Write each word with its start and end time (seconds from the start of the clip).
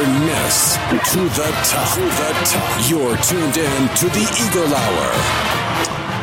Miss 0.00 0.76
to 1.12 1.20
the 1.20 1.50
top. 1.64 1.94
To 1.94 2.00
the 2.00 2.32
top. 2.46 2.88
You're 2.88 3.16
tuned 3.18 3.58
in 3.58 3.88
to 3.96 4.06
the 4.06 4.26
Eagle 4.40 4.74
Hour. 4.74 5.12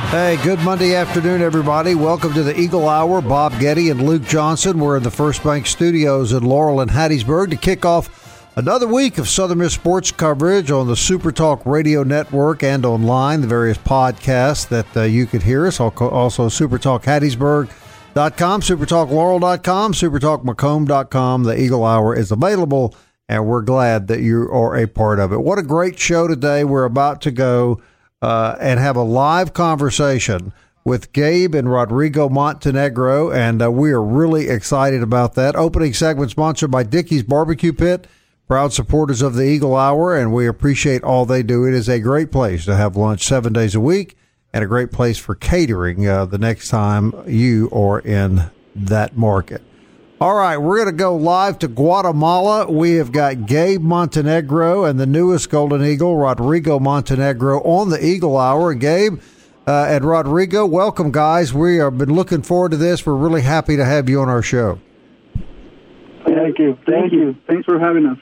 Hey, 0.09 0.38
good 0.44 0.59
Monday 0.62 0.95
afternoon, 0.95 1.44
everybody. 1.44 1.94
Welcome 1.94 2.34
to 2.34 2.42
the 2.42 2.59
Eagle 2.59 2.90
Hour. 2.90 3.22
Bob 3.22 3.59
Getty 3.59 3.92
and 3.92 4.02
Luke 4.02 4.23
Johnson. 4.23 4.80
We're 4.80 4.98
in 4.98 5.04
the 5.04 5.12
First 5.12 5.44
Bank 5.44 5.68
Studios 5.68 6.34
in 6.34 6.44
Laurel 6.44 6.82
and 6.82 6.90
Hattiesburg 6.90 7.52
to 7.52 7.58
kick 7.58 7.86
off 7.86 8.52
another 8.55 8.88
week 8.88 9.20
of 9.20 9.30
Southern 9.30 9.59
Miss 9.59 9.76
sports 9.76 10.12
coverage 10.12 10.72
on 10.72 10.88
the 10.88 10.95
Super 10.95 11.31
Talk 11.31 11.64
Radio 11.64 12.02
Network 12.02 12.64
and 12.64 12.88
online, 12.88 13.42
the 13.42 13.48
various 13.48 13.78
podcasts 13.78 14.67
that 14.70 14.98
uh, 14.98 15.04
you 15.04 15.28
could 15.28 15.44
hear 15.44 15.67
us. 15.67 15.80
Also, 15.80 16.50
supertalkhattiesburg.com, 16.50 18.62
supertalklaurel.com, 18.62 19.94
supertalkmacomb.com. 19.94 21.44
The 21.44 21.62
Eagle 21.62 21.86
Hour 21.86 22.16
is 22.16 22.31
available, 22.31 22.95
and 23.30 23.45
we're 23.45 23.61
glad 23.61 24.08
that 24.08 24.22
you 24.22 24.49
are 24.52 24.75
a 24.75 24.88
part 24.88 25.19
of 25.19 25.31
it. 25.31 25.39
What 25.39 25.59
a 25.59 25.63
great 25.63 25.99
show 25.99 26.27
today. 26.27 26.63
We're 26.63 26.85
about 26.85 27.22
to 27.22 27.31
go 27.31 27.80
uh, 28.23 28.58
and 28.59 28.80
have 28.80 28.95
a 28.95 29.03
live 29.03 29.53
conversation 29.53 30.52
with 30.83 31.13
Gabe 31.13 31.53
and 31.53 31.71
Rodrigo 31.71 32.27
Montenegro, 32.27 33.31
and 33.31 33.61
uh, 33.61 33.69
we 33.69 33.91
are 33.91 34.02
really 34.02 34.49
excited 34.49 35.03
about 35.03 35.36
that. 35.36 35.55
Opening 35.55 35.94
segment 35.94 36.31
sponsored 36.31 36.71
by 36.71 36.81
Dickey's 36.81 37.21
Barbecue 37.21 37.71
Pit, 37.71 38.08
proud 38.47 38.73
supporters 38.73 39.21
of 39.21 39.36
the 39.36 39.43
Eagle 39.43 39.75
Hour, 39.75 40.17
and 40.17 40.33
we 40.33 40.47
appreciate 40.47 41.03
all 41.03 41.27
they 41.27 41.43
do. 41.43 41.66
It 41.66 41.75
is 41.75 41.88
a 41.88 41.99
great 41.99 42.31
place 42.31 42.66
to 42.66 42.75
have 42.75 42.95
lunch 42.95 43.23
seven 43.23 43.53
days 43.53 43.75
a 43.75 43.80
week 43.80 44.17
and 44.52 44.64
a 44.64 44.67
great 44.67 44.91
place 44.91 45.19
for 45.19 45.36
catering 45.36 46.08
uh, 46.08 46.25
the 46.25 46.39
next 46.39 46.69
time 46.69 47.14
you 47.27 47.69
are 47.71 47.99
in 47.99 48.49
that 48.73 49.16
market. 49.16 49.61
All 50.22 50.36
right, 50.36 50.58
we're 50.58 50.75
going 50.75 50.89
to 50.89 50.92
go 50.92 51.16
live 51.16 51.59
to 51.59 51.70
Guatemala. 51.70 52.70
We 52.70 52.95
have 52.95 53.14
got 53.14 53.45
Gabe 53.45 53.81
Montenegro 53.81 54.84
and 54.84 55.00
the 55.00 55.06
newest 55.06 55.50
Golden 55.50 55.81
Eagle, 55.81 56.17
Rodrigo 56.17 56.78
Montenegro, 56.78 57.61
on 57.61 57.88
the 57.88 58.06
Eagle 58.06 58.36
Hour. 58.36 58.73
Gabe 58.73 59.22
uh, 59.66 59.86
and 59.88 60.03
Rodrigo, 60.03 60.66
welcome, 60.66 61.14
guys. 61.14 61.53
We 61.53 61.78
have 61.78 61.98
been 61.98 62.14
looking 62.14 62.42
forward 62.42 62.72
to 62.72 62.78
this. 62.78 63.06
We're 63.06 63.16
really 63.16 63.44
happy 63.44 63.78
to 63.78 63.86
have 63.86 64.09
you 64.09 64.20
on 64.20 64.28
our 64.28 64.42
show. 64.42 64.80
Thank 66.26 66.59
you. 66.59 66.78
Thank 66.86 67.14
you. 67.14 67.38
Thanks 67.48 67.64
for 67.64 67.80
having 67.80 68.06
us. 68.06 68.17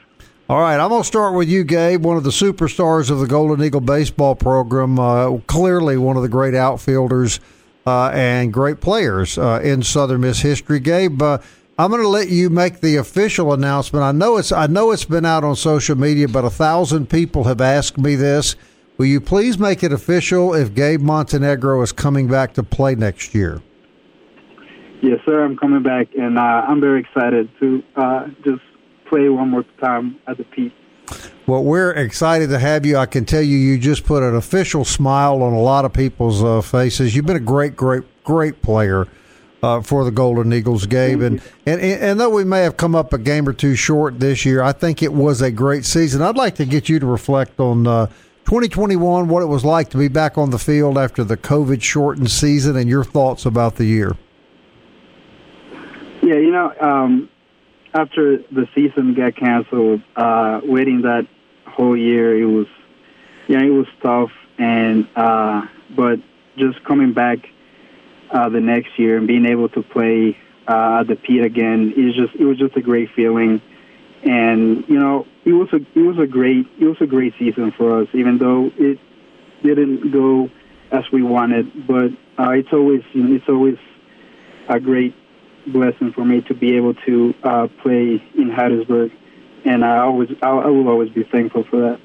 All 0.49 0.61
right, 0.61 0.79
I'm 0.79 0.89
going 0.89 1.01
to 1.01 1.07
start 1.07 1.33
with 1.33 1.49
you, 1.49 1.63
Gabe, 1.63 2.05
one 2.05 2.15
of 2.15 2.23
the 2.23 2.29
superstars 2.29 3.09
of 3.09 3.17
the 3.21 3.27
Golden 3.27 3.65
Eagle 3.65 3.81
baseball 3.81 4.35
program. 4.35 4.99
Uh, 4.99 5.39
clearly, 5.47 5.97
one 5.97 6.15
of 6.15 6.21
the 6.21 6.29
great 6.29 6.53
outfielders 6.53 7.39
uh, 7.87 8.09
and 8.09 8.53
great 8.53 8.81
players 8.81 9.39
uh, 9.39 9.61
in 9.63 9.81
Southern 9.81 10.21
Miss 10.21 10.41
history. 10.41 10.79
Gabe, 10.79 11.19
uh, 11.23 11.39
I'm 11.79 11.91
going 11.91 12.01
to 12.01 12.07
let 12.07 12.29
you 12.29 12.49
make 12.49 12.81
the 12.81 12.95
official 12.95 13.53
announcement. 13.53 14.03
I 14.03 14.11
know 14.11 14.37
it's 14.37 14.51
I 14.51 14.65
know 14.65 14.89
it's 14.89 15.05
been 15.05 15.25
out 15.25 15.43
on 15.43 15.55
social 15.55 15.95
media, 15.95 16.27
but 16.27 16.43
a 16.43 16.49
thousand 16.49 17.07
people 17.07 17.43
have 17.43 17.61
asked 17.61 17.99
me 17.99 18.15
this. 18.15 18.55
Will 18.97 19.05
you 19.05 19.21
please 19.21 19.59
make 19.59 19.83
it 19.83 19.91
official 19.91 20.55
if 20.55 20.73
Gabe 20.73 21.01
Montenegro 21.01 21.79
is 21.83 21.91
coming 21.91 22.27
back 22.27 22.55
to 22.55 22.63
play 22.63 22.95
next 22.95 23.35
year? 23.35 23.61
Yes, 25.03 25.19
sir. 25.23 25.45
I'm 25.45 25.55
coming 25.55 25.83
back, 25.83 26.07
and 26.17 26.39
uh, 26.39 26.41
I'm 26.41 26.81
very 26.81 27.01
excited 27.01 27.47
to 27.59 27.83
uh, 27.95 28.27
just 28.43 28.63
play 29.07 29.29
one 29.29 29.51
more 29.51 29.63
time 29.79 30.19
at 30.25 30.37
the 30.37 30.45
Pete. 30.45 30.73
Well, 31.45 31.63
we're 31.63 31.91
excited 31.91 32.49
to 32.49 32.57
have 32.57 32.87
you. 32.87 32.97
I 32.97 33.05
can 33.05 33.23
tell 33.23 33.43
you, 33.43 33.55
you 33.55 33.77
just 33.77 34.03
put 34.03 34.23
an 34.23 34.35
official 34.35 34.83
smile 34.83 35.43
on 35.43 35.53
a 35.53 35.61
lot 35.61 35.85
of 35.85 35.93
people's 35.93 36.43
uh, 36.43 36.61
faces. 36.61 37.15
You've 37.15 37.27
been 37.27 37.37
a 37.37 37.39
great, 37.39 37.75
great, 37.75 38.03
great 38.23 38.63
player 38.63 39.07
uh, 39.63 39.81
for 39.81 40.03
the 40.03 40.11
Golden 40.11 40.53
Eagles, 40.53 40.85
Gabe. 40.85 41.21
And, 41.27 41.41
and 41.65 41.81
and 41.81 42.19
though 42.19 42.29
we 42.29 42.43
may 42.43 42.61
have 42.61 42.77
come 42.77 42.95
up 42.95 43.11
a 43.11 43.17
game 43.17 43.47
or 43.47 43.53
two 43.53 43.75
short 43.75 44.19
this 44.19 44.45
year, 44.45 44.61
I 44.61 44.71
think 44.71 45.03
it 45.03 45.11
was 45.11 45.41
a 45.41 45.51
great 45.51 45.85
season. 45.85 46.21
I'd 46.21 46.37
like 46.37 46.55
to 46.55 46.65
get 46.65 46.87
you 46.89 46.99
to 46.99 47.05
reflect 47.05 47.59
on 47.59 47.87
uh, 47.87 48.05
2021, 48.45 49.27
what 49.27 49.43
it 49.43 49.47
was 49.47 49.65
like 49.65 49.89
to 49.89 49.97
be 49.97 50.07
back 50.07 50.37
on 50.37 50.51
the 50.51 50.59
field 50.59 50.97
after 50.97 51.23
the 51.23 51.35
COVID 51.35 51.81
shortened 51.81 52.31
season, 52.31 52.77
and 52.77 52.87
your 52.87 53.03
thoughts 53.03 53.45
about 53.45 53.75
the 53.75 53.85
year. 53.85 54.15
Yeah, 56.21 56.35
you 56.35 56.51
know, 56.51 56.73
um, 56.79 57.29
after 57.93 58.37
the 58.51 58.67
season 58.73 59.13
got 59.13 59.35
canceled, 59.35 60.01
uh, 60.15 60.61
waiting 60.63 61.01
that 61.01 61.27
whole 61.65 61.97
year, 61.97 62.39
it 62.39 62.45
was, 62.45 62.67
yeah, 63.47 63.61
it 63.61 63.69
was 63.69 63.87
tough. 64.01 64.31
And 64.57 65.07
uh, 65.15 65.67
but 65.95 66.19
just 66.57 66.83
coming 66.83 67.13
back 67.13 67.49
uh, 68.31 68.49
the 68.49 68.59
next 68.59 68.97
year 68.97 69.17
and 69.17 69.27
being 69.27 69.45
able 69.45 69.69
to 69.69 69.81
play 69.81 70.37
uh, 70.67 71.03
the 71.03 71.15
Pete 71.15 71.43
again 71.43 71.93
is 71.95 72.15
just 72.15 72.35
it 72.35 72.43
was 72.43 72.57
just 72.57 72.75
a 72.75 72.81
great 72.81 73.09
feeling. 73.15 73.61
And 74.23 74.83
you 74.87 74.99
know, 74.99 75.25
it 75.45 75.53
was 75.53 75.69
a 75.71 75.77
it 75.77 76.01
was 76.01 76.19
a 76.19 76.27
great 76.27 76.67
it 76.79 76.85
was 76.85 76.97
a 76.99 77.05
great 77.05 77.33
season 77.39 77.71
for 77.71 78.01
us, 78.01 78.07
even 78.13 78.37
though 78.37 78.71
it 78.77 78.99
didn't 79.63 80.11
go 80.11 80.49
as 80.91 81.03
we 81.11 81.23
wanted. 81.23 81.87
But 81.87 82.11
uh, 82.37 82.51
it's 82.51 82.73
always 82.73 83.01
it's 83.13 83.47
always 83.47 83.77
a 84.67 84.79
great 84.79 85.15
blessing 85.65 86.11
for 86.13 86.25
me 86.25 86.41
to 86.41 86.53
be 86.53 86.75
able 86.75 86.95
to 87.05 87.33
uh, 87.43 87.67
play 87.81 88.21
in 88.35 88.51
Hattiesburg, 88.51 89.11
and 89.65 89.85
I 89.85 89.99
always 89.99 90.29
I, 90.41 90.49
I 90.49 90.67
will 90.67 90.89
always 90.89 91.11
be 91.11 91.23
thankful 91.23 91.63
for 91.63 91.81
that. 91.81 91.99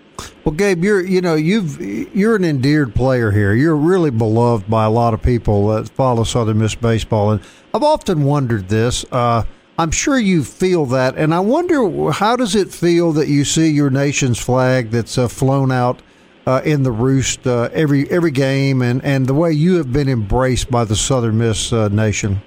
Well, 0.44 0.54
Gabe, 0.54 0.82
you're 0.82 1.04
you 1.04 1.20
know 1.20 1.36
you've 1.36 1.80
you're 1.80 2.34
an 2.34 2.44
endeared 2.44 2.96
player 2.96 3.30
here. 3.30 3.54
You're 3.54 3.76
really 3.76 4.10
beloved 4.10 4.68
by 4.68 4.84
a 4.84 4.90
lot 4.90 5.14
of 5.14 5.22
people 5.22 5.68
that 5.68 5.88
follow 5.88 6.24
Southern 6.24 6.58
Miss 6.58 6.74
baseball, 6.74 7.30
and 7.30 7.40
I've 7.72 7.84
often 7.84 8.24
wondered 8.24 8.68
this. 8.68 9.04
Uh, 9.12 9.44
I'm 9.78 9.92
sure 9.92 10.18
you 10.18 10.42
feel 10.42 10.84
that, 10.86 11.16
and 11.16 11.32
I 11.32 11.38
wonder 11.38 12.10
how 12.10 12.34
does 12.34 12.56
it 12.56 12.72
feel 12.72 13.12
that 13.12 13.28
you 13.28 13.44
see 13.44 13.68
your 13.68 13.88
nation's 13.88 14.38
flag 14.38 14.90
that's 14.90 15.16
uh, 15.16 15.28
flown 15.28 15.70
out 15.70 16.02
uh, 16.44 16.60
in 16.64 16.82
the 16.82 16.90
roost 16.90 17.46
uh, 17.46 17.68
every 17.72 18.10
every 18.10 18.32
game, 18.32 18.82
and, 18.82 19.02
and 19.04 19.28
the 19.28 19.34
way 19.34 19.52
you 19.52 19.76
have 19.76 19.92
been 19.92 20.08
embraced 20.08 20.72
by 20.72 20.84
the 20.84 20.96
Southern 20.96 21.38
Miss 21.38 21.72
uh, 21.72 21.86
nation. 21.86 22.42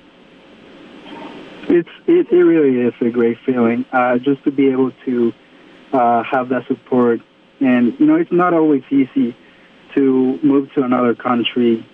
It's 1.70 1.90
it, 2.08 2.28
it 2.30 2.44
really 2.44 2.82
is 2.82 2.94
a 3.00 3.10
great 3.10 3.38
feeling 3.46 3.86
uh, 3.94 4.18
just 4.18 4.44
to 4.44 4.52
be 4.52 4.68
able 4.70 4.92
to 5.06 5.32
have 5.94 6.50
that 6.50 6.66
support, 6.68 7.22
and 7.66 8.00
you 8.00 8.06
know 8.06 8.16
it's 8.16 8.32
not 8.32 8.54
always 8.54 8.84
easy 8.92 9.36
to 9.96 10.40
move 10.44 10.72
to 10.74 10.84
another 10.84 11.16
country, 11.16 11.86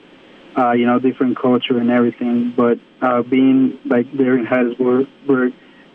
uh, 0.58 0.72
you 0.72 0.86
know, 0.86 1.00
different 1.00 1.38
culture 1.38 1.78
and 1.78 1.90
everything. 1.90 2.52
But 2.52 2.80
uh, 3.02 3.22
being 3.22 3.80
like 3.86 4.12
there 4.12 4.38
in 4.38 4.46
Hattiesburg 4.46 5.54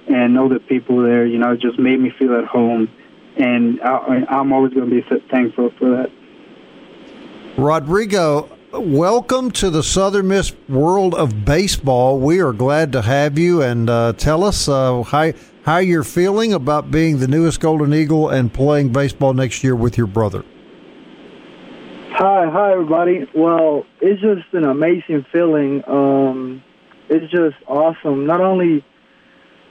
and 0.09 0.38
all 0.38 0.48
the 0.48 0.60
people 0.60 1.03
there, 1.03 1.26
you 1.26 1.38
know, 1.38 1.56
just 1.56 1.78
made 1.78 2.00
me 2.00 2.10
feel 2.19 2.38
at 2.38 2.47
home, 2.47 2.88
and 3.36 3.81
I, 3.82 4.25
I'm 4.28 4.53
always 4.53 4.72
going 4.72 4.88
to 4.88 5.03
be 5.03 5.20
thankful 5.28 5.70
for 5.78 5.91
that. 5.91 6.10
Rodrigo, 7.59 8.48
welcome 8.72 9.50
to 9.50 9.69
the 9.69 9.82
Southern 9.82 10.28
Miss 10.28 10.54
world 10.69 11.15
of 11.15 11.44
baseball. 11.44 12.19
We 12.19 12.41
are 12.41 12.53
glad 12.53 12.92
to 12.92 13.03
have 13.03 13.39
you, 13.39 13.62
and 13.62 13.91
uh, 13.91 14.15
tell 14.15 14.45
us 14.45 14.68
uh, 14.68 15.03
how 15.03 15.33
how 15.66 15.78
you're 15.78 16.04
feeling 16.04 16.53
about 16.53 16.92
being 16.92 17.18
the 17.18 17.27
newest 17.27 17.59
Golden 17.59 17.92
Eagle 17.92 18.28
and 18.28 18.54
playing 18.54 18.92
baseball 18.92 19.34
next 19.34 19.65
year 19.65 19.74
with 19.74 19.98
your 19.98 20.07
brother. 20.07 20.45
Hi, 22.13 22.48
hi 22.48 22.72
everybody. 22.72 23.28
Well, 23.34 23.84
it's 24.01 24.22
just 24.22 24.54
an 24.54 24.65
amazing 24.65 25.27
feeling. 25.33 25.83
Um, 25.89 26.63
it's 27.09 27.28
just 27.33 27.57
awesome. 27.66 28.27
Not 28.27 28.41
only 28.41 28.84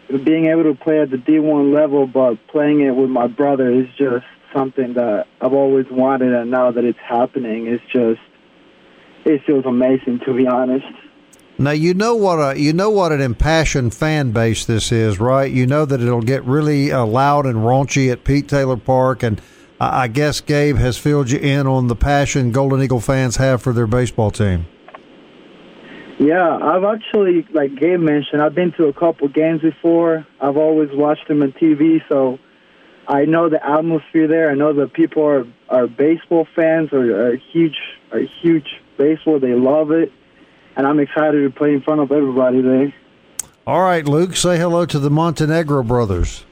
being 0.10 0.48
able 0.48 0.64
to 0.64 0.76
play 0.76 1.00
at 1.00 1.12
the 1.12 1.18
D1 1.18 1.74
level, 1.74 2.08
but 2.08 2.46
playing 2.48 2.82
it 2.82 2.92
with 2.92 3.10
my 3.10 3.28
brother 3.28 3.72
is 3.72 3.88
just 3.98 4.26
something 4.54 4.96
that 4.96 5.28
I've 5.40 5.54
always 5.54 5.86
wanted, 5.90 6.34
and 6.34 6.52
now 6.52 6.72
that 6.72 6.84
it's 6.84 7.00
happening, 7.00 7.68
it's 7.68 7.84
just 7.86 8.20
it 9.24 9.44
feels 9.46 9.66
amazing 9.66 10.20
to 10.26 10.34
be 10.34 10.46
honest. 10.46 10.86
Now 11.58 11.72
you 11.72 11.94
know 11.94 12.16
what 12.16 12.36
a 12.36 12.60
you 12.60 12.74
know 12.74 12.90
what 12.90 13.14
an 13.14 13.22
impassioned 13.22 13.94
fan 13.94 14.32
base 14.32 14.66
this 14.66 14.92
is, 14.92 15.20
right? 15.20 15.50
You 15.50 15.66
know 15.66 15.86
that 15.86 16.02
it'll 16.02 16.22
get 16.22 16.44
really 16.44 16.92
uh, 16.92 17.06
loud 17.06 17.46
and 17.46 17.60
raunchy 17.60 18.12
at 18.12 18.26
Pete 18.26 18.50
Taylor 18.50 18.76
Park, 18.76 19.24
and 19.24 19.42
I, 19.80 20.10
guess 20.10 20.42
Gabe 20.42 20.76
has 20.78 20.98
filled 20.98 21.32
you 21.32 21.40
in 21.40 21.66
on 21.66 21.88
the 21.88 21.96
passion 21.96 22.52
Golden 22.52 22.82
Eagle 22.82 23.00
fans 23.00 23.38
have 23.38 23.62
for 23.62 23.72
their 23.72 23.88
baseball 23.88 24.32
team. 24.32 24.68
Yeah, 26.18 26.58
I've 26.62 26.84
actually, 26.84 27.46
like 27.54 27.76
Gabe 27.76 28.00
mentioned, 28.00 28.42
I've 28.42 28.56
been 28.56 28.72
to 28.74 28.86
a 28.86 28.94
couple 28.94 29.28
games 29.30 29.62
before. 29.62 30.26
I've 30.42 30.58
always 30.58 30.90
watched 30.94 31.28
them 31.28 31.42
on 31.42 31.54
TV, 31.54 32.02
so 32.10 32.38
I 33.08 33.26
know 33.26 33.48
the 33.50 33.66
atmosphere 33.66 34.28
there. 34.28 34.50
I 34.50 34.56
know 34.56 34.74
the 34.74 34.88
people 34.88 35.24
are 35.24 35.46
are 35.70 35.88
baseball 35.88 36.48
fans 36.54 36.92
are 36.92 37.38
huge, 37.38 37.78
are 38.12 38.20
huge 38.42 38.68
baseball. 38.98 39.40
They 39.40 39.54
love 39.54 39.92
it, 39.92 40.12
and 40.76 40.88
I'm 40.88 41.00
excited 41.00 41.42
to 41.42 41.50
play 41.50 41.74
in 41.74 41.82
front 41.82 42.02
of 42.02 42.12
everybody 42.12 42.62
there. 42.62 42.94
All 43.68 43.82
right, 43.82 44.06
Luke, 44.06 44.36
say 44.36 44.58
hello 44.58 44.86
to 44.86 45.00
the 45.00 45.10
Montenegro 45.10 45.84
brothers. 45.84 46.46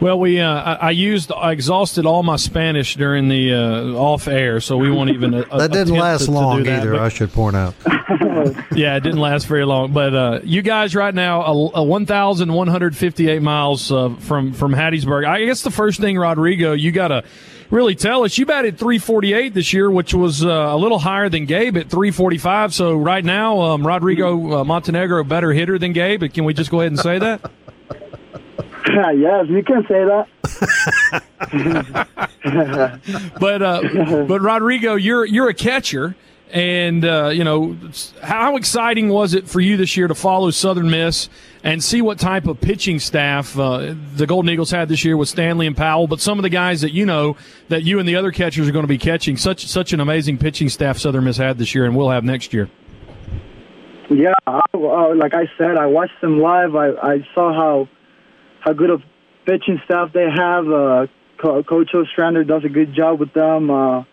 Well, 0.00 0.18
we 0.18 0.40
uh, 0.40 0.50
I, 0.50 0.74
I 0.74 0.90
used 0.90 1.30
I 1.32 1.52
exhausted 1.52 2.04
all 2.04 2.22
my 2.22 2.36
Spanish 2.36 2.96
during 2.96 3.28
the 3.28 3.54
uh, 3.54 3.84
off 3.94 4.26
air, 4.26 4.60
so 4.60 4.76
we 4.76 4.90
won't 4.90 5.10
even. 5.10 5.32
Uh, 5.34 5.44
that 5.56 5.70
didn't 5.70 5.94
last 5.94 6.24
to, 6.24 6.32
long 6.32 6.58
to 6.58 6.64
that, 6.64 6.80
either. 6.80 6.92
but, 6.92 7.00
I 7.00 7.08
should 7.08 7.32
point 7.32 7.54
out. 7.54 7.74
yeah, 8.74 8.96
it 8.96 9.02
didn't 9.04 9.20
last 9.20 9.46
very 9.46 9.64
long. 9.64 9.92
But 9.92 10.14
uh, 10.14 10.40
you 10.42 10.62
guys 10.62 10.96
right 10.96 11.14
now, 11.14 11.42
a, 11.42 11.70
a 11.76 11.84
1,158 11.84 13.40
miles 13.40 13.92
uh, 13.92 14.14
from 14.18 14.52
from 14.52 14.74
Hattiesburg. 14.74 15.26
I 15.26 15.44
guess 15.44 15.62
the 15.62 15.70
first 15.70 16.00
thing, 16.00 16.18
Rodrigo, 16.18 16.72
you 16.72 16.90
got 16.90 17.08
to 17.08 17.24
really 17.74 17.94
tell 17.94 18.24
us. 18.24 18.38
You 18.38 18.46
batted 18.46 18.78
348 18.78 19.52
this 19.52 19.72
year, 19.72 19.90
which 19.90 20.14
was 20.14 20.44
uh, 20.44 20.48
a 20.48 20.76
little 20.76 20.98
higher 20.98 21.28
than 21.28 21.44
Gabe 21.44 21.76
at 21.76 21.90
345. 21.90 22.72
So 22.72 22.94
right 22.94 23.24
now, 23.24 23.60
um, 23.60 23.86
Rodrigo 23.86 24.60
uh, 24.60 24.64
Montenegro 24.64 25.20
a 25.20 25.24
better 25.24 25.52
hitter 25.52 25.78
than 25.78 25.92
Gabe. 25.92 26.20
But 26.20 26.32
Can 26.32 26.44
we 26.44 26.54
just 26.54 26.70
go 26.70 26.80
ahead 26.80 26.92
and 26.92 27.00
say 27.00 27.18
that? 27.18 27.50
yes, 29.16 29.46
you 29.48 29.62
can 29.62 29.82
say 29.88 30.04
that. 30.04 30.28
but 33.40 33.62
uh, 33.62 34.24
but 34.26 34.40
Rodrigo, 34.40 34.94
you're 34.94 35.24
you're 35.24 35.48
a 35.48 35.54
catcher, 35.54 36.14
and 36.50 37.04
uh, 37.04 37.30
you 37.32 37.44
know 37.44 37.76
how 38.22 38.56
exciting 38.56 39.08
was 39.08 39.34
it 39.34 39.48
for 39.48 39.60
you 39.60 39.76
this 39.76 39.96
year 39.96 40.08
to 40.08 40.14
follow 40.14 40.50
Southern 40.50 40.90
Miss 40.90 41.28
and 41.62 41.82
see 41.82 42.02
what 42.02 42.18
type 42.18 42.46
of 42.46 42.60
pitching 42.60 42.98
staff 42.98 43.58
uh, 43.58 43.94
the 44.16 44.26
Golden 44.26 44.50
Eagles 44.50 44.70
had 44.70 44.88
this 44.88 45.04
year 45.04 45.16
with 45.16 45.28
Stanley 45.28 45.66
and 45.66 45.76
Powell, 45.76 46.06
but 46.06 46.20
some 46.20 46.38
of 46.38 46.42
the 46.42 46.50
guys 46.50 46.82
that 46.82 46.92
you 46.92 47.06
know 47.06 47.36
that 47.68 47.82
you 47.82 47.98
and 47.98 48.08
the 48.08 48.16
other 48.16 48.30
catchers 48.30 48.68
are 48.68 48.72
going 48.72 48.84
to 48.84 48.88
be 48.88 48.98
catching. 48.98 49.36
Such 49.36 49.66
such 49.66 49.92
an 49.92 50.00
amazing 50.00 50.38
pitching 50.38 50.68
staff 50.68 50.98
Southern 50.98 51.24
Miss 51.24 51.36
had 51.36 51.58
this 51.58 51.74
year, 51.74 51.84
and 51.84 51.96
will 51.96 52.10
have 52.10 52.24
next 52.24 52.52
year. 52.52 52.68
Yeah, 54.10 54.34
I, 54.46 54.60
uh, 54.74 55.14
like 55.14 55.34
I 55.34 55.50
said, 55.56 55.76
I 55.78 55.86
watched 55.86 56.20
them 56.20 56.38
live. 56.38 56.76
I, 56.76 56.90
I 56.90 57.28
saw 57.34 57.52
how 57.52 57.88
how 58.60 58.72
good 58.72 58.90
of 58.90 59.02
pitching 59.46 59.80
staff 59.84 60.12
they 60.12 60.28
have. 60.30 60.68
Uh, 60.70 61.06
Co- 61.38 61.62
Coach 61.62 61.90
Ostrander 61.94 62.44
does 62.44 62.64
a 62.64 62.68
good 62.68 62.94
job 62.94 63.18
with 63.18 63.32
them. 63.32 63.70
Uh, 63.70 64.04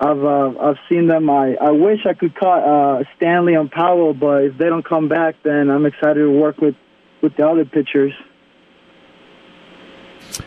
I've 0.00 0.22
uh, 0.22 0.52
I've 0.60 0.78
seen 0.88 1.08
them. 1.08 1.28
I, 1.28 1.56
I 1.56 1.70
wish 1.72 2.06
I 2.06 2.14
could 2.14 2.34
cut 2.34 2.62
uh, 2.62 3.02
Stanley 3.16 3.54
and 3.54 3.70
Powell, 3.70 4.14
but 4.14 4.44
if 4.44 4.58
they 4.58 4.66
don't 4.66 4.84
come 4.84 5.08
back, 5.08 5.36
then 5.42 5.70
I'm 5.70 5.86
excited 5.86 6.20
to 6.20 6.30
work 6.30 6.58
with, 6.58 6.76
with 7.20 7.36
the 7.36 7.48
other 7.48 7.64
pitchers. 7.64 8.12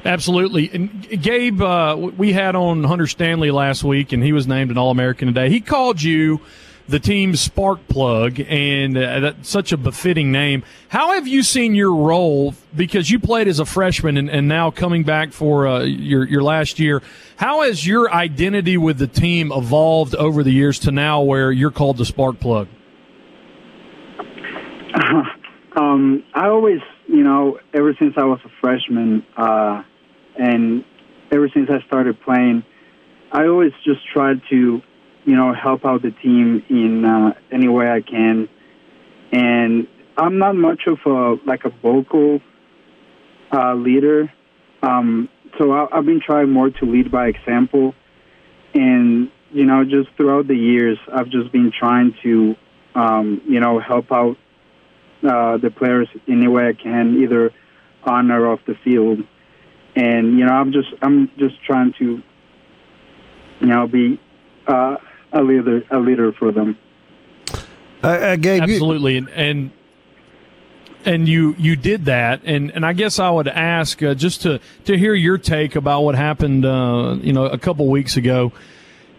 Absolutely. 0.06 0.70
And 0.74 1.22
Gabe, 1.22 1.62
uh, 1.62 2.12
we 2.18 2.32
had 2.32 2.56
on 2.56 2.84
Hunter 2.84 3.08
Stanley 3.08 3.52
last 3.52 3.84
week, 3.84 4.14
and 4.14 4.24
he 4.24 4.32
was 4.32 4.48
named 4.48 4.72
an 4.72 4.78
All 4.78 4.92
American 4.92 5.28
today. 5.28 5.50
He 5.50 5.60
called 5.60 6.02
you 6.02 6.40
the 6.88 7.00
team's 7.00 7.40
spark 7.40 7.88
plug, 7.88 8.40
and 8.40 8.98
uh, 8.98 9.20
that's 9.20 9.50
such 9.50 9.72
a 9.72 9.78
befitting 9.78 10.32
name. 10.32 10.64
How 10.90 11.14
have 11.14 11.28
you 11.28 11.44
seen 11.44 11.76
your 11.76 11.94
role 11.94 12.54
because 12.76 13.10
you 13.10 13.20
played 13.20 13.48
as 13.48 13.60
a 13.60 13.66
freshman 13.66 14.18
and, 14.18 14.30
and 14.30 14.48
now 14.48 14.72
coming 14.72 15.04
back 15.04 15.32
for 15.32 15.68
uh, 15.68 15.84
your 15.84 16.28
your 16.28 16.44
last 16.44 16.80
year? 16.80 17.02
How 17.38 17.62
has 17.62 17.86
your 17.86 18.12
identity 18.14 18.78
with 18.78 18.98
the 18.98 19.08
team 19.08 19.52
evolved 19.52 20.16
over 20.16 20.44
the 20.44 20.52
years 20.52 20.80
to 20.80 20.92
now 20.92 21.22
where 21.22 21.52
you're 21.52 21.72
called 21.72 21.98
the 21.98 22.06
spark 22.06 22.40
plug? 22.40 22.68
um, 25.76 26.24
I 26.34 26.48
always, 26.48 26.82
you 27.08 27.24
know, 27.24 27.60
ever 27.74 27.96
since 27.98 28.14
I 28.18 28.26
was 28.26 28.40
a 28.46 28.50
freshman, 28.62 29.26
uh, 29.38 29.84
and 30.38 30.84
ever 31.32 31.50
since 31.54 31.70
I 31.70 31.86
started 31.88 32.20
playing, 32.22 32.64
I 33.32 33.46
always 33.48 33.72
just 33.86 34.02
tried 34.12 34.42
to 34.50 34.82
you 35.26 35.36
know, 35.36 35.54
help 35.54 35.86
out 35.86 36.02
the 36.02 36.12
team 36.12 36.64
in 36.70 37.06
uh, 37.06 37.34
any 37.52 37.68
way 37.68 37.90
I 37.90 38.02
can. 38.02 38.50
And 39.32 39.88
I'm 40.18 40.38
not 40.38 40.56
much 40.56 40.82
of 40.88 41.00
a 41.06 41.38
like 41.46 41.66
a 41.66 41.70
vocal 41.70 42.42
uh, 43.54 43.76
leader, 43.76 44.32
um, 44.84 45.30
so 45.58 45.72
I, 45.72 45.88
I've 45.98 46.06
been 46.06 46.22
trying 46.22 46.50
more 46.50 46.70
to 46.70 46.86
lead 46.86 47.12
by 47.12 47.28
example. 47.28 47.94
And 48.74 49.32
you 49.52 49.66
know, 49.66 49.84
just 49.84 50.10
throughout 50.16 50.48
the 50.48 50.56
years, 50.56 50.98
I've 51.14 51.30
just 51.30 51.52
been 51.52 51.72
trying 51.78 52.16
to, 52.24 52.56
um, 52.96 53.42
you 53.46 53.60
know, 53.60 53.80
help 53.80 54.12
out 54.12 54.38
uh, 55.24 55.58
the 55.58 55.70
players 55.70 56.08
any 56.28 56.48
way 56.48 56.68
I 56.68 56.74
can, 56.74 57.22
either 57.22 57.52
on 58.04 58.32
or 58.32 58.48
off 58.48 58.60
the 58.66 58.76
field. 58.84 59.20
And 59.96 60.40
you 60.40 60.46
know, 60.46 60.54
I'm 60.54 60.72
just 60.72 60.90
I'm 61.02 61.30
just 61.38 61.62
trying 61.64 61.94
to, 62.00 62.22
you 63.60 63.68
know, 63.68 63.88
be 63.88 64.20
uh, 64.68 64.98
a 65.34 65.42
leader 65.42 65.84
a 65.92 66.00
leader 66.00 66.32
for 66.32 66.52
them. 66.52 66.78
Uh, 68.04 68.08
uh, 68.08 68.36
Gabe, 68.36 68.64
absolutely, 68.64 69.14
you- 69.14 69.18
and, 69.20 69.30
and 69.30 69.72
and 71.04 71.28
you 71.28 71.56
you 71.58 71.76
did 71.76 72.06
that, 72.06 72.42
and 72.44 72.72
and 72.72 72.86
I 72.86 72.94
guess 72.94 73.20
I 73.20 73.30
would 73.30 73.48
ask 73.48 74.02
uh, 74.04 74.14
just 74.14 74.42
to 74.44 74.60
to 74.86 74.98
hear 74.98 75.14
your 75.14 75.38
take 75.38 75.76
about 75.76 76.02
what 76.04 76.16
happened, 76.16 76.66
uh, 76.66 77.18
you 77.22 77.34
know, 77.34 77.46
a 77.46 77.58
couple 77.58 77.88
weeks 77.88 78.18
ago. 78.18 78.52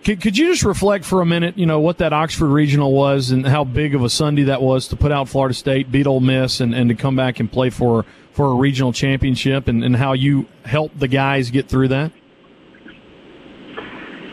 Could, 0.04 0.20
could 0.20 0.36
you 0.36 0.48
just 0.48 0.64
reflect 0.64 1.04
for 1.04 1.20
a 1.20 1.26
minute, 1.26 1.56
you 1.56 1.64
know, 1.64 1.78
what 1.78 1.98
that 1.98 2.12
Oxford 2.12 2.48
Regional 2.48 2.90
was 2.92 3.30
and 3.30 3.46
how 3.46 3.62
big 3.62 3.94
of 3.94 4.02
a 4.02 4.10
Sunday 4.10 4.42
that 4.44 4.60
was 4.60 4.88
to 4.88 4.96
put 4.96 5.12
out 5.12 5.28
Florida 5.28 5.54
State, 5.54 5.92
beat 5.92 6.08
Ole 6.08 6.18
Miss, 6.18 6.58
and, 6.60 6.74
and 6.74 6.88
to 6.88 6.96
come 6.96 7.14
back 7.14 7.38
and 7.38 7.50
play 7.50 7.70
for 7.70 8.04
for 8.32 8.50
a 8.50 8.54
regional 8.54 8.92
championship, 8.92 9.68
and, 9.68 9.84
and 9.84 9.94
how 9.94 10.12
you 10.14 10.46
helped 10.64 10.98
the 10.98 11.06
guys 11.06 11.50
get 11.52 11.68
through 11.68 11.86
that? 11.88 12.10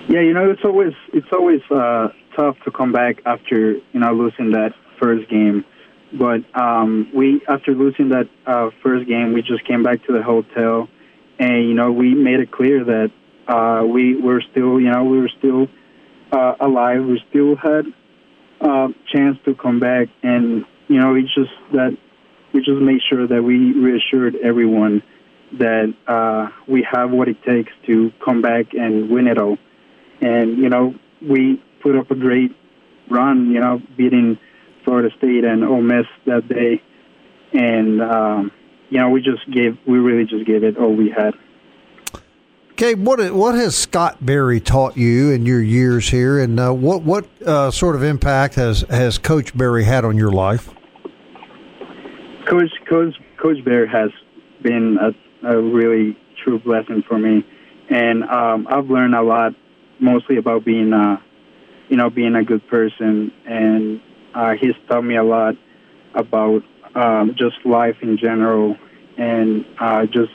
Yeah, 0.09 0.21
you 0.21 0.33
know, 0.33 0.49
it's 0.49 0.65
always 0.65 0.93
it's 1.13 1.31
always 1.31 1.61
uh, 1.69 2.07
tough 2.35 2.57
to 2.65 2.71
come 2.71 2.91
back 2.91 3.21
after 3.27 3.73
you 3.73 3.99
know 3.99 4.11
losing 4.11 4.53
that 4.53 4.73
first 4.99 5.29
game. 5.29 5.63
But 6.11 6.41
um, 6.59 7.11
we 7.13 7.41
after 7.47 7.75
losing 7.75 8.09
that 8.09 8.27
uh, 8.47 8.71
first 8.81 9.07
game, 9.07 9.33
we 9.33 9.43
just 9.43 9.63
came 9.65 9.83
back 9.83 10.03
to 10.07 10.13
the 10.13 10.23
hotel, 10.23 10.89
and 11.37 11.69
you 11.69 11.75
know 11.75 11.91
we 11.91 12.15
made 12.15 12.39
it 12.39 12.49
clear 12.51 12.83
that 12.85 13.11
uh, 13.47 13.85
we 13.85 14.19
were 14.19 14.41
still 14.49 14.81
you 14.81 14.89
know 14.89 15.03
we 15.03 15.19
were 15.19 15.29
still 15.37 15.67
uh, 16.31 16.55
alive. 16.59 17.05
We 17.05 17.21
still 17.29 17.55
had 17.55 17.85
a 18.61 18.67
uh, 18.67 18.87
chance 19.13 19.37
to 19.45 19.53
come 19.53 19.79
back, 19.79 20.07
and 20.23 20.65
you 20.87 20.99
know 20.99 21.13
it's 21.13 21.31
just 21.35 21.53
that 21.73 21.95
we 22.51 22.61
just 22.61 22.81
made 22.81 23.01
sure 23.07 23.27
that 23.27 23.43
we 23.43 23.73
reassured 23.73 24.37
everyone 24.37 25.03
that 25.59 25.93
uh, 26.07 26.49
we 26.67 26.81
have 26.91 27.11
what 27.11 27.27
it 27.27 27.43
takes 27.43 27.71
to 27.85 28.11
come 28.25 28.41
back 28.41 28.73
and 28.73 29.11
win 29.11 29.27
it 29.27 29.37
all 29.37 29.59
and 30.21 30.57
you 30.57 30.69
know 30.69 30.95
we 31.21 31.61
put 31.81 31.95
up 31.95 32.11
a 32.11 32.15
great 32.15 32.55
run. 33.09 33.51
You 33.51 33.59
know, 33.59 33.81
beating 33.97 34.37
Florida 34.83 35.09
State 35.17 35.43
and 35.43 35.63
Ole 35.63 35.81
Miss 35.81 36.05
that 36.25 36.47
day, 36.47 36.81
and 37.53 38.01
um, 38.01 38.51
you 38.89 38.99
know 38.99 39.09
we 39.09 39.21
just 39.21 39.49
gave 39.51 39.77
we 39.85 39.97
really 39.97 40.25
just 40.25 40.45
gave 40.45 40.63
it 40.63 40.77
all 40.77 40.93
we 40.93 41.09
had. 41.09 41.33
Okay, 42.81 42.95
what 42.95 43.19
what 43.33 43.55
has 43.55 43.75
Scott 43.75 44.25
Berry 44.25 44.61
taught 44.61 44.95
you 44.95 45.31
in 45.31 45.45
your 45.45 45.61
years 45.61 46.07
here, 46.09 46.39
and 46.39 46.57
uh, 46.59 46.71
what 46.71 47.01
what 47.03 47.27
uh, 47.45 47.71
sort 47.71 47.95
of 47.95 48.03
impact 48.03 48.55
has 48.55 48.85
has 48.89 49.17
Coach 49.17 49.55
Berry 49.57 49.83
had 49.83 50.05
on 50.05 50.15
your 50.15 50.31
life? 50.31 50.69
Coach 52.47 52.71
Coach 52.87 53.15
Coach 53.35 53.63
Berry 53.65 53.87
has 53.89 54.11
been 54.61 54.97
a, 54.97 55.47
a 55.47 55.61
really 55.61 56.17
true 56.41 56.57
blessing 56.59 57.03
for 57.05 57.19
me, 57.19 57.45
and 57.89 58.23
um, 58.23 58.65
I've 58.69 58.89
learned 58.89 59.13
a 59.13 59.23
lot 59.23 59.55
mostly 59.99 60.37
about 60.37 60.65
being, 60.65 60.93
uh, 60.93 61.17
you 61.89 61.97
know, 61.97 62.09
being 62.09 62.35
a 62.35 62.43
good 62.43 62.67
person, 62.67 63.31
and 63.45 64.01
uh, 64.33 64.53
he's 64.53 64.75
taught 64.87 65.03
me 65.03 65.15
a 65.15 65.23
lot 65.23 65.55
about 66.13 66.63
um, 66.95 67.35
just 67.37 67.65
life 67.65 67.97
in 68.01 68.17
general, 68.17 68.77
and 69.17 69.65
uh, 69.79 70.05
just 70.05 70.31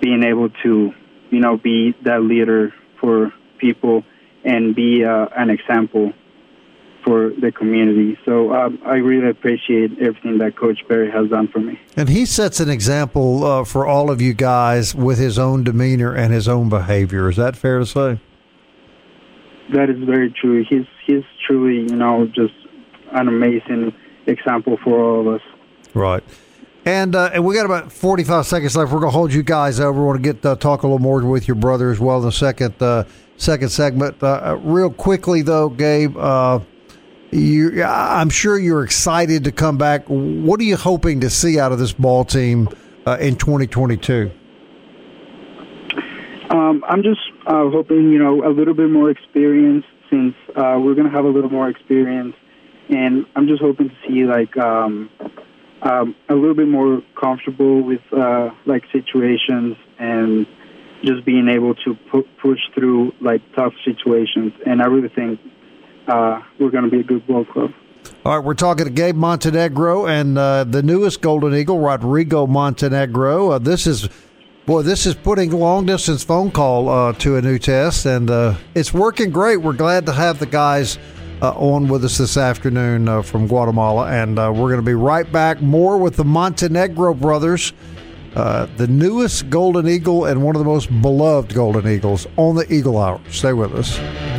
being 0.00 0.22
able 0.22 0.50
to, 0.62 0.92
you 1.30 1.40
know, 1.40 1.56
be 1.56 1.94
that 2.04 2.22
leader 2.22 2.72
for 3.00 3.32
people 3.58 4.04
and 4.44 4.74
be 4.74 5.04
uh, 5.04 5.26
an 5.36 5.50
example 5.50 6.12
for 7.04 7.30
the 7.40 7.52
community. 7.52 8.18
So 8.24 8.52
um, 8.52 8.80
I 8.84 8.96
really 8.96 9.30
appreciate 9.30 9.92
everything 10.00 10.38
that 10.38 10.56
Coach 10.56 10.86
Berry 10.88 11.10
has 11.10 11.30
done 11.30 11.48
for 11.48 11.60
me. 11.60 11.80
And 11.96 12.08
he 12.08 12.26
sets 12.26 12.58
an 12.58 12.68
example 12.68 13.44
uh, 13.44 13.64
for 13.64 13.86
all 13.86 14.10
of 14.10 14.20
you 14.20 14.34
guys 14.34 14.94
with 14.94 15.18
his 15.18 15.38
own 15.38 15.62
demeanor 15.62 16.12
and 16.12 16.32
his 16.32 16.48
own 16.48 16.68
behavior. 16.68 17.28
Is 17.28 17.36
that 17.36 17.56
fair 17.56 17.78
to 17.78 17.86
say? 17.86 18.20
That 19.72 19.90
is 19.90 19.98
very 20.04 20.30
true. 20.30 20.64
He's 20.68 20.86
he's 21.06 21.24
truly, 21.46 21.90
you 21.90 21.96
know, 21.96 22.26
just 22.26 22.54
an 23.12 23.28
amazing 23.28 23.94
example 24.26 24.78
for 24.82 25.00
all 25.00 25.20
of 25.20 25.34
us. 25.34 25.42
Right. 25.94 26.22
And 26.84 27.16
uh, 27.16 27.30
and 27.34 27.44
we 27.44 27.54
got 27.54 27.66
about 27.66 27.90
forty 27.90 28.22
five 28.22 28.46
seconds 28.46 28.76
left. 28.76 28.92
We're 28.92 29.00
gonna 29.00 29.10
hold 29.10 29.32
you 29.32 29.42
guys 29.42 29.80
over. 29.80 30.00
We 30.00 30.06
want 30.06 30.22
to 30.22 30.32
get 30.32 30.46
uh, 30.46 30.54
talk 30.56 30.82
a 30.82 30.86
little 30.86 31.00
more 31.00 31.24
with 31.24 31.48
your 31.48 31.56
brother 31.56 31.90
as 31.90 31.98
well 31.98 32.18
in 32.18 32.24
the 32.24 32.32
second 32.32 32.80
uh, 32.80 33.04
second 33.36 33.70
segment. 33.70 34.22
Uh, 34.22 34.26
uh, 34.26 34.58
real 34.62 34.90
quickly 34.90 35.42
though, 35.42 35.68
Gabe, 35.68 36.16
uh, 36.16 36.60
you, 37.32 37.82
I'm 37.82 38.30
sure 38.30 38.58
you're 38.58 38.84
excited 38.84 39.44
to 39.44 39.52
come 39.52 39.78
back. 39.78 40.04
What 40.06 40.60
are 40.60 40.64
you 40.64 40.76
hoping 40.76 41.20
to 41.20 41.30
see 41.30 41.58
out 41.58 41.72
of 41.72 41.78
this 41.80 41.92
ball 41.92 42.24
team 42.24 42.68
uh, 43.04 43.18
in 43.20 43.36
2022? 43.36 44.30
Um, 46.50 46.84
I'm 46.88 47.02
just 47.02 47.20
uh, 47.46 47.70
hoping, 47.70 48.10
you 48.10 48.18
know, 48.18 48.44
a 48.44 48.52
little 48.52 48.74
bit 48.74 48.90
more 48.90 49.08
experience 49.10 49.84
since 50.10 50.34
uh, 50.54 50.78
we're 50.78 50.94
to 51.10 51.16
have 51.16 51.24
a 51.24 51.28
little 51.28 51.50
more 51.50 51.68
experience. 51.68 52.34
And 52.88 53.26
I'm 53.34 53.46
just 53.48 53.60
hoping 53.60 53.88
to 53.88 53.94
see, 54.06 54.24
like, 54.24 54.56
um, 54.56 55.10
um, 55.82 56.14
a 56.28 56.34
little 56.34 56.54
bit 56.54 56.68
more 56.68 57.02
comfortable 57.20 57.82
with, 57.82 58.00
uh, 58.12 58.50
like, 58.66 58.84
situations 58.92 59.76
and 59.98 60.46
just 61.02 61.24
being 61.24 61.48
able 61.48 61.74
to 61.74 61.94
pu- 62.10 62.28
push 62.40 62.60
through, 62.74 63.12
like, 63.20 63.42
tough 63.54 63.72
situations. 63.84 64.52
And 64.64 64.82
I 64.82 64.86
really 64.86 65.08
think 65.08 65.40
uh, 66.08 66.42
we're 66.58 66.70
going 66.70 66.84
to 66.84 66.90
be 66.90 67.00
a 67.00 67.04
good 67.04 67.26
ball 67.26 67.44
club. 67.44 67.72
All 68.24 68.36
right, 68.36 68.44
we're 68.44 68.54
talking 68.54 68.84
to 68.84 68.90
Gabe 68.90 69.16
Montenegro 69.16 70.06
and 70.06 70.38
uh, 70.38 70.64
the 70.64 70.82
newest 70.82 71.20
Golden 71.20 71.54
Eagle, 71.54 71.80
Rodrigo 71.80 72.46
Montenegro. 72.46 73.50
Uh, 73.50 73.58
this 73.58 73.86
is, 73.86 74.08
boy, 74.66 74.82
this 74.82 75.06
is 75.06 75.14
putting 75.14 75.52
long 75.52 75.86
distance 75.86 76.24
phone 76.24 76.50
call 76.50 76.88
uh, 76.88 77.12
to 77.14 77.36
a 77.36 77.42
new 77.42 77.56
test, 77.58 78.04
and 78.04 78.28
uh, 78.28 78.54
it's 78.74 78.92
working 78.92 79.30
great. 79.30 79.58
We're 79.58 79.72
glad 79.72 80.06
to 80.06 80.12
have 80.12 80.40
the 80.40 80.46
guys 80.46 80.98
uh, 81.40 81.52
on 81.52 81.86
with 81.86 82.04
us 82.04 82.18
this 82.18 82.36
afternoon 82.36 83.08
uh, 83.08 83.22
from 83.22 83.46
Guatemala, 83.46 84.10
and 84.10 84.36
we're 84.36 84.68
going 84.68 84.76
to 84.76 84.82
be 84.82 84.94
right 84.94 85.30
back. 85.30 85.62
More 85.62 85.98
with 85.98 86.16
the 86.16 86.24
Montenegro 86.24 87.14
brothers, 87.14 87.72
the 88.34 88.86
newest 88.88 89.48
Golden 89.50 89.88
Eagle 89.88 90.24
and 90.24 90.42
one 90.42 90.56
of 90.56 90.60
the 90.60 90.66
most 90.66 90.88
beloved 91.00 91.54
Golden 91.54 91.86
Eagles 91.88 92.26
on 92.36 92.56
the 92.56 92.70
Eagle 92.72 92.98
Hour. 92.98 93.20
Stay 93.30 93.52
with 93.52 93.72
us. 93.72 94.35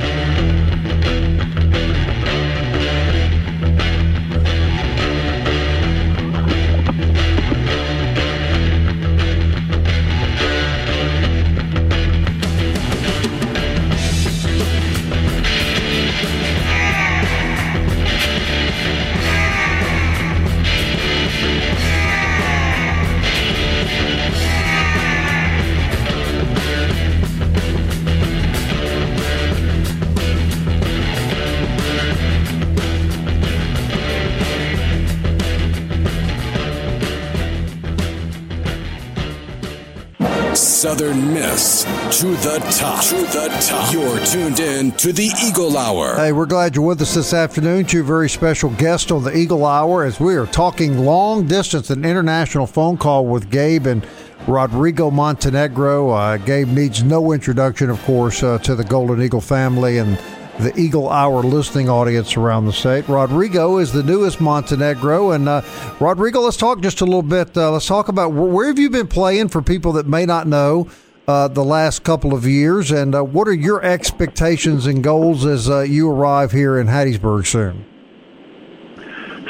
To 42.12 42.28
the 42.28 42.60
top. 42.80 43.04
To 43.04 43.16
the 43.16 43.50
top. 43.68 43.94
You're 43.94 44.26
tuned 44.26 44.62
in 44.62 44.94
to 44.94 45.12
the 45.12 45.30
Eagle 45.44 45.78
Hour. 45.78 46.16
Hey, 46.16 46.32
we're 46.32 46.46
glad 46.46 46.74
you're 46.74 46.86
with 46.86 47.02
us 47.02 47.16
this 47.16 47.34
afternoon. 47.34 47.86
Two 47.86 48.02
very 48.02 48.30
special 48.30 48.70
guests 48.72 49.12
on 49.12 49.24
the 49.24 49.36
Eagle 49.36 49.66
Hour 49.66 50.06
as 50.06 50.18
we 50.18 50.36
are 50.36 50.46
talking 50.46 51.00
long 51.00 51.48
distance, 51.48 51.90
an 51.90 52.06
international 52.06 52.66
phone 52.66 52.98
call 52.98 53.26
with 53.26 53.50
Gabe 53.50 53.88
and 53.88 54.08
Rodrigo 54.48 55.12
Montenegro. 55.12 56.10
Uh, 56.12 56.38
Gabe 56.38 56.70
needs 56.70 57.04
no 57.04 57.34
introduction, 57.34 57.90
of 57.90 58.02
course, 58.04 58.42
uh, 58.42 58.58
to 58.60 58.74
the 58.74 58.86
Golden 58.86 59.22
Eagle 59.22 59.42
family 59.42 59.98
and 59.98 60.18
the 60.60 60.74
Eagle 60.80 61.10
Hour 61.10 61.44
listening 61.44 61.90
audience 61.90 62.38
around 62.38 62.68
the 62.68 62.74
state. 62.74 63.08
Rodrigo 63.10 63.80
is 63.80 63.92
the 63.92 64.02
newest 64.02 64.40
Montenegro. 64.40 65.32
And 65.32 65.50
uh, 65.50 65.62
Rodrigo, 66.00 66.40
let's 66.40 66.58
talk 66.58 66.80
just 66.80 67.02
a 67.02 67.06
little 67.06 67.22
bit. 67.22 67.56
Uh, 67.58 67.72
let's 67.72 67.86
talk 67.86 68.08
about 68.08 68.32
where 68.32 68.68
have 68.68 68.80
you 68.80 68.90
been 68.90 69.08
playing 69.08 69.50
for 69.50 69.62
people 69.62 69.92
that 69.94 70.08
may 70.08 70.26
not 70.26 70.48
know 70.48 70.88
uh, 71.28 71.48
the 71.50 71.64
last 71.64 72.04
couple 72.04 72.34
of 72.34 72.46
years, 72.46 72.90
and 72.90 73.14
uh, 73.14 73.22
what 73.22 73.48
are 73.50 73.54
your 73.54 73.84
expectations 73.84 74.86
and 74.86 75.04
goals 75.04 75.46
as 75.46 75.70
uh, 75.70 75.82
you 75.82 76.10
arrive 76.10 76.54
here 76.54 76.80
in 76.80 76.88
Hattiesburg 76.88 77.46
soon? 77.46 77.86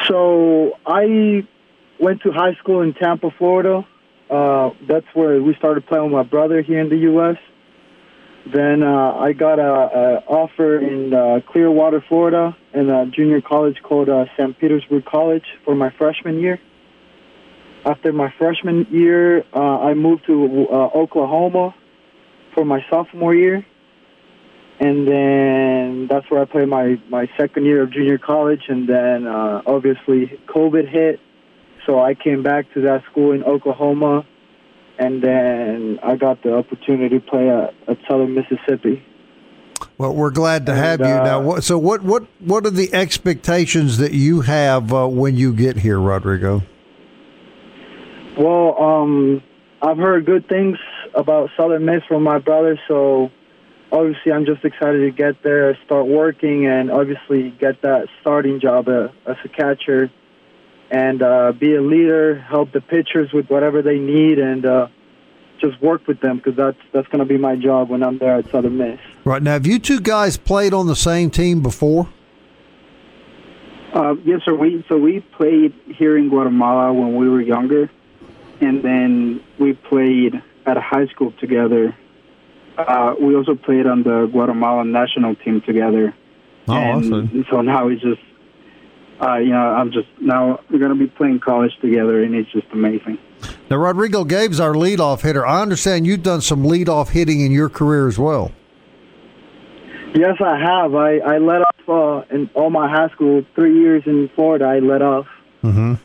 So 0.08 0.74
I 0.88 1.48
went 2.00 2.22
to 2.24 2.32
high 2.32 2.56
school 2.56 2.82
in 2.82 2.94
Tampa, 2.96 3.30
Florida. 3.38 3.86
Uh, 4.30 4.72
that's 4.88 5.06
where 5.14 5.42
we 5.42 5.54
started 5.56 5.86
playing 5.86 6.06
with 6.06 6.14
my 6.14 6.24
brother 6.24 6.62
here 6.64 6.80
in 6.80 6.90
the 6.90 6.98
U.S. 6.98 7.38
Then 8.52 8.82
uh, 8.82 9.14
I 9.14 9.34
got 9.34 9.60
a, 9.60 9.62
a 9.62 10.24
offer 10.28 10.80
in 10.80 11.14
uh, 11.14 11.42
Clearwater, 11.48 12.04
Florida, 12.08 12.58
in 12.74 12.90
a 12.90 13.06
junior 13.06 13.42
college 13.42 13.78
called 13.84 14.10
St. 14.36 14.58
Petersburg 14.58 15.06
College 15.06 15.46
for 15.64 15.76
my 15.76 15.92
freshman 15.92 16.40
year. 16.40 16.60
After 17.90 18.12
my 18.12 18.34
freshman 18.38 18.88
year, 18.92 19.46
uh, 19.54 19.60
I 19.60 19.94
moved 19.94 20.26
to 20.28 20.68
uh, 20.70 20.90
Oklahoma 20.94 21.74
for 22.54 22.66
my 22.66 22.84
sophomore 22.90 23.34
year, 23.34 23.66
and 24.80 25.08
then 25.08 26.08
that's 26.10 26.30
where 26.30 26.42
I 26.42 26.46
played 26.46 26.68
my 26.68 27.02
my 27.10 27.30
second 27.38 27.66
year 27.66 27.84
of 27.84 27.92
junior 27.92 28.18
college. 28.18 28.64
And 28.68 28.90
then 28.90 29.26
uh, 29.26 29.62
obviously 29.66 30.40
COVID 30.48 30.90
hit, 30.90 31.20
so 31.86 32.00
I 32.00 32.14
came 32.14 32.44
back 32.44 32.66
to 32.74 32.82
that 32.82 33.04
school 33.10 33.32
in 33.32 33.44
Oklahoma 33.44 34.26
and 35.00 35.22
then 35.22 36.00
I 36.04 36.16
got 36.16 36.42
the 36.44 36.56
opportunity 36.56 37.20
to 37.20 37.26
play 37.26 37.50
at, 37.50 37.74
at 37.88 37.98
Southern 38.10 38.34
Mississippi. 38.34 39.04
Well, 39.98 40.14
we're 40.14 40.32
glad 40.32 40.66
to 40.68 40.76
have 40.76 41.02
and, 41.02 41.10
you 41.10 41.16
uh, 41.16 41.24
now. 41.24 41.60
So, 41.60 41.78
what 41.78 42.02
what 42.04 42.26
what 42.40 42.66
are 42.66 42.72
the 42.72 42.94
expectations 42.94 43.98
that 43.98 44.14
you 44.14 44.42
have 44.42 44.94
uh, 44.94 45.08
when 45.08 45.38
you 45.38 45.54
get 45.54 45.78
here, 45.78 46.00
Rodrigo? 46.00 46.64
Well, 48.38 48.82
um, 48.82 49.44
I've 49.82 49.98
heard 49.98 50.26
good 50.26 50.48
things 50.48 50.78
about 51.16 51.50
Southern 51.58 51.86
Miss 51.86 52.04
from 52.08 52.24
my 52.24 52.38
brother, 52.38 52.80
so 52.88 53.32
obviously 53.92 54.32
I'm 54.32 54.46
just 54.46 54.64
excited 54.64 55.00
to 55.00 55.12
get 55.12 55.42
there, 55.44 55.78
start 55.86 56.08
working, 56.08 56.68
and 56.68 56.92
obviously 56.92 57.52
get 57.52 57.82
that 57.82 58.08
starting 58.22 58.60
job 58.60 58.88
uh, 58.88 59.10
as 59.26 59.38
a 59.44 59.50
catcher 59.50 60.12
and 60.90 61.22
uh, 61.22 61.52
be 61.52 61.76
a 61.76 61.82
leader, 61.82 62.40
help 62.40 62.72
the 62.72 62.82
pitchers 62.82 63.32
with 63.34 63.48
whatever 63.50 63.82
they 63.82 64.00
need, 64.00 64.40
and 64.40 64.66
uh, 64.66 64.88
just 65.60 65.82
work 65.82 66.08
with 66.08 66.22
them 66.22 66.38
because 66.38 66.56
that's 66.56 66.78
that's 66.94 67.08
going 67.08 67.20
to 67.20 67.26
be 67.26 67.38
my 67.38 67.56
job 67.56 67.90
when 67.90 68.04
I'm 68.04 68.18
there 68.18 68.36
at 68.36 68.50
Southern 68.52 68.78
Miss. 68.78 69.00
Right 69.26 69.42
now, 69.42 69.54
have 69.54 69.68
you 69.68 69.80
two 69.80 70.00
guys 70.00 70.38
played 70.38 70.74
on 70.74 70.88
the 70.88 70.96
same 70.96 71.30
team 71.30 71.62
before? 71.62 72.08
Uh, 73.94 74.16
yes, 74.24 74.42
sir. 74.46 74.54
We 74.54 74.86
so 74.88 74.98
we 74.98 75.20
played 75.20 75.74
here 75.88 76.18
in 76.18 76.30
Guatemala 76.30 76.94
when 76.94 77.16
we 77.16 77.28
were 77.28 77.42
younger, 77.42 77.90
and 78.62 78.84
then 78.84 79.44
we 79.60 79.74
played 79.74 80.42
at 80.66 80.78
a 80.78 80.82
high 80.82 81.08
school 81.08 81.34
together. 81.40 81.96
Uh, 82.78 83.16
we 83.20 83.36
also 83.36 83.56
played 83.56 83.88
on 83.88 84.04
the 84.04 84.28
Guatemalan 84.32 84.92
national 84.92 85.36
team 85.36 85.62
together. 85.62 86.14
Oh, 86.68 86.74
and 86.74 87.14
awesome! 87.14 87.46
So 87.50 87.62
now 87.62 87.88
it's 87.88 88.02
just 88.02 88.22
uh, 89.22 89.38
you 89.38 89.50
know, 89.50 89.58
I'm 89.58 89.92
just 89.92 90.08
now 90.20 90.60
we're 90.70 90.80
going 90.80 90.92
to 90.92 90.98
be 90.98 91.08
playing 91.08 91.40
college 91.40 91.72
together, 91.82 92.24
and 92.24 92.36
it's 92.36 92.52
just 92.52 92.68
amazing. 92.72 93.18
Now, 93.70 93.78
Rodrigo 93.78 94.24
Gabe's 94.24 94.60
our 94.60 94.74
leadoff 94.74 95.22
hitter. 95.22 95.46
I 95.46 95.62
understand 95.62 96.06
you've 96.06 96.24
done 96.24 96.42
some 96.42 96.64
leadoff 96.64 97.10
hitting 97.10 97.42
in 97.42 97.52
your 97.52 97.70
career 97.70 98.08
as 98.08 98.18
well. 98.18 98.52
Yes, 100.14 100.36
I 100.40 100.58
have. 100.58 100.96
I, 100.96 101.18
I 101.18 101.38
led 101.38 101.62
off 101.62 101.90
uh, 102.30 102.36
in 102.36 102.50
all 102.54 102.70
my 102.70 102.90
high 102.90 103.10
school 103.10 103.44
three 103.56 103.80
years 103.80 104.04
in 104.06 104.30
Florida. 104.36 104.66
I 104.66 104.80
led 104.80 105.02
off. 105.02 105.28
Mm-hmm. 105.64 105.96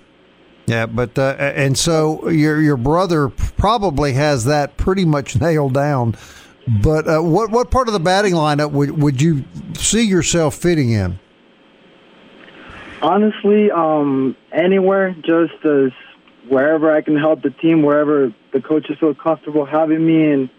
Yeah, 0.66 0.87
but 0.87 1.19
uh, 1.19 1.35
and 1.38 1.76
so 1.76 2.28
your 2.28 2.61
your 2.61 2.76
brother 2.76 3.28
probably 3.28 4.12
has 4.12 4.45
that 4.45 4.76
pretty 4.76 5.04
much 5.04 5.40
nailed 5.40 5.75
down. 5.75 6.16
But 6.83 7.09
uh, 7.09 7.21
what 7.21 7.50
what 7.50 7.71
part 7.71 7.88
of 7.88 7.95
the 7.95 8.00
batting 8.00 8.35
lineup 8.35 8.71
would 8.71 9.02
would 9.02 9.21
you 9.21 9.45
see 9.75 10.04
yourself 10.04 10.54
fitting 10.54 10.90
in? 10.90 11.19
Honestly, 13.00 13.71
um, 13.73 14.37
anywhere, 14.52 15.12
just 15.23 15.54
as 15.64 15.90
wherever 16.49 16.95
I 16.95 17.02
can 17.02 17.16
help 17.16 17.42
the 17.42 17.50
team, 17.50 17.83
wherever 17.83 18.33
the 18.52 18.61
coaches 18.61 18.97
feel 19.00 19.14
comfortable 19.14 19.66
having 19.66 20.07
me, 20.07 20.31
and 20.31 20.50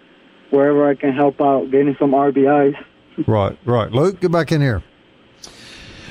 wherever 0.50 0.88
I 0.88 0.96
can 0.96 1.14
help 1.14 1.40
out 1.40 1.72
getting 1.72 1.96
some 1.98 2.12
RBIs. 2.12 2.76
Right, 3.26 3.58
right. 3.66 3.92
Luke, 3.92 4.20
get 4.20 4.32
back 4.32 4.52
in 4.52 4.60
here. 4.60 4.84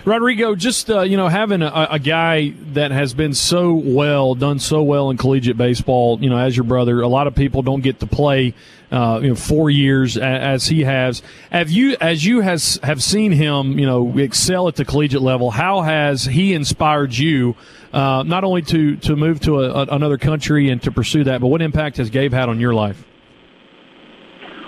Rodrigo, 0.05 0.57
just 0.57 0.91
uh, 0.91 1.03
you 1.03 1.17
know, 1.17 1.29
having 1.29 1.63
a, 1.63 1.89
a, 1.93 1.99
guy 2.01 2.55
that 2.73 2.91
has 2.91 3.15
been 3.15 3.35
so 3.35 3.73
well, 3.73 4.35
done 4.35 4.59
so 4.59 4.83
well 4.83 5.11
in 5.11 5.17
collegiate 5.17 5.57
baseball, 5.57 6.19
you 6.21 6.29
know, 6.29 6.39
as 6.39 6.57
your 6.57 6.65
brother, 6.65 7.03
a 7.03 7.09
lot 7.09 7.29
of 7.29 7.37
people 7.37 7.63
don't 7.63 7.83
get 7.83 8.01
to 8.01 8.09
play, 8.09 8.53
uh, 8.91 9.21
you 9.23 9.29
know, 9.29 9.35
four 9.37 9.71
years 9.71 10.17
as 10.17 10.67
he 10.67 10.83
has. 10.83 11.23
Have 11.53 11.71
you, 11.71 11.97
as 12.01 12.25
you 12.25 12.41
has 12.41 12.81
have 12.83 13.01
seen 13.01 13.31
him, 13.31 13.79
you 13.79 13.87
know, 13.87 14.19
excel 14.19 14.67
at 14.67 14.75
the 14.75 14.85
collegiate 14.85 15.23
level? 15.23 15.53
How 15.53 15.83
has 15.83 16.25
he 16.25 16.53
inspired 16.53 17.17
you, 17.17 17.55
uh, 17.93 18.25
not 18.27 18.43
only 18.43 18.63
to 18.63 18.97
to 18.97 19.15
move 19.15 19.39
to 19.41 19.63
a, 19.63 19.85
another 19.85 20.19
country 20.19 20.69
and 20.69 20.83
to 20.83 20.91
pursue 20.91 21.23
that, 21.25 21.41
but 21.41 21.47
what 21.47 21.63
impact 21.63 21.99
has 21.99 22.11
Gabe 22.11 22.33
had 22.33 22.49
on 22.49 22.59
your 22.59 22.75
life? 22.75 23.05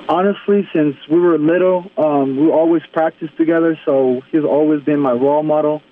Honestly, 0.09 0.69
since 0.73 0.97
we 1.09 1.19
were 1.19 1.39
little, 1.39 1.91
um, 1.97 2.37
we 2.37 2.51
always 2.51 2.83
practiced 2.93 3.37
together, 3.37 3.79
so 3.85 4.23
he's 4.31 4.45
always 4.45 4.83
been 4.83 5.01
my 5.01 5.13
role 5.13 5.43
model. 5.43 5.83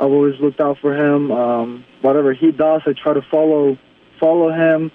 I've 0.00 0.10
always 0.10 0.38
looked 0.40 0.60
out 0.60 0.78
for 0.78 0.94
him. 0.94 1.30
Um, 1.30 1.84
whatever 2.00 2.32
he 2.32 2.50
does, 2.50 2.82
I 2.86 2.92
try 2.92 3.14
to 3.14 3.22
follow 3.22 3.78
follow 4.18 4.52
him. 4.52 4.90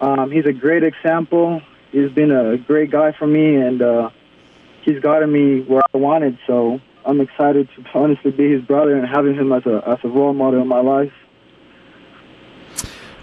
Um, 0.00 0.30
he's 0.30 0.46
a 0.46 0.52
great 0.52 0.82
example. 0.82 1.62
He's 1.90 2.10
been 2.10 2.30
a 2.30 2.56
great 2.56 2.90
guy 2.90 3.12
for 3.12 3.26
me, 3.26 3.56
and 3.56 3.80
uh, 3.82 4.10
he's 4.82 5.00
gotten 5.00 5.30
me 5.30 5.60
where 5.60 5.82
I 5.94 5.98
wanted. 5.98 6.38
So 6.46 6.80
I'm 7.04 7.20
excited 7.20 7.68
to 7.76 7.84
honestly 7.94 8.30
be 8.30 8.50
his 8.50 8.62
brother 8.62 8.96
and 8.96 9.06
having 9.06 9.34
him 9.34 9.52
as 9.52 9.66
a 9.66 9.82
as 9.86 9.98
a 10.04 10.08
role 10.08 10.32
model 10.32 10.62
in 10.62 10.68
my 10.68 10.80
life. 10.80 11.12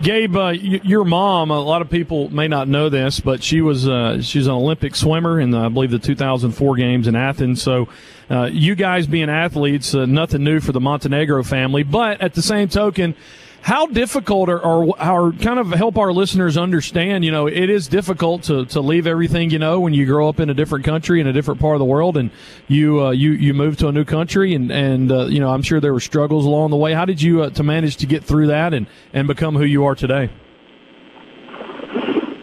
Gabe, 0.01 0.36
uh, 0.36 0.53
y- 0.53 0.79
your 0.84 1.03
mom. 1.03 1.51
A 1.51 1.60
lot 1.60 1.82
of 1.82 1.89
people 1.89 2.34
may 2.34 2.48
not 2.48 2.68
know 2.68 2.88
this, 2.89 3.20
but 3.20 3.44
she 3.44 3.62
was 3.62 3.88
uh, 3.88 4.22
she's 4.22 4.48
an 4.48 4.53
Olympic 4.53 4.96
swimmer 4.96 5.39
in 5.39 5.51
the, 5.51 5.60
I 5.60 5.70
believe 5.70 5.91
the 5.91 6.00
2004 6.00 6.75
games 6.77 7.08
in 7.08 7.15
Athens. 7.15 7.62
So, 7.62 7.89
uh, 8.29 8.46
you 8.51 8.75
guys 8.75 9.08
being 9.08 9.29
athletes, 9.29 9.94
uh, 9.94 10.06
nothing 10.06 10.44
new 10.44 10.60
for 10.62 10.72
the 10.72 10.79
Montenegro 10.79 11.44
family. 11.44 11.84
But 11.84 12.22
at 12.22 12.34
the 12.34 12.41
same 12.41 12.70
token, 12.70 13.13
how 13.61 13.87
difficult 13.87 14.49
or, 14.49 14.59
or 14.61 15.33
kind 15.33 15.59
of 15.59 15.71
help 15.71 15.97
our 15.97 16.11
listeners 16.11 16.57
understand? 16.57 17.25
You 17.25 17.31
know, 17.31 17.47
it 17.47 17.69
is 17.69 17.87
difficult 17.87 18.43
to, 18.43 18.65
to 18.67 18.81
leave 18.81 19.05
everything 19.05 19.49
you 19.49 19.59
know 19.59 19.79
when 19.79 19.93
you 19.93 20.05
grow 20.05 20.29
up 20.29 20.39
in 20.39 20.49
a 20.49 20.53
different 20.53 20.85
country 20.85 21.19
in 21.19 21.27
a 21.27 21.33
different 21.33 21.59
part 21.59 21.75
of 21.75 21.79
the 21.79 21.85
world, 21.85 22.17
and 22.17 22.31
you 22.67 23.03
uh, 23.03 23.11
you 23.11 23.31
you 23.31 23.53
move 23.53 23.77
to 23.77 23.87
a 23.87 23.91
new 23.91 24.05
country, 24.05 24.53
and 24.53 24.71
and 24.71 25.11
uh, 25.11 25.25
you 25.25 25.39
know 25.39 25.51
I'm 25.51 25.61
sure 25.61 25.79
there 25.79 25.93
were 25.93 25.99
struggles 25.99 26.45
along 26.45 26.71
the 26.71 26.77
way. 26.77 26.93
How 26.93 27.05
did 27.05 27.21
you 27.21 27.43
uh, 27.43 27.49
to 27.51 27.63
manage 27.63 27.97
to 27.97 28.05
get 28.05 28.23
through 28.23 28.47
that 28.47 28.73
and 28.73 28.87
and 29.13 29.27
become 29.27 29.55
who 29.55 29.65
you 29.65 29.85
are 29.85 29.95
today? 29.95 30.29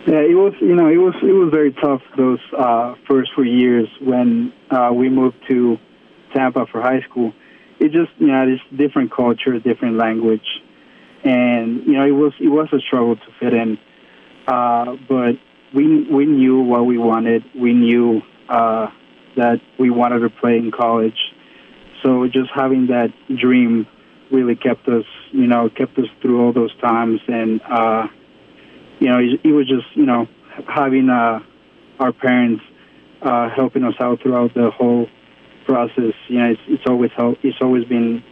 Yeah, 0.06 0.22
it 0.22 0.34
was 0.34 0.54
you 0.60 0.74
know 0.76 0.88
it 0.88 0.98
was 0.98 1.14
it 1.22 1.32
was 1.32 1.50
very 1.52 1.72
tough 1.72 2.02
those 2.16 2.38
uh, 2.56 2.94
first 3.08 3.30
four 3.34 3.44
years 3.44 3.88
when 4.00 4.52
uh, 4.70 4.90
we 4.92 5.08
moved 5.08 5.36
to 5.48 5.78
Tampa 6.34 6.66
for 6.70 6.80
high 6.80 7.00
school. 7.08 7.32
It 7.80 7.90
just 7.90 8.12
you 8.18 8.28
know 8.28 8.46
it's 8.46 8.62
different 8.76 9.10
culture, 9.10 9.58
different 9.58 9.96
language, 9.96 10.46
and 11.26 11.84
you 11.86 11.92
know 11.92 12.06
it 12.06 12.12
was 12.12 12.32
it 12.40 12.48
was 12.48 12.68
a 12.72 12.80
struggle 12.80 13.16
to 13.16 13.26
fit 13.40 13.52
in. 13.52 13.78
Uh, 14.46 14.96
but 15.08 15.34
we 15.74 16.04
we 16.10 16.26
knew 16.26 16.60
what 16.60 16.86
we 16.86 16.98
wanted. 16.98 17.44
We 17.54 17.72
knew 17.72 18.22
uh, 18.48 18.88
that 19.36 19.60
we 19.78 19.90
wanted 19.90 20.20
to 20.20 20.30
play 20.30 20.56
in 20.56 20.70
college. 20.70 21.18
So 22.02 22.26
just 22.28 22.50
having 22.54 22.86
that 22.88 23.12
dream 23.34 23.86
really 24.30 24.56
kept 24.56 24.88
us 24.88 25.04
you 25.32 25.46
know 25.46 25.68
kept 25.68 25.98
us 25.98 26.06
through 26.22 26.44
all 26.44 26.52
those 26.52 26.74
times 26.80 27.20
and. 27.28 27.60
Uh, 27.62 28.06
you 28.98 29.08
know, 29.08 29.18
it, 29.18 29.52
was 29.52 29.68
just, 29.68 29.86
you 29.94 30.06
know, 30.06 30.26
having 30.68 31.10
uh, 31.10 31.40
our 32.00 32.12
parents 32.12 32.62
uh, 33.22 33.50
helping 33.54 33.84
us 33.84 33.94
out 34.00 34.22
throughout 34.22 34.54
the 34.54 34.70
whole 34.70 35.06
process. 35.66 36.14
You 36.28 36.38
know, 36.38 36.50
it's, 36.50 36.60
it's 36.68 36.84
always 36.86 37.10
help, 37.16 37.38
it's 37.42 37.58
always 37.60 37.84
been 37.84 38.22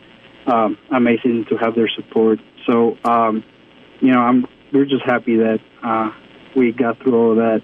um, 0.46 0.78
amazing 0.90 1.46
to 1.50 1.56
have 1.56 1.74
their 1.74 1.88
support. 1.88 2.38
So, 2.66 2.96
um, 3.04 3.44
you 4.00 4.12
know, 4.12 4.20
I'm 4.20 4.46
we're 4.72 4.84
just 4.84 5.04
happy 5.04 5.36
that 5.36 5.60
uh, 5.82 6.12
we 6.56 6.72
got 6.72 6.98
through 6.98 7.14
all 7.14 7.30
of 7.32 7.36
that, 7.36 7.62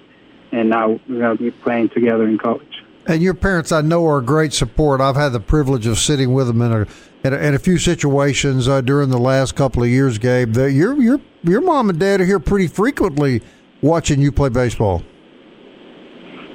and 0.51 0.69
now 0.69 0.99
we're 1.07 1.19
going 1.19 1.37
to 1.37 1.43
be 1.43 1.51
playing 1.51 1.89
together 1.89 2.27
in 2.27 2.37
college. 2.37 2.83
And 3.07 3.21
your 3.21 3.33
parents, 3.33 3.71
I 3.71 3.81
know, 3.81 4.07
are 4.07 4.21
great 4.21 4.53
support. 4.53 5.01
I've 5.01 5.15
had 5.15 5.29
the 5.29 5.39
privilege 5.39 5.87
of 5.87 5.97
sitting 5.97 6.33
with 6.33 6.47
them 6.47 6.61
in 6.61 6.71
a 6.71 6.87
in 7.23 7.33
a, 7.33 7.37
in 7.37 7.53
a 7.55 7.59
few 7.59 7.77
situations 7.77 8.67
uh, 8.67 8.81
during 8.81 9.09
the 9.09 9.17
last 9.17 9.55
couple 9.55 9.83
of 9.83 9.89
years, 9.89 10.17
Gabe. 10.17 10.53
That 10.53 10.71
your 10.71 10.95
your 10.95 11.19
your 11.43 11.61
mom 11.61 11.89
and 11.89 11.99
dad 11.99 12.21
are 12.21 12.25
here 12.25 12.39
pretty 12.39 12.67
frequently 12.67 13.41
watching 13.81 14.21
you 14.21 14.31
play 14.31 14.49
baseball. 14.49 15.03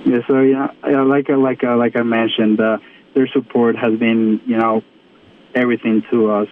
Yeah, 0.04 0.20
so 0.28 0.40
yeah, 0.40 0.68
like 1.02 1.28
like 1.28 1.64
uh, 1.64 1.76
like 1.76 1.96
I 1.96 2.02
mentioned, 2.02 2.60
uh, 2.60 2.78
their 3.14 3.26
support 3.28 3.76
has 3.76 3.98
been 3.98 4.40
you 4.46 4.56
know 4.56 4.82
everything 5.54 6.04
to 6.12 6.30
us, 6.30 6.48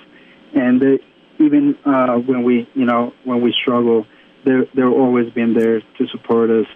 and 0.55 0.81
they, 0.81 0.99
even 1.39 1.77
uh, 1.85 2.17
when 2.19 2.43
we 2.43 2.69
you 2.75 2.85
know 2.85 3.13
when 3.25 3.41
we 3.41 3.53
struggle, 3.53 4.07
they're 4.45 4.67
they're 4.75 4.89
always 4.89 5.33
been 5.33 5.55
there 5.55 5.81
to 5.81 6.07
support 6.11 6.51
us, 6.51 6.67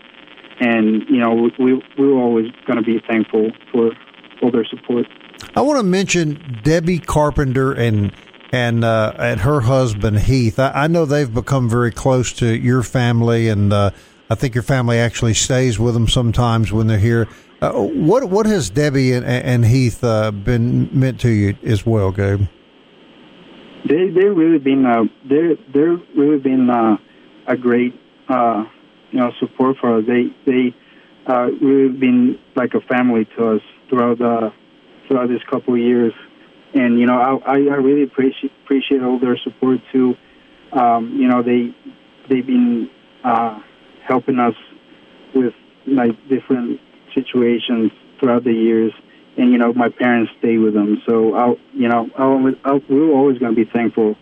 and 0.60 1.02
you 1.08 1.18
know 1.18 1.50
we 1.58 1.82
we're 1.98 2.14
always 2.14 2.50
going 2.66 2.76
to 2.76 2.82
be 2.82 3.00
thankful 3.08 3.50
for 3.72 3.90
all 4.42 4.50
their 4.50 4.64
support. 4.64 5.06
I 5.54 5.60
want 5.60 5.78
to 5.78 5.84
mention 5.84 6.60
Debbie 6.62 6.98
Carpenter 6.98 7.72
and 7.72 8.12
and 8.52 8.84
uh, 8.84 9.12
and 9.18 9.40
her 9.40 9.60
husband 9.60 10.20
Heath. 10.20 10.58
I, 10.58 10.70
I, 10.70 10.86
know 10.86 11.04
they've 11.04 11.32
become 11.32 11.68
very 11.68 11.92
close 11.92 12.32
to 12.34 12.56
your 12.56 12.82
family, 12.82 13.48
and 13.48 13.72
uh, 13.72 13.90
I 14.30 14.34
think 14.34 14.54
your 14.54 14.62
family 14.62 14.98
actually 14.98 15.34
stays 15.34 15.78
with 15.78 15.94
them 15.94 16.08
sometimes 16.08 16.72
when 16.72 16.86
they're 16.86 16.98
here. 16.98 17.28
Uh, 17.60 17.72
what 17.72 18.24
what 18.30 18.46
has 18.46 18.70
Debbie 18.70 19.12
and, 19.12 19.24
and 19.26 19.64
Heath 19.64 20.02
uh, 20.02 20.30
been 20.30 20.88
meant 20.98 21.20
to 21.20 21.28
you 21.28 21.56
as 21.64 21.84
well, 21.84 22.10
Gabe? 22.10 22.46
They 23.84 24.10
they 24.10 24.26
really 24.26 24.58
been 24.58 24.84
uh, 24.86 25.04
they 25.28 25.58
they're 25.72 25.96
really 26.16 26.38
been 26.38 26.68
uh, 26.70 26.96
a 27.46 27.56
great 27.56 27.94
you 28.28 29.18
know 29.18 29.32
support 29.38 29.76
for 29.80 29.98
us. 29.98 30.04
They 30.06 30.34
they 30.46 30.74
really 31.60 31.96
been 31.96 32.38
like 32.56 32.74
a 32.74 32.80
family 32.80 33.26
to 33.36 33.56
us 33.56 33.62
throughout 33.88 34.18
the 34.18 34.52
throughout 35.06 35.28
this 35.28 35.42
couple 35.50 35.74
of 35.74 35.80
years 35.80 36.12
and 36.74 36.98
you 36.98 37.06
know 37.06 37.40
I, 37.46 37.54
I 37.54 37.76
really 37.76 38.02
appreciate 38.02 38.52
appreciate 38.64 39.02
all 39.02 39.18
their 39.18 39.38
support 39.38 39.80
too. 39.92 40.14
Um, 40.72 41.16
you 41.18 41.28
know 41.28 41.42
they 41.42 41.74
they've 42.28 42.46
been 42.46 42.90
uh, 43.24 43.60
helping 44.06 44.38
us 44.38 44.54
with 45.34 45.54
like 45.86 46.12
different 46.28 46.80
situations 47.14 47.90
throughout 48.20 48.44
the 48.44 48.52
years, 48.52 48.92
and 49.38 49.50
you 49.52 49.58
know 49.58 49.72
my 49.72 49.88
parents 49.88 50.32
stay 50.38 50.58
with 50.58 50.74
them, 50.74 51.00
so 51.06 51.34
I'll 51.34 51.56
you 51.72 51.88
know 51.88 52.10
I'll, 52.18 52.54
I'll, 52.64 52.80
we're 52.88 53.12
always 53.12 53.38
going 53.38 53.54
to 53.54 53.64
be 53.64 53.70
thankful 53.70 54.16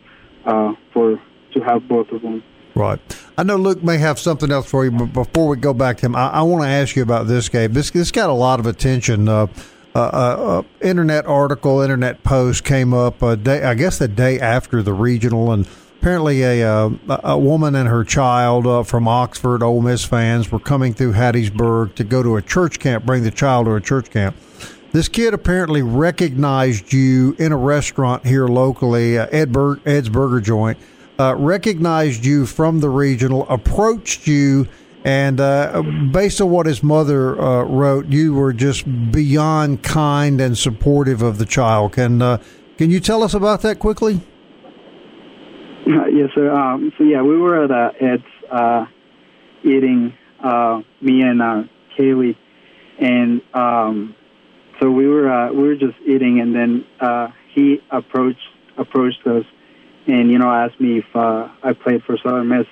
uh, 0.44 0.74
for 0.92 1.20
to 1.54 1.60
have 1.60 1.88
both 1.88 2.10
of 2.12 2.22
them. 2.22 2.42
Right. 2.74 3.00
I 3.38 3.42
know 3.42 3.56
Luke 3.56 3.82
may 3.82 3.96
have 3.96 4.18
something 4.18 4.52
else 4.52 4.68
for 4.68 4.84
you, 4.84 4.90
but 4.90 5.06
before 5.06 5.48
we 5.48 5.56
go 5.56 5.72
back 5.72 5.96
to 5.98 6.06
him, 6.06 6.14
I, 6.14 6.28
I 6.28 6.42
want 6.42 6.62
to 6.62 6.68
ask 6.68 6.94
you 6.94 7.02
about 7.02 7.26
this 7.26 7.48
game. 7.48 7.72
This 7.72 7.90
this 7.90 8.12
got 8.12 8.30
a 8.30 8.34
lot 8.34 8.60
of 8.60 8.66
attention. 8.66 9.28
Uh, 9.28 9.46
uh, 9.94 9.98
uh, 9.98 10.62
internet 10.82 11.24
article, 11.24 11.80
internet 11.80 12.22
post 12.22 12.64
came 12.64 12.92
up 12.92 13.22
a 13.22 13.34
day, 13.34 13.62
I 13.62 13.72
guess 13.72 13.98
the 13.98 14.08
day 14.08 14.38
after 14.38 14.82
the 14.82 14.92
regional, 14.92 15.52
and 15.52 15.66
apparently 15.98 16.42
a 16.42 16.70
uh, 16.70 16.90
a 17.24 17.38
woman 17.38 17.74
and 17.74 17.88
her 17.88 18.04
child 18.04 18.66
uh, 18.66 18.82
from 18.82 19.08
Oxford, 19.08 19.62
Ole 19.62 19.80
Miss 19.80 20.04
fans, 20.04 20.52
were 20.52 20.58
coming 20.58 20.92
through 20.92 21.14
Hattiesburg 21.14 21.94
to 21.94 22.04
go 22.04 22.22
to 22.22 22.36
a 22.36 22.42
church 22.42 22.78
camp, 22.78 23.06
bring 23.06 23.22
the 23.22 23.30
child 23.30 23.64
to 23.64 23.72
a 23.72 23.80
church 23.80 24.10
camp. 24.10 24.36
This 24.92 25.08
kid 25.08 25.34
apparently 25.34 25.82
recognized 25.82 26.92
you 26.92 27.36
in 27.38 27.52
a 27.52 27.56
restaurant 27.56 28.24
here 28.26 28.46
locally, 28.46 29.18
uh, 29.18 29.26
Ed 29.30 29.54
Ed's 29.84 30.08
Burger 30.08 30.40
Joint. 30.40 30.78
Uh, 31.18 31.34
recognized 31.36 32.24
you 32.24 32.46
from 32.46 32.80
the 32.80 32.90
regional, 32.90 33.48
approached 33.48 34.26
you 34.26 34.68
and 35.06 35.40
uh, 35.40 35.82
based 36.10 36.40
on 36.40 36.50
what 36.50 36.66
his 36.66 36.82
mother 36.82 37.40
uh, 37.40 37.62
wrote, 37.62 38.06
you 38.06 38.34
were 38.34 38.52
just 38.52 38.84
beyond 39.12 39.84
kind 39.84 40.40
and 40.40 40.58
supportive 40.58 41.22
of 41.22 41.38
the 41.38 41.44
child. 41.44 41.92
Can 41.92 42.20
uh, 42.20 42.42
can 42.76 42.90
you 42.90 42.98
tell 42.98 43.22
us 43.22 43.32
about 43.32 43.62
that 43.62 43.78
quickly? 43.78 44.20
yes, 45.86 46.30
sir. 46.34 46.52
Um, 46.52 46.92
so 46.98 47.04
yeah, 47.04 47.22
we 47.22 47.38
were 47.38 47.64
at 47.64 47.70
uh, 47.70 47.92
Ed's 48.00 48.24
uh, 48.50 48.86
eating 49.62 50.12
uh, 50.42 50.82
me 51.00 51.22
and 51.22 51.68
Kaylee, 51.96 52.36
and 52.98 53.40
um, 53.54 54.16
so 54.80 54.90
we 54.90 55.06
were 55.06 55.30
uh, 55.30 55.52
we 55.52 55.62
were 55.62 55.76
just 55.76 55.98
eating, 56.06 56.40
and 56.40 56.54
then 56.54 56.84
uh, 57.00 57.28
he 57.54 57.82
approached 57.90 58.40
approached 58.76 59.26
us, 59.26 59.44
and 60.06 60.30
you 60.30 60.38
know 60.38 60.48
asked 60.48 60.80
me 60.80 60.98
if 60.98 61.06
uh, 61.14 61.48
I 61.62 61.72
played 61.72 62.02
for 62.04 62.16
Southern 62.18 62.48
Miss 62.48 62.66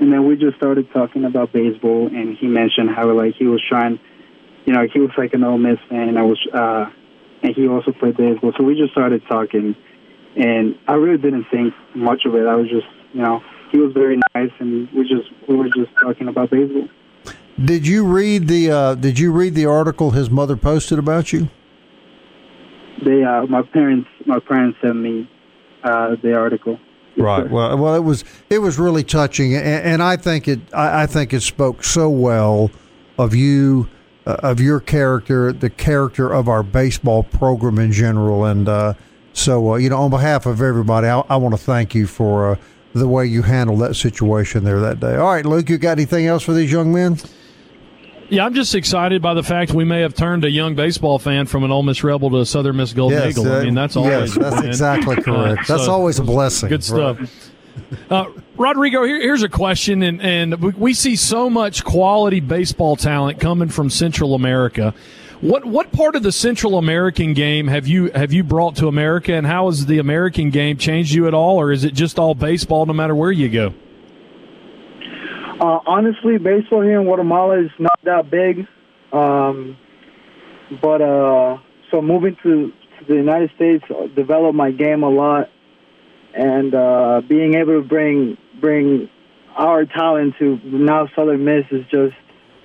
and 0.00 0.10
then 0.10 0.26
we 0.26 0.34
just 0.34 0.56
started 0.56 0.90
talking 0.94 1.26
about 1.26 1.52
baseball, 1.52 2.06
and 2.06 2.36
he 2.36 2.46
mentioned 2.46 2.88
how 2.88 3.12
like 3.12 3.34
he 3.34 3.44
was 3.44 3.62
trying, 3.68 4.00
you 4.64 4.72
know, 4.72 4.86
he 4.90 4.98
was 4.98 5.10
like 5.18 5.34
an 5.34 5.44
Ole 5.44 5.58
Miss 5.58 5.78
fan. 5.90 6.08
And 6.08 6.18
I 6.18 6.22
was, 6.22 6.40
uh, 6.54 6.86
and 7.42 7.54
he 7.54 7.68
also 7.68 7.92
played 7.92 8.16
baseball. 8.16 8.52
So 8.56 8.64
we 8.64 8.76
just 8.76 8.92
started 8.92 9.22
talking, 9.28 9.76
and 10.36 10.78
I 10.88 10.94
really 10.94 11.20
didn't 11.20 11.44
think 11.50 11.74
much 11.94 12.22
of 12.24 12.34
it. 12.34 12.46
I 12.46 12.56
was 12.56 12.70
just, 12.70 12.86
you 13.12 13.20
know, 13.20 13.42
he 13.70 13.78
was 13.78 13.92
very 13.92 14.18
nice, 14.34 14.50
and 14.58 14.90
we 14.92 15.02
just 15.02 15.28
we 15.46 15.54
were 15.54 15.68
just 15.68 15.90
talking 16.02 16.28
about 16.28 16.48
baseball. 16.50 16.88
Did 17.64 17.86
you 17.86 18.06
read 18.06 18.48
the 18.48 18.70
uh, 18.70 18.94
Did 18.94 19.18
you 19.18 19.32
read 19.32 19.54
the 19.54 19.66
article 19.66 20.12
his 20.12 20.30
mother 20.30 20.56
posted 20.56 20.98
about 20.98 21.32
you? 21.32 21.48
They, 23.04 23.22
uh, 23.22 23.46
my 23.46 23.62
parents, 23.62 24.08
my 24.26 24.38
parents 24.40 24.78
sent 24.82 24.96
me 24.96 25.28
uh, 25.84 26.16
the 26.22 26.34
article. 26.34 26.78
Right. 27.16 27.50
Well, 27.50 27.76
well, 27.76 27.94
it 27.94 28.04
was 28.04 28.24
it 28.48 28.60
was 28.60 28.78
really 28.78 29.04
touching, 29.04 29.54
and, 29.54 29.64
and 29.64 30.02
I 30.02 30.16
think 30.16 30.48
it 30.48 30.60
I, 30.72 31.02
I, 31.02 31.06
think 31.06 31.34
it 31.34 31.40
spoke 31.40 31.84
so 31.84 32.08
well 32.08 32.70
of 33.18 33.34
you, 33.34 33.88
uh, 34.26 34.36
of 34.42 34.60
your 34.60 34.80
character, 34.80 35.52
the 35.52 35.68
character 35.68 36.32
of 36.32 36.48
our 36.48 36.62
baseball 36.62 37.24
program 37.24 37.78
in 37.78 37.92
general, 37.92 38.44
and 38.44 38.68
uh, 38.68 38.94
so 39.32 39.74
uh, 39.74 39.76
you 39.76 39.90
know, 39.90 39.98
on 39.98 40.10
behalf 40.10 40.46
of 40.46 40.62
everybody, 40.62 41.08
I, 41.08 41.20
I 41.28 41.36
want 41.36 41.54
to 41.54 41.60
thank 41.60 41.94
you 41.94 42.06
for 42.06 42.52
uh, 42.52 42.56
the 42.94 43.08
way 43.08 43.26
you 43.26 43.42
handled 43.42 43.80
that 43.80 43.96
situation 43.96 44.64
there 44.64 44.80
that 44.80 45.00
day. 45.00 45.16
All 45.16 45.32
right, 45.32 45.44
Luke, 45.44 45.68
you 45.68 45.76
got 45.76 45.92
anything 45.92 46.26
else 46.26 46.42
for 46.42 46.54
these 46.54 46.72
young 46.72 46.92
men? 46.92 47.18
Yeah, 48.30 48.46
I'm 48.46 48.54
just 48.54 48.74
excited 48.76 49.20
by 49.20 49.34
the 49.34 49.42
fact 49.42 49.72
we 49.72 49.84
may 49.84 50.00
have 50.02 50.14
turned 50.14 50.44
a 50.44 50.50
young 50.50 50.76
baseball 50.76 51.18
fan 51.18 51.46
from 51.46 51.64
an 51.64 51.70
Ole 51.72 51.82
Miss 51.82 52.04
Rebel 52.04 52.30
to 52.30 52.38
a 52.38 52.46
Southern 52.46 52.76
Miss 52.76 52.92
Golden 52.92 53.18
Yes, 53.18 53.32
Eagle. 53.36 53.52
I 53.52 53.64
mean, 53.64 53.74
that's 53.74 53.96
uh, 53.96 54.00
always 54.00 54.36
yes, 54.36 54.38
that's 54.38 54.64
exactly 54.66 55.16
correct. 55.16 55.62
Uh, 55.68 55.74
that's 55.74 55.84
so- 55.86 55.90
always 55.92 56.18
a 56.20 56.22
blessing. 56.24 56.68
Good 56.68 56.84
stuff. 56.84 57.18
Uh, 58.08 58.26
Rodrigo, 58.56 59.04
here, 59.04 59.20
here's 59.20 59.42
a 59.42 59.48
question, 59.48 60.02
and, 60.02 60.20
and 60.22 60.54
we- 60.60 60.70
we 60.72 60.94
see 60.94 61.16
so 61.16 61.50
much 61.50 61.84
quality 61.84 62.38
baseball 62.40 62.94
talent 62.94 63.40
coming 63.40 63.68
from 63.68 63.90
Central 63.90 64.34
America. 64.34 64.94
What 65.40 65.64
what 65.64 65.90
part 65.90 66.16
of 66.16 66.22
the 66.22 66.32
Central 66.32 66.76
American 66.76 67.32
game 67.32 67.66
have 67.68 67.88
you 67.88 68.10
have 68.10 68.30
you 68.32 68.44
brought 68.44 68.76
to 68.76 68.88
America, 68.88 69.32
and 69.32 69.46
how 69.46 69.66
has 69.66 69.86
the 69.86 69.98
American 69.98 70.50
game 70.50 70.76
changed 70.76 71.12
you 71.14 71.26
at 71.26 71.32
all, 71.34 71.58
or 71.58 71.72
is 71.72 71.82
it 71.82 71.94
just 71.94 72.18
all 72.18 72.34
baseball 72.34 72.84
no 72.86 72.92
matter 72.92 73.14
where 73.14 73.32
you 73.32 73.48
go? 73.48 73.72
Uh, 75.60 75.78
honestly, 75.86 76.38
baseball 76.38 76.82
here 76.82 76.98
in 77.00 77.06
Guatemala 77.06 77.60
is 77.60 77.70
not 77.78 77.98
that 78.04 78.30
big. 78.30 78.66
Um, 79.12 79.76
but 80.80 81.02
uh, 81.02 81.58
so 81.90 82.00
moving 82.00 82.36
to, 82.42 82.72
to 82.98 83.04
the 83.06 83.14
United 83.14 83.50
States 83.56 83.84
developed 84.14 84.54
my 84.54 84.70
game 84.70 85.02
a 85.02 85.10
lot, 85.10 85.50
and 86.34 86.74
uh, 86.74 87.20
being 87.28 87.54
able 87.54 87.82
to 87.82 87.86
bring 87.86 88.38
bring 88.60 89.10
our 89.56 89.84
talent 89.84 90.36
to 90.38 90.60
now 90.64 91.08
Southern 91.14 91.44
Miss 91.44 91.64
is 91.70 91.84
just 91.90 92.14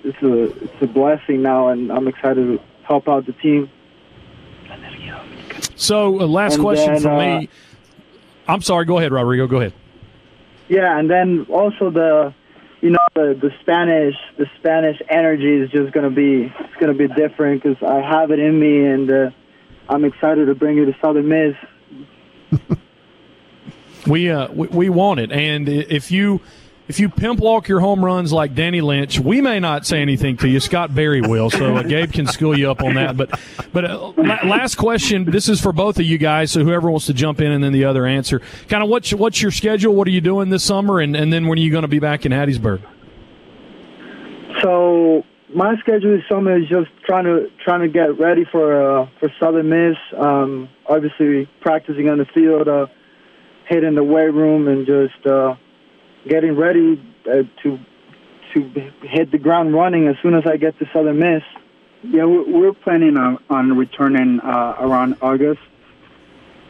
it's 0.03 0.21
a 0.21 0.43
it's 0.63 0.81
a 0.81 0.87
blessing 0.87 1.41
now, 1.41 1.69
and 1.69 1.91
I'm 1.91 2.07
excited 2.07 2.45
to 2.45 2.59
help 2.83 3.09
out 3.09 3.25
the 3.25 3.33
team. 3.33 3.69
So, 5.75 6.21
uh, 6.21 6.27
last 6.27 6.55
And 6.55 6.63
question 6.63 6.93
then, 6.93 7.01
for 7.01 7.09
uh, 7.09 7.39
me. 7.39 7.49
I'm 8.47 8.61
sorry. 8.61 8.85
Go 8.85 8.97
ahead, 8.97 9.11
Rodrigo. 9.11 9.47
Go 9.47 9.57
ahead. 9.57 9.73
Yeah, 10.67 10.97
and 10.97 11.09
then 11.09 11.45
also 11.49 11.89
the, 11.89 12.33
you 12.85 12.91
know, 12.91 12.99
the 13.15 13.33
the 13.41 13.49
Spanish 13.61 14.13
the 14.37 14.45
Spanish 14.59 15.01
energy 15.09 15.55
is 15.55 15.71
just 15.71 15.91
gonna 15.91 16.11
be 16.11 16.53
it's 16.59 16.75
gonna 16.79 16.93
be 16.93 17.07
different 17.07 17.63
because 17.63 17.81
I 17.81 17.99
have 17.99 18.29
it 18.29 18.37
in 18.37 18.59
me, 18.59 18.85
and 18.85 19.09
uh, 19.09 19.31
I'm 19.89 20.05
excited 20.05 20.45
to 20.45 20.53
bring 20.53 20.77
you 20.77 20.85
to 20.85 20.95
Southern 21.01 21.27
Miss. 21.27 21.55
We 24.07 24.29
uh 24.29 24.51
we, 24.51 24.67
we 24.67 24.89
want 24.89 25.19
it, 25.19 25.31
and 25.31 25.67
if 25.67 26.11
you 26.11 26.39
if 26.87 26.99
you 26.99 27.09
pimp 27.09 27.39
walk 27.39 27.67
your 27.67 27.79
home 27.79 28.05
runs 28.05 28.31
like 28.31 28.53
Danny 28.53 28.81
Lynch, 28.81 29.19
we 29.19 29.41
may 29.41 29.59
not 29.59 29.85
say 29.85 30.01
anything 30.01 30.37
to 30.37 30.47
you. 30.47 30.59
Scott 30.59 30.93
Berry 30.93 31.21
will, 31.21 31.49
so 31.49 31.77
uh, 31.77 31.83
Gabe 31.83 32.11
can 32.11 32.27
school 32.27 32.57
you 32.57 32.69
up 32.69 32.83
on 32.83 32.95
that. 32.95 33.17
But 33.17 33.39
but 33.73 33.85
uh, 33.85 34.09
last 34.17 34.75
question. 34.75 35.25
This 35.25 35.49
is 35.49 35.59
for 35.59 35.73
both 35.73 35.97
of 35.97 36.05
you 36.05 36.17
guys. 36.17 36.51
So 36.51 36.63
whoever 36.63 36.89
wants 36.89 37.07
to 37.07 37.13
jump 37.13 37.41
in 37.41 37.51
and 37.51 37.63
then 37.63 37.73
the 37.73 37.85
other 37.85 38.05
answer. 38.05 38.41
Kind 38.67 38.83
of 38.83 38.89
what's 38.89 39.13
what's 39.13 39.41
your 39.41 39.51
schedule? 39.51 39.95
What 39.95 40.07
are 40.07 40.11
you 40.11 40.21
doing 40.21 40.49
this 40.49 40.63
summer? 40.63 40.99
And 40.99 41.15
and 41.15 41.33
then 41.33 41.47
when 41.47 41.57
are 41.57 41.61
you 41.61 41.71
going 41.71 41.83
to 41.83 41.87
be 41.87 41.99
back 41.99 42.25
in 42.25 42.31
Hattiesburg? 42.31 42.81
So 44.61 45.23
my 45.53 45.75
schedule 45.77 46.15
this 46.15 46.27
summer 46.29 46.57
is 46.57 46.67
just 46.69 46.89
trying 47.03 47.25
to 47.25 47.49
trying 47.63 47.81
to 47.81 47.87
get 47.87 48.19
ready 48.19 48.45
for 48.51 49.01
uh, 49.01 49.09
for 49.19 49.29
Southern 49.39 49.69
Miss. 49.69 49.97
Um, 50.15 50.69
obviously 50.87 51.49
practicing 51.61 52.09
on 52.09 52.19
the 52.19 52.25
field, 52.25 52.67
uh, 52.67 52.85
hitting 53.67 53.95
the 53.95 54.03
weight 54.03 54.33
room, 54.33 54.67
and 54.67 54.85
just 54.85 55.25
uh, 55.25 55.55
getting 56.27 56.55
ready 56.55 57.01
uh, 57.27 57.43
to 57.63 57.79
to 58.53 58.61
hit 59.01 59.31
the 59.31 59.37
ground 59.37 59.73
running 59.73 60.07
as 60.07 60.15
soon 60.21 60.33
as 60.33 60.45
I 60.45 60.57
get 60.57 60.79
to 60.79 60.89
Southern 60.93 61.19
Miss. 61.19 61.43
Yeah, 62.03 62.23
we're, 62.23 62.43
we're 62.43 62.73
planning 62.73 63.17
on, 63.17 63.39
on 63.49 63.75
returning 63.77 64.39
uh, 64.39 64.77
around 64.79 65.17
August, 65.21 65.59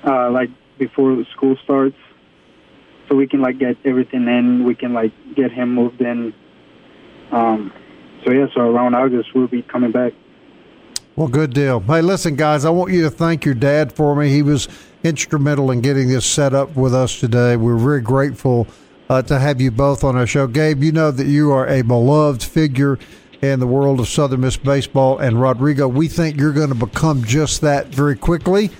uh, 0.03 0.31
like 0.31 0.49
before 0.79 1.23
school 1.35 1.57
starts, 1.63 1.97
so 3.07 3.15
we 3.15 3.27
can 3.27 3.41
like 3.41 3.59
get 3.59 3.77
everything 3.85 4.27
in. 4.27 4.63
We 4.63 4.73
can 4.73 4.93
like 4.93 5.11
get 5.35 5.51
him 5.51 5.75
moved 5.75 6.01
in. 6.01 6.33
Um, 7.31 7.71
so 8.23 8.31
yeah, 8.31 8.47
so 8.53 8.61
around 8.61 8.95
August 8.95 9.35
we'll 9.35 9.47
be 9.47 9.61
coming 9.61 9.91
back. 9.91 10.13
Well, 11.15 11.27
good 11.27 11.53
deal. 11.53 11.79
Hey, 11.81 12.01
listen, 12.01 12.35
guys, 12.35 12.65
I 12.65 12.71
want 12.71 12.91
you 12.91 13.03
to 13.03 13.09
thank 13.09 13.45
your 13.45 13.53
dad 13.53 13.93
for 13.93 14.15
me. 14.15 14.29
He 14.29 14.41
was 14.41 14.67
instrumental 15.03 15.71
in 15.71 15.81
getting 15.81 16.09
this 16.09 16.25
set 16.25 16.53
up 16.53 16.75
with 16.75 16.93
us 16.93 17.19
today. 17.19 17.55
We're 17.55 17.77
very 17.77 18.01
grateful 18.01 18.67
uh, 19.09 19.21
to 19.23 19.39
have 19.39 19.61
you 19.61 19.71
both 19.71 20.03
on 20.03 20.15
our 20.15 20.27
show. 20.27 20.47
Gabe, 20.47 20.83
you 20.83 20.91
know 20.91 21.11
that 21.11 21.27
you 21.27 21.51
are 21.51 21.67
a 21.67 21.81
beloved 21.81 22.43
figure 22.43 22.97
in 23.41 23.59
the 23.59 23.67
world 23.67 23.99
of 23.99 24.07
Southern 24.07 24.41
Miss 24.41 24.57
baseball. 24.57 25.19
And 25.19 25.39
Rodrigo, 25.39 25.87
we 25.87 26.07
think 26.07 26.37
you're 26.37 26.53
going 26.53 26.69
to 26.69 26.75
become 26.75 27.23
just 27.23 27.61
that 27.61 27.87
very 27.87 28.15
quickly. 28.15 28.71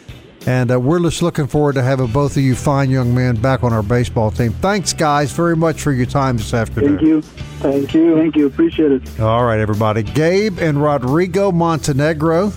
And 0.48 0.72
uh, 0.72 0.80
we're 0.80 1.00
just 1.00 1.24
looking 1.24 1.48
forward 1.48 1.74
to 1.74 1.82
having 1.82 2.08
both 2.08 2.38
of 2.38 2.44
you 2.44 2.56
fine 2.56 2.92
young 2.92 3.16
men 3.16 3.36
back 3.36 3.64
on 3.64 3.74
our 3.74 3.82
baseball 3.82 4.30
team. 4.30 4.54
Thanks, 4.54 4.94
guys, 4.94 5.32
very 5.32 5.56
much 5.56 5.82
for 5.82 5.92
your 5.92 6.06
time 6.06 6.38
this 6.38 6.54
afternoon. 6.54 6.98
Thank 6.98 7.02
you, 7.02 7.22
thank 7.22 7.94
you, 7.96 8.16
Thank 8.16 8.36
you, 8.36 8.46
appreciate 8.46 8.92
it. 8.92 9.20
All 9.20 9.44
right, 9.44 9.60
everybody. 9.60 10.04
Gabe 10.04 10.60
and 10.60 10.82
Rodrigo 10.82 11.52
Montenegro. 11.52 12.54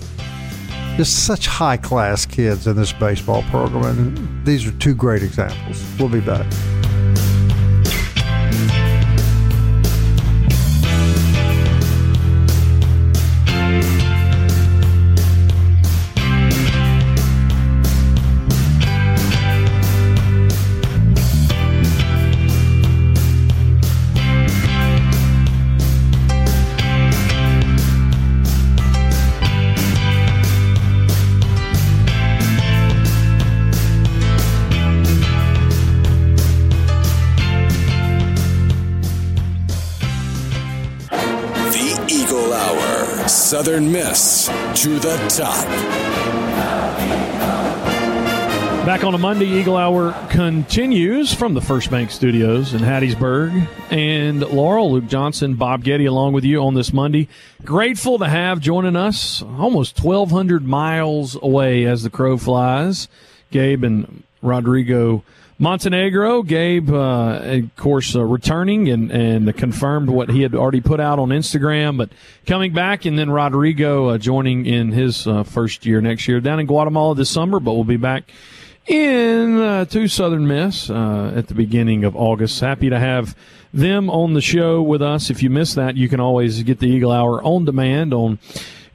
Just 0.97 1.25
such 1.25 1.47
high 1.47 1.77
class 1.77 2.25
kids 2.27 2.67
in 2.67 2.75
this 2.75 2.93
baseball 2.93 3.41
program. 3.43 3.85
And 3.85 4.45
these 4.45 4.67
are 4.67 4.71
two 4.73 4.93
great 4.93 5.23
examples. 5.23 5.83
We'll 5.97 6.09
be 6.09 6.19
back. 6.19 6.45
Miss 43.81 44.47
to 44.81 44.99
the 44.99 45.15
top. 45.29 45.65
Back 48.85 49.03
on 49.03 49.13
a 49.13 49.19
Monday, 49.19 49.45
Eagle 49.45 49.77
Hour 49.77 50.13
continues 50.29 51.33
from 51.33 51.53
the 51.53 51.61
First 51.61 51.91
Bank 51.91 52.09
Studios 52.09 52.73
in 52.73 52.79
Hattiesburg. 52.79 53.67
And 53.91 54.39
Laurel, 54.39 54.91
Luke 54.91 55.05
Johnson, 55.07 55.55
Bob 55.55 55.83
Getty 55.83 56.05
along 56.05 56.33
with 56.33 56.43
you 56.43 56.63
on 56.63 56.73
this 56.73 56.91
Monday. 56.91 57.27
Grateful 57.63 58.17
to 58.17 58.27
have 58.27 58.59
joining 58.59 58.95
us 58.95 59.43
almost 59.43 60.03
1,200 60.03 60.65
miles 60.65 61.35
away 61.39 61.85
as 61.85 62.01
the 62.01 62.09
crow 62.09 62.37
flies. 62.37 63.07
Gabe 63.51 63.83
and 63.83 64.23
Rodrigo 64.41 65.23
Montenegro. 65.61 66.41
Gabe, 66.43 66.89
uh, 66.89 67.41
of 67.43 67.75
course, 67.75 68.15
uh, 68.15 68.23
returning 68.23 68.87
and, 68.89 69.11
and 69.11 69.55
confirmed 69.57 70.09
what 70.09 70.29
he 70.29 70.41
had 70.41 70.55
already 70.55 70.79
put 70.79 71.01
out 71.01 71.19
on 71.19 71.29
Instagram, 71.29 71.97
but 71.97 72.09
coming 72.47 72.73
back, 72.73 73.03
and 73.03 73.19
then 73.19 73.29
Rodrigo 73.29 74.07
uh, 74.07 74.17
joining 74.17 74.65
in 74.65 74.93
his 74.93 75.27
uh, 75.27 75.43
first 75.43 75.85
year 75.85 75.99
next 75.99 76.29
year 76.29 76.39
down 76.39 76.61
in 76.61 76.65
Guatemala 76.65 77.13
this 77.13 77.29
summer, 77.29 77.59
but 77.59 77.73
we'll 77.73 77.83
be 77.83 77.97
back 77.97 78.31
in 78.87 79.59
uh, 79.59 79.83
to 79.85 80.07
Southern 80.07 80.47
Miss 80.47 80.89
uh, 80.89 81.33
at 81.35 81.47
the 81.49 81.53
beginning 81.53 82.05
of 82.05 82.15
August. 82.15 82.61
Happy 82.61 82.89
to 82.89 82.97
have 82.97 83.35
them 83.73 84.09
on 84.09 84.33
the 84.33 84.41
show 84.41 84.81
with 84.81 85.01
us. 85.01 85.29
If 85.29 85.43
you 85.43 85.49
missed 85.49 85.75
that, 85.75 85.97
you 85.97 86.07
can 86.07 86.21
always 86.21 86.63
get 86.63 86.79
the 86.79 86.87
Eagle 86.87 87.11
Hour 87.11 87.43
on 87.43 87.65
demand 87.65 88.13
on 88.13 88.39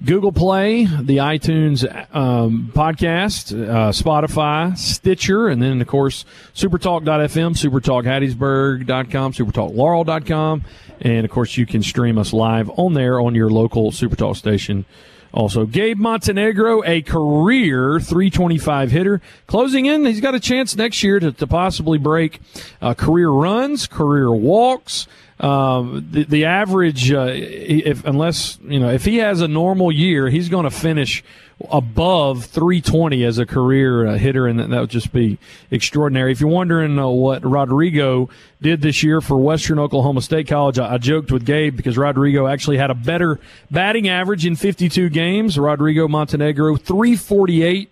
Google 0.04 0.32
Play, 0.32 0.84
the 0.84 1.18
iTunes 1.18 1.84
um, 2.14 2.70
podcast, 2.74 3.52
uh, 3.52 3.90
Spotify, 3.90 4.76
Stitcher, 4.76 5.48
and 5.48 5.62
then, 5.62 5.80
of 5.80 5.86
course, 5.86 6.24
supertalk.fm, 6.54 7.54
supertalkhattiesburg.com, 7.54 9.32
supertalklaurel.com. 9.32 10.64
And, 11.00 11.24
of 11.24 11.30
course, 11.30 11.56
you 11.56 11.66
can 11.66 11.82
stream 11.82 12.18
us 12.18 12.32
live 12.32 12.70
on 12.76 12.94
there 12.94 13.20
on 13.20 13.34
your 13.34 13.50
local 13.50 13.90
Supertalk 13.90 14.36
station. 14.36 14.84
Also, 15.32 15.66
Gabe 15.66 15.98
Montenegro, 15.98 16.84
a 16.84 17.02
career 17.02 17.98
325 17.98 18.90
hitter, 18.92 19.20
closing 19.48 19.86
in. 19.86 20.04
He's 20.06 20.20
got 20.20 20.36
a 20.36 20.40
chance 20.40 20.76
next 20.76 21.02
year 21.02 21.18
to, 21.18 21.32
to 21.32 21.46
possibly 21.48 21.98
break 21.98 22.40
uh, 22.80 22.94
career 22.94 23.30
runs, 23.30 23.88
career 23.88 24.30
walks. 24.30 25.08
Um, 25.44 26.08
the, 26.10 26.24
the 26.24 26.44
average, 26.46 27.12
uh, 27.12 27.26
if 27.30 28.02
unless 28.06 28.58
you 28.66 28.80
know, 28.80 28.88
if 28.88 29.04
he 29.04 29.18
has 29.18 29.42
a 29.42 29.48
normal 29.48 29.92
year, 29.92 30.30
he's 30.30 30.48
going 30.48 30.64
to 30.64 30.70
finish 30.70 31.22
above 31.70 32.46
320 32.46 33.22
as 33.24 33.36
a 33.36 33.44
career 33.44 34.06
uh, 34.06 34.16
hitter, 34.16 34.46
and 34.46 34.58
that, 34.58 34.70
would 34.70 34.88
just 34.88 35.12
be 35.12 35.36
extraordinary. 35.70 36.32
If 36.32 36.40
you're 36.40 36.48
wondering 36.48 36.98
uh, 36.98 37.08
what 37.08 37.44
Rodrigo 37.44 38.30
did 38.62 38.80
this 38.80 39.02
year 39.02 39.20
for 39.20 39.36
Western 39.36 39.78
Oklahoma 39.78 40.22
State 40.22 40.48
College, 40.48 40.78
I, 40.78 40.94
I 40.94 40.96
joked 40.96 41.30
with 41.30 41.44
Gabe 41.44 41.76
because 41.76 41.98
Rodrigo 41.98 42.46
actually 42.46 42.78
had 42.78 42.90
a 42.90 42.94
better 42.94 43.38
batting 43.70 44.08
average 44.08 44.46
in 44.46 44.56
52 44.56 45.10
games. 45.10 45.58
Rodrigo 45.58 46.08
Montenegro 46.08 46.78
348. 46.78 47.90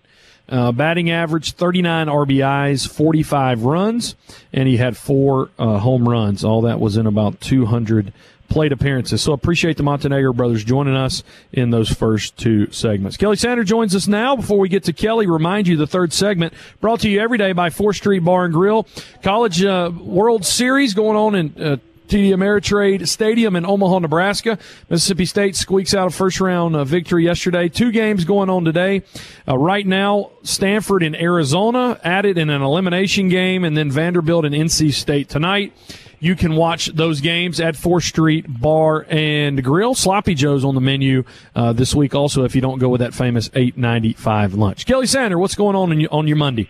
Uh, 0.49 0.73
batting 0.73 1.09
average 1.09 1.53
39 1.53 2.07
RBIs, 2.07 2.87
45 2.87 3.63
runs, 3.63 4.15
and 4.51 4.67
he 4.67 4.75
had 4.75 4.97
four 4.97 5.49
uh, 5.57 5.79
home 5.79 6.07
runs. 6.07 6.43
All 6.43 6.61
that 6.61 6.81
was 6.81 6.97
in 6.97 7.07
about 7.07 7.39
200 7.39 8.11
plate 8.49 8.71
appearances. 8.71 9.21
So 9.21 9.33
appreciate 9.33 9.77
the 9.77 9.83
Montenegro 9.83 10.33
brothers 10.33 10.63
joining 10.63 10.95
us 10.95 11.23
in 11.51 11.71
those 11.71 11.89
first 11.89 12.37
two 12.37 12.71
segments. 12.71 13.17
Kelly 13.17 13.35
Sander 13.35 13.63
joins 13.63 13.95
us 13.95 14.07
now. 14.07 14.35
Before 14.35 14.59
we 14.59 14.69
get 14.69 14.83
to 14.83 14.93
Kelly, 14.93 15.27
remind 15.27 15.67
you 15.67 15.75
the 15.75 15.87
third 15.87 16.13
segment 16.13 16.53
brought 16.79 16.99
to 16.99 17.09
you 17.09 17.19
every 17.19 17.37
day 17.37 17.53
by 17.53 17.69
Fourth 17.69 17.95
Street 17.95 18.19
Bar 18.19 18.45
and 18.45 18.53
Grill. 18.53 18.85
College 19.23 19.63
uh, 19.63 19.91
World 19.97 20.45
Series 20.45 20.93
going 20.93 21.17
on 21.17 21.35
in. 21.35 21.81
TD 22.13 22.29
Ameritrade 22.29 23.07
Stadium 23.07 23.55
in 23.55 23.65
Omaha, 23.65 23.97
Nebraska. 23.97 24.59
Mississippi 24.87 25.25
State 25.25 25.55
squeaks 25.55 25.95
out 25.95 26.05
a 26.05 26.11
first 26.11 26.39
round 26.39 26.75
uh, 26.75 26.83
victory 26.83 27.23
yesterday. 27.23 27.69
Two 27.69 27.91
games 27.91 28.23
going 28.23 28.51
on 28.51 28.65
today. 28.65 29.01
Uh, 29.47 29.57
right 29.57 29.83
now, 29.83 30.29
Stanford 30.43 31.01
in 31.01 31.15
Arizona 31.15 31.99
added 32.03 32.37
in 32.37 32.51
an 32.51 32.61
elimination 32.61 33.29
game, 33.29 33.63
and 33.63 33.75
then 33.75 33.89
Vanderbilt 33.89 34.45
and 34.45 34.53
NC 34.53 34.93
State 34.93 35.27
tonight. 35.27 35.73
You 36.19 36.35
can 36.35 36.55
watch 36.55 36.85
those 36.85 37.19
games 37.19 37.59
at 37.59 37.73
4th 37.73 38.03
Street 38.03 38.45
Bar 38.47 39.07
and 39.09 39.63
Grill. 39.63 39.95
Sloppy 39.95 40.35
Joe's 40.35 40.63
on 40.63 40.75
the 40.75 40.81
menu 40.81 41.23
uh, 41.55 41.73
this 41.73 41.95
week 41.95 42.13
also 42.13 42.43
if 42.43 42.53
you 42.53 42.61
don't 42.61 42.77
go 42.77 42.89
with 42.89 43.01
that 43.01 43.15
famous 43.15 43.49
895 43.55 44.53
lunch. 44.53 44.85
Kelly 44.85 45.07
Sander, 45.07 45.39
what's 45.39 45.55
going 45.55 45.75
on 45.75 46.05
on 46.11 46.27
your 46.27 46.37
Monday? 46.37 46.69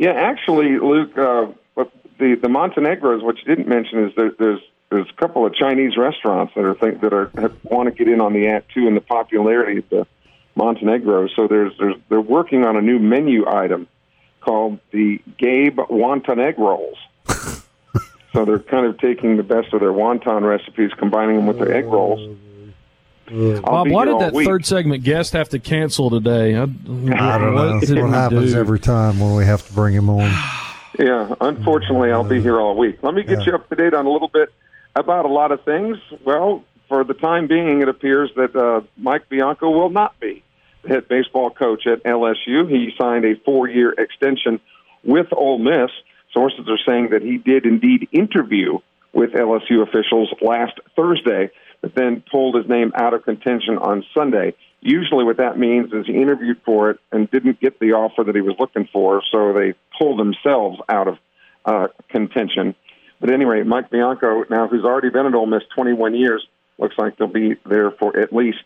Yeah, 0.00 0.14
actually, 0.14 0.80
Luke, 0.80 1.16
uh, 1.16 1.46
the 2.20 2.34
the 2.34 2.48
Montenegros, 2.48 3.22
what 3.22 3.38
you 3.38 3.44
didn't 3.44 3.68
mention 3.68 4.04
is 4.04 4.14
that 4.16 4.36
there's 4.38 4.60
there's 4.90 5.08
a 5.08 5.14
couple 5.14 5.46
of 5.46 5.54
Chinese 5.54 5.96
restaurants 5.96 6.52
that 6.54 6.64
are 6.64 6.74
think 6.74 7.00
that 7.00 7.12
are 7.12 7.30
have, 7.40 7.56
want 7.64 7.88
to 7.88 7.92
get 7.92 8.12
in 8.12 8.20
on 8.20 8.32
the 8.32 8.48
act 8.48 8.72
too, 8.72 8.86
and 8.88 8.96
the 8.96 9.00
popularity 9.00 9.78
of 9.78 9.88
the 9.88 10.06
Montenegro. 10.56 11.28
So 11.28 11.46
there's 11.46 11.72
there's 11.78 11.96
they're 12.08 12.20
working 12.20 12.64
on 12.64 12.76
a 12.76 12.82
new 12.82 12.98
menu 12.98 13.48
item 13.48 13.86
called 14.40 14.80
the 14.90 15.20
Gabe 15.38 15.78
Wonton 15.78 16.38
egg 16.38 16.58
rolls. 16.58 16.98
so 18.32 18.44
they're 18.44 18.58
kind 18.58 18.86
of 18.86 18.98
taking 18.98 19.36
the 19.36 19.42
best 19.42 19.72
of 19.72 19.80
their 19.80 19.92
wonton 19.92 20.42
recipes, 20.42 20.90
combining 20.98 21.36
them 21.36 21.46
with 21.46 21.58
their 21.58 21.72
egg 21.72 21.86
rolls. 21.86 22.36
Bob, 23.62 23.88
why 23.90 24.06
did 24.06 24.18
that 24.18 24.32
week. 24.32 24.44
third 24.44 24.66
segment 24.66 25.04
guest 25.04 25.34
have 25.34 25.50
to 25.50 25.60
cancel 25.60 26.10
today? 26.10 26.56
I, 26.56 26.62
I 26.62 26.66
don't 26.66 27.06
know. 27.06 27.78
What, 27.78 27.88
what 27.88 28.10
happens 28.10 28.52
do? 28.54 28.58
every 28.58 28.80
time 28.80 29.20
when 29.20 29.36
we 29.36 29.44
have 29.44 29.64
to 29.68 29.72
bring 29.72 29.94
him 29.94 30.10
on. 30.10 30.30
Yeah, 30.98 31.34
unfortunately, 31.40 32.10
I'll 32.10 32.24
be 32.24 32.42
here 32.42 32.60
all 32.60 32.76
week. 32.76 33.02
Let 33.02 33.14
me 33.14 33.22
get 33.22 33.38
yeah. 33.38 33.46
you 33.46 33.54
up 33.54 33.66
to 33.70 33.76
date 33.76 33.94
on 33.94 34.04
a 34.04 34.10
little 34.10 34.28
bit 34.28 34.52
about 34.94 35.24
a 35.24 35.28
lot 35.28 35.52
of 35.52 35.64
things. 35.64 35.98
Well, 36.24 36.64
for 36.88 37.04
the 37.04 37.14
time 37.14 37.46
being, 37.46 37.80
it 37.82 37.88
appears 37.88 38.30
that 38.36 38.54
uh, 38.56 38.82
Mike 38.96 39.28
Bianco 39.28 39.70
will 39.70 39.90
not 39.90 40.18
be 40.20 40.42
the 40.82 40.88
head 40.88 41.08
baseball 41.08 41.50
coach 41.50 41.86
at 41.86 42.02
LSU. 42.04 42.68
He 42.68 42.92
signed 43.00 43.24
a 43.24 43.36
four-year 43.44 43.92
extension 43.92 44.60
with 45.04 45.28
Ole 45.32 45.58
Miss. 45.58 45.90
Sources 46.32 46.68
are 46.68 46.78
saying 46.86 47.10
that 47.10 47.22
he 47.22 47.38
did 47.38 47.66
indeed 47.66 48.08
interview 48.12 48.78
with 49.12 49.32
LSU 49.32 49.82
officials 49.82 50.32
last 50.40 50.74
Thursday, 50.96 51.50
but 51.80 51.94
then 51.94 52.22
pulled 52.30 52.54
his 52.54 52.68
name 52.68 52.92
out 52.94 53.14
of 53.14 53.24
contention 53.24 53.78
on 53.78 54.04
Sunday. 54.14 54.54
Usually, 54.80 55.24
what 55.24 55.38
that 55.38 55.58
means 55.58 55.92
is 55.92 56.06
he 56.06 56.14
interviewed 56.14 56.60
for 56.64 56.90
it 56.90 57.00
and 57.12 57.30
didn't 57.30 57.60
get 57.60 57.78
the 57.80 57.92
offer 57.92 58.24
that 58.24 58.34
he 58.34 58.40
was 58.40 58.56
looking 58.58 58.88
for, 58.92 59.22
so 59.30 59.52
they 59.52 59.74
pulled 59.98 60.18
themselves 60.18 60.78
out 60.88 61.08
of 61.08 61.18
uh, 61.64 61.88
contention. 62.08 62.74
But 63.20 63.30
anyway, 63.30 63.62
Mike 63.62 63.90
Bianco, 63.90 64.44
now 64.48 64.68
who's 64.68 64.84
already 64.84 65.10
been 65.10 65.26
at 65.26 65.34
Ole 65.34 65.46
Miss 65.46 65.62
21 65.74 66.14
years, 66.14 66.46
looks 66.78 66.96
like 66.96 67.16
they'll 67.18 67.28
be 67.28 67.56
there 67.66 67.90
for 67.90 68.18
at 68.18 68.32
least 68.32 68.64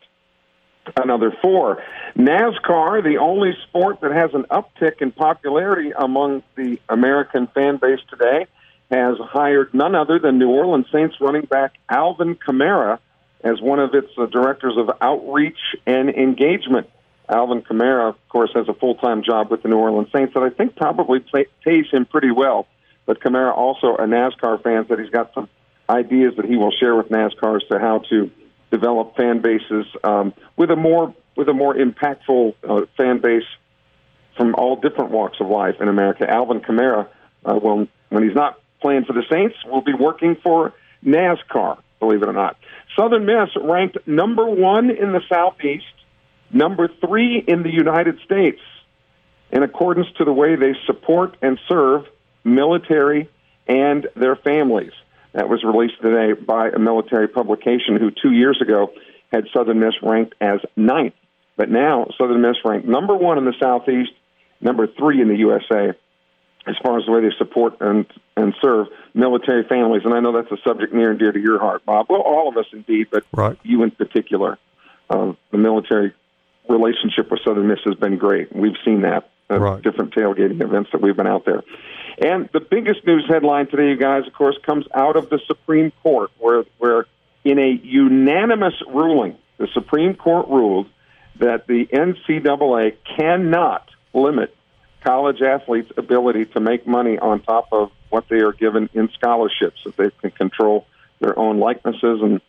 another 0.96 1.32
four. 1.42 1.82
NASCAR, 2.16 3.02
the 3.02 3.18
only 3.20 3.52
sport 3.68 4.00
that 4.00 4.12
has 4.12 4.30
an 4.34 4.44
uptick 4.44 5.00
in 5.00 5.10
popularity 5.10 5.92
among 5.96 6.42
the 6.56 6.78
American 6.88 7.46
fan 7.48 7.78
base 7.78 8.00
today, 8.08 8.46
has 8.90 9.16
hired 9.18 9.74
none 9.74 9.94
other 9.94 10.18
than 10.18 10.38
New 10.38 10.50
Orleans 10.50 10.86
Saints 10.92 11.16
running 11.20 11.46
back 11.46 11.74
Alvin 11.88 12.36
Kamara 12.36 12.98
as 13.42 13.60
one 13.60 13.78
of 13.78 13.94
its 13.94 14.10
uh, 14.16 14.26
directors 14.26 14.76
of 14.76 14.90
outreach 15.00 15.58
and 15.86 16.10
engagement. 16.10 16.88
Alvin 17.28 17.62
Kamara, 17.62 18.10
of 18.10 18.28
course, 18.28 18.50
has 18.54 18.68
a 18.68 18.74
full 18.74 18.94
time 18.96 19.22
job 19.22 19.50
with 19.50 19.62
the 19.62 19.68
New 19.68 19.78
Orleans 19.78 20.08
Saints 20.12 20.34
that 20.34 20.42
I 20.42 20.50
think 20.50 20.76
probably 20.76 21.20
pays 21.64 21.86
him 21.90 22.04
pretty 22.04 22.30
well. 22.30 22.66
But 23.06 23.20
Kamara, 23.20 23.56
also 23.56 23.94
a 23.96 24.06
NASCAR 24.06 24.62
fan, 24.62 24.86
said 24.88 24.98
he's 24.98 25.10
got 25.10 25.32
some 25.34 25.48
ideas 25.88 26.34
that 26.36 26.46
he 26.46 26.56
will 26.56 26.70
share 26.70 26.94
with 26.94 27.08
NASCAR 27.08 27.56
as 27.56 27.68
to 27.68 27.78
how 27.78 27.98
to 28.10 28.30
develop 28.70 29.16
fan 29.16 29.40
bases 29.40 29.86
um, 30.02 30.32
with 30.56 30.70
a 30.70 30.76
more 30.76 31.14
with 31.36 31.48
a 31.48 31.52
more 31.52 31.74
impactful 31.74 32.54
uh, 32.68 32.82
fan 32.96 33.20
base 33.20 33.44
from 34.36 34.54
all 34.54 34.76
different 34.76 35.10
walks 35.10 35.38
of 35.40 35.48
life 35.48 35.76
in 35.80 35.88
America. 35.88 36.28
Alvin 36.28 36.60
Kamara, 36.60 37.08
uh, 37.44 37.54
when 37.54 37.88
he's 38.22 38.34
not 38.34 38.60
playing 38.80 39.04
for 39.04 39.12
the 39.12 39.24
Saints, 39.30 39.56
will 39.64 39.82
be 39.82 39.94
working 39.94 40.36
for 40.42 40.72
NASCAR. 41.04 41.78
Believe 42.00 42.22
it 42.22 42.28
or 42.28 42.32
not, 42.32 42.56
Southern 42.96 43.26
Miss 43.26 43.50
ranked 43.60 43.98
number 44.06 44.46
one 44.46 44.90
in 44.90 45.12
the 45.12 45.22
Southeast, 45.28 45.84
number 46.50 46.88
three 46.88 47.38
in 47.38 47.62
the 47.62 47.72
United 47.72 48.18
States, 48.24 48.60
in 49.50 49.62
accordance 49.62 50.08
to 50.18 50.24
the 50.24 50.32
way 50.32 50.56
they 50.56 50.74
support 50.86 51.36
and 51.42 51.58
serve 51.68 52.06
military 52.44 53.28
and 53.66 54.06
their 54.14 54.36
families. 54.36 54.92
That 55.32 55.48
was 55.48 55.64
released 55.64 56.00
today 56.00 56.40
by 56.40 56.68
a 56.68 56.78
military 56.78 57.26
publication 57.26 57.96
who 57.98 58.10
two 58.10 58.30
years 58.30 58.60
ago 58.62 58.92
had 59.32 59.46
Southern 59.52 59.80
Miss 59.80 59.94
ranked 60.00 60.34
as 60.40 60.60
ninth. 60.76 61.14
But 61.56 61.70
now 61.70 62.06
Southern 62.18 62.40
Miss 62.40 62.56
ranked 62.64 62.86
number 62.86 63.16
one 63.16 63.38
in 63.38 63.44
the 63.44 63.54
Southeast, 63.60 64.12
number 64.60 64.86
three 64.86 65.20
in 65.20 65.28
the 65.28 65.36
USA 65.38 65.92
as 66.66 66.76
far 66.82 66.98
as 66.98 67.04
the 67.04 67.12
way 67.12 67.20
they 67.20 67.34
support 67.36 67.76
and, 67.80 68.06
and 68.36 68.54
serve 68.62 68.86
military 69.12 69.64
families. 69.64 70.02
And 70.04 70.14
I 70.14 70.20
know 70.20 70.32
that's 70.32 70.50
a 70.50 70.62
subject 70.66 70.94
near 70.94 71.10
and 71.10 71.18
dear 71.18 71.32
to 71.32 71.40
your 71.40 71.58
heart, 71.58 71.84
Bob. 71.84 72.06
Well, 72.08 72.22
all 72.22 72.48
of 72.48 72.56
us 72.56 72.66
indeed, 72.72 73.08
but 73.10 73.24
right. 73.32 73.58
you 73.62 73.82
in 73.82 73.90
particular. 73.90 74.58
Uh, 75.10 75.32
the 75.50 75.58
military 75.58 76.14
relationship 76.68 77.30
with 77.30 77.40
Southern 77.44 77.68
Miss 77.68 77.80
has 77.84 77.96
been 77.96 78.16
great. 78.16 78.54
We've 78.54 78.76
seen 78.84 79.02
that 79.02 79.30
at 79.50 79.60
right. 79.60 79.82
different 79.82 80.14
tailgating 80.14 80.62
events 80.62 80.90
that 80.92 81.00
we've 81.00 81.16
been 81.16 81.26
out 81.26 81.44
there. 81.44 81.62
And 82.18 82.48
the 82.52 82.60
biggest 82.60 83.06
news 83.06 83.24
headline 83.28 83.66
today, 83.66 83.88
you 83.88 83.96
guys, 83.96 84.26
of 84.26 84.32
course, 84.32 84.56
comes 84.64 84.86
out 84.94 85.16
of 85.16 85.28
the 85.30 85.40
Supreme 85.46 85.92
Court, 86.02 86.30
where, 86.38 86.64
where 86.78 87.06
in 87.44 87.58
a 87.58 87.70
unanimous 87.82 88.74
ruling, 88.88 89.36
the 89.58 89.68
Supreme 89.74 90.14
Court 90.14 90.48
ruled 90.48 90.88
that 91.40 91.66
the 91.66 91.86
NCAA 91.86 92.96
cannot 93.16 93.88
limit 94.12 94.56
college 95.02 95.42
athletes' 95.42 95.92
ability 95.96 96.46
to 96.46 96.60
make 96.60 96.86
money 96.86 97.18
on 97.18 97.40
top 97.40 97.68
of 97.72 97.90
what 98.08 98.28
they 98.28 98.38
are 98.38 98.52
given 98.52 98.88
in 98.94 99.08
scholarships, 99.10 99.82
that 99.84 99.96
they 99.96 100.10
can 100.20 100.30
control 100.30 100.86
their 101.20 101.38
own 101.38 101.58
likenesses 101.58 102.20
and 102.22 102.40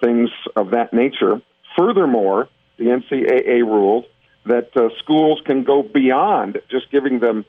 things 0.00 0.30
of 0.56 0.70
that 0.70 0.92
nature. 0.92 1.42
Furthermore, 1.76 2.48
the 2.78 2.84
NCAA 2.84 3.64
ruled 3.64 4.06
that 4.46 4.76
uh, 4.76 4.88
schools 4.98 5.40
can 5.44 5.64
go 5.64 5.82
beyond 5.82 6.60
just 6.70 6.90
giving 6.90 7.18
them 7.18 7.44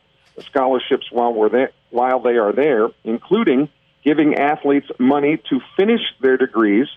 scholarships 0.46 1.12
while 1.12 1.34
we're 1.34 1.50
there, 1.50 1.72
while 1.90 2.20
they 2.20 2.38
are 2.38 2.54
there, 2.54 2.90
including 3.04 3.70
giving 4.04 4.36
athletes 4.36 4.88
money 4.98 5.38
to 5.50 5.60
finish 5.78 6.02
their 6.22 6.38
degrees 6.38 6.88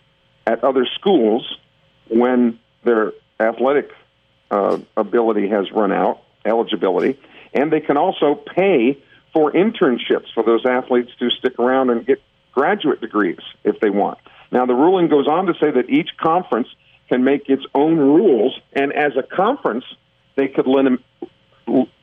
at 0.46 0.62
other 0.64 0.86
schools 0.98 1.58
when 2.08 2.58
their 2.84 3.12
athletic 3.40 3.90
uh, 4.50 4.78
ability 4.96 5.48
has 5.48 5.70
run 5.72 5.92
out, 5.92 6.20
eligibility, 6.44 7.18
and 7.54 7.72
they 7.72 7.80
can 7.80 7.96
also 7.96 8.34
pay 8.34 8.98
for 9.32 9.52
internships 9.52 10.32
for 10.34 10.42
those 10.42 10.64
athletes 10.66 11.10
to 11.18 11.30
stick 11.30 11.58
around 11.58 11.90
and 11.90 12.06
get 12.06 12.20
graduate 12.52 13.00
degrees 13.00 13.40
if 13.64 13.80
they 13.80 13.90
want. 13.90 14.18
Now, 14.50 14.66
the 14.66 14.74
ruling 14.74 15.08
goes 15.08 15.26
on 15.26 15.46
to 15.46 15.54
say 15.54 15.70
that 15.70 15.88
each 15.88 16.10
conference 16.18 16.68
can 17.08 17.24
make 17.24 17.48
its 17.48 17.64
own 17.74 17.98
rules, 17.98 18.58
and 18.72 18.92
as 18.92 19.12
a 19.16 19.22
conference, 19.22 19.84
they 20.36 20.48
could 20.48 20.66
lim- 20.66 21.02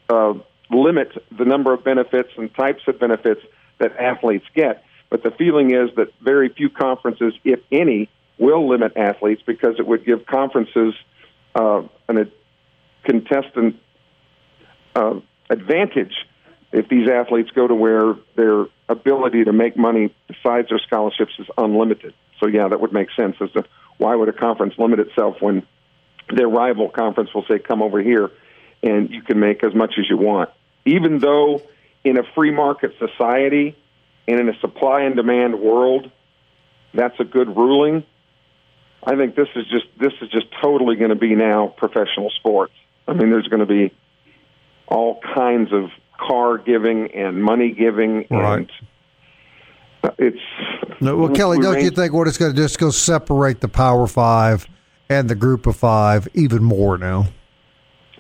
uh, 0.10 0.34
limit 0.70 1.12
the 1.38 1.46
number 1.46 1.74
of 1.74 1.84
benefits 1.84 2.30
and 2.38 2.54
types 2.54 2.84
of 2.88 3.00
benefits 3.00 3.42
that 3.80 3.96
athletes 3.98 4.46
get. 4.54 4.84
But 5.10 5.24
the 5.24 5.32
feeling 5.32 5.72
is 5.72 5.90
that 5.96 6.14
very 6.22 6.50
few 6.50 6.70
conferences, 6.70 7.34
if 7.44 7.60
any, 7.72 8.10
will 8.38 8.70
limit 8.70 8.94
athletes 8.96 9.42
because 9.46 9.76
it 9.80 9.88
would 9.88 10.06
give 10.06 10.26
conferences 10.26 10.94
uh, 11.56 11.82
an, 12.08 12.18
a 12.18 12.26
contestant 13.04 13.78
uh, 14.96 15.20
advantage 15.50 16.14
if 16.72 16.88
these 16.88 17.10
athletes 17.10 17.50
go 17.52 17.68
to 17.68 17.74
where 17.74 18.16
their 18.36 18.66
ability 18.88 19.44
to 19.44 19.54
make 19.54 19.76
money 19.76 20.14
besides 20.28 20.70
their 20.70 20.80
scholarships 20.80 21.34
is 21.40 21.48
unlimited. 21.58 22.14
So, 22.40 22.48
yeah, 22.48 22.68
that 22.68 22.80
would 22.80 22.94
make 22.94 23.10
sense 23.16 23.36
as 23.42 23.52
to 23.52 23.66
why 24.00 24.16
would 24.16 24.30
a 24.30 24.34
conference 24.34 24.74
limit 24.80 25.00
itself 25.00 25.36
when 25.40 25.62
their 26.34 26.48
rival 26.48 26.90
conference 26.90 27.34
will 27.34 27.46
say, 27.48 27.60
come 27.60 27.84
over 27.84 28.02
here 28.02 28.32
and 28.82 29.12
you 29.12 29.22
can 29.22 29.40
make 29.40 29.64
as 29.64 29.76
much 29.76 29.96
as 30.00 30.10
you 30.10 30.18
want. 30.18 30.50
Even 30.86 31.20
though 31.20 31.62
in 32.04 32.18
a 32.18 32.24
free 32.34 32.52
market 32.52 32.94
society 32.98 33.76
and 34.28 34.40
in 34.40 34.50
a 34.50 34.58
supply 34.60 35.02
and 35.02 35.16
demand 35.16 35.60
world, 35.60 36.10
that's 36.94 37.20
a 37.20 37.26
good 37.26 37.56
ruling. 37.56 38.04
I 39.04 39.16
think 39.16 39.36
this 39.36 39.48
is 39.56 39.66
just 39.70 39.86
this 40.00 40.14
is 40.22 40.30
just 40.30 40.48
totally 40.62 40.96
going 40.96 41.10
to 41.10 41.16
be 41.16 41.36
now 41.36 41.68
professional 41.68 42.30
sports. 42.32 42.74
I 43.08 43.14
mean, 43.14 43.30
there's 43.30 43.48
going 43.48 43.62
to 43.62 43.66
be 43.66 43.94
all 44.88 45.20
kinds 45.36 45.72
of 45.72 45.90
car 46.18 46.58
giving 46.58 47.12
and 47.14 47.42
money 47.42 47.72
giving 47.72 48.26
right. 48.30 48.60
and 48.60 48.72
Uh, 50.04 50.12
it's 50.18 50.40
no, 51.02 51.16
well, 51.18 51.30
Kelly, 51.30 51.58
don't 51.58 51.76
remains- 51.76 51.86
you 51.86 51.92
think 51.92 52.14
what 52.14 52.28
it's 52.28 52.38
going 52.38 52.52
to 52.52 52.58
do 52.58 52.64
is 52.64 52.78
go 52.78 52.90
separate 52.90 53.62
the 53.62 53.68
Power 53.68 54.08
Five 54.08 54.68
and 55.10 55.30
the 55.30 55.36
Group 55.36 55.66
of 55.66 55.76
Five 55.76 56.28
even 56.34 56.64
more 56.64 56.98
now? 56.98 57.28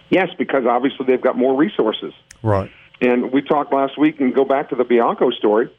Yes, 0.09 0.29
because 0.37 0.65
obviously 0.65 1.05
they've 1.05 1.21
got 1.21 1.37
more 1.37 1.55
resources. 1.55 2.13
Right. 2.41 2.71
And 3.01 3.31
we 3.31 3.41
talked 3.41 3.71
last 3.71 3.97
week, 3.97 4.19
and 4.19 4.33
go 4.33 4.43
back 4.43 4.69
to 4.69 4.75
the 4.75 4.83
Bianco 4.83 5.29
story. 5.31 5.69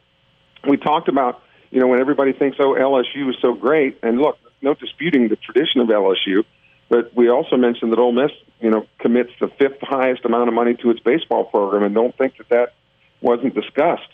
We 0.67 0.77
talked 0.77 1.09
about, 1.09 1.43
you 1.71 1.81
know, 1.81 1.87
when 1.87 2.01
everybody 2.01 2.33
thinks, 2.33 2.59
oh, 2.61 2.75
LSU 2.75 3.29
is 3.31 3.37
so 3.43 3.55
great, 3.55 3.99
and 4.03 4.21
look, 4.21 4.39
no 4.63 4.75
disputing 4.75 5.29
the 5.29 5.37
tradition 5.37 5.81
of 5.81 5.89
LSU, 5.89 6.45
but 6.89 7.15
we 7.15 7.29
also 7.29 7.57
mentioned 7.57 7.93
that 7.93 7.99
Ole 7.99 8.13
Miss, 8.13 8.31
you 8.61 8.71
know, 8.71 8.87
commits 8.99 9.31
the 9.41 9.49
fifth 9.59 9.81
highest 9.81 10.25
amount 10.25 10.49
of 10.49 10.55
money 10.55 10.75
to 10.75 10.91
its 10.91 11.01
baseball 11.01 11.45
program, 11.45 11.83
and 11.83 11.95
don't 11.95 12.17
think 12.17 12.37
that 12.39 12.49
that 12.51 12.75
wasn't 13.21 13.55
discussed, 13.55 14.09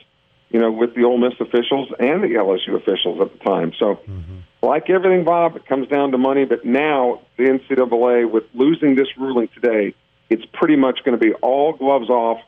you 0.50 0.60
know, 0.60 0.70
with 0.70 0.94
the 0.94 1.04
Ole 1.04 1.18
Miss 1.18 1.34
officials 1.40 1.88
and 1.98 2.22
the 2.22 2.28
LSU 2.28 2.76
officials 2.76 3.20
at 3.20 3.32
the 3.32 3.44
time. 3.44 3.72
So, 3.78 4.00
like 4.62 4.88
everything, 4.88 5.24
Bob, 5.24 5.56
it 5.56 5.66
comes 5.66 5.88
down 5.88 6.12
to 6.12 6.18
money. 6.18 6.44
But 6.44 6.64
now 6.64 7.20
the 7.36 7.44
NCAA, 7.44 8.30
with 8.30 8.44
losing 8.54 8.94
this 8.94 9.08
ruling 9.16 9.48
today, 9.48 9.94
it's 10.30 10.44
pretty 10.52 10.76
much 10.76 11.00
going 11.04 11.18
to 11.18 11.24
be 11.24 11.32
all 11.34 11.72
gloves 11.72 12.10
off 12.10 12.40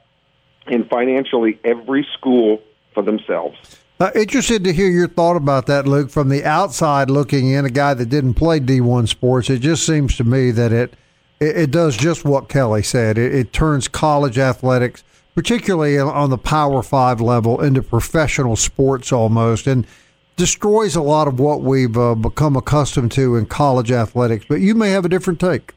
and 0.67 0.89
financially 0.89 1.59
every 1.65 2.07
school 2.17 2.61
for 2.95 3.03
themselves. 3.03 3.57
Uh, 4.01 4.11
interested 4.15 4.63
to 4.63 4.73
hear 4.73 4.89
your 4.89 5.09
thought 5.09 5.37
about 5.37 5.67
that, 5.67 5.89
Luke. 5.89 6.09
From 6.11 6.29
the 6.29 6.45
outside 6.45 7.11
looking 7.11 7.51
in, 7.51 7.65
a 7.65 7.71
guy 7.71 7.95
that 7.95 8.07
didn't 8.07 8.35
play 8.35 8.61
D1 8.61 9.09
sports, 9.09 9.51
it 9.51 9.59
just 9.59 9.85
seems 9.85 10.17
to 10.17 10.25
me 10.25 10.53
that 10.53 10.73
it 10.73 10.95
it, 11.41 11.57
it 11.57 11.71
does 11.71 11.97
just 11.97 12.25
what 12.25 12.49
Kelly 12.49 12.83
said. 12.83 13.19
It, 13.19 13.35
it 13.35 13.53
turns 13.53 13.89
college 13.89 14.39
athletics, 14.39 15.03
particularly 15.39 15.97
on 15.97 16.31
the 16.31 16.37
Power 16.37 16.83
Five 16.83 17.21
level, 17.21 17.61
into 17.61 17.81
professional 17.81 18.57
sports 18.57 19.13
almost, 19.13 19.69
and 19.69 19.87
destroys 20.35 20.97
a 20.97 21.01
lot 21.01 21.29
of 21.29 21.39
what 21.39 21.61
we've 21.61 21.97
uh, 21.97 22.17
become 22.17 22.57
accustomed 22.57 23.13
to 23.13 23.37
in 23.37 23.47
college 23.47 23.93
athletics. 23.93 24.47
But 24.49 24.57
you 24.57 24.75
may 24.75 24.91
have 24.91 25.05
a 25.05 25.09
different 25.09 25.39
take. 25.39 25.75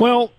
Well, 0.00 0.32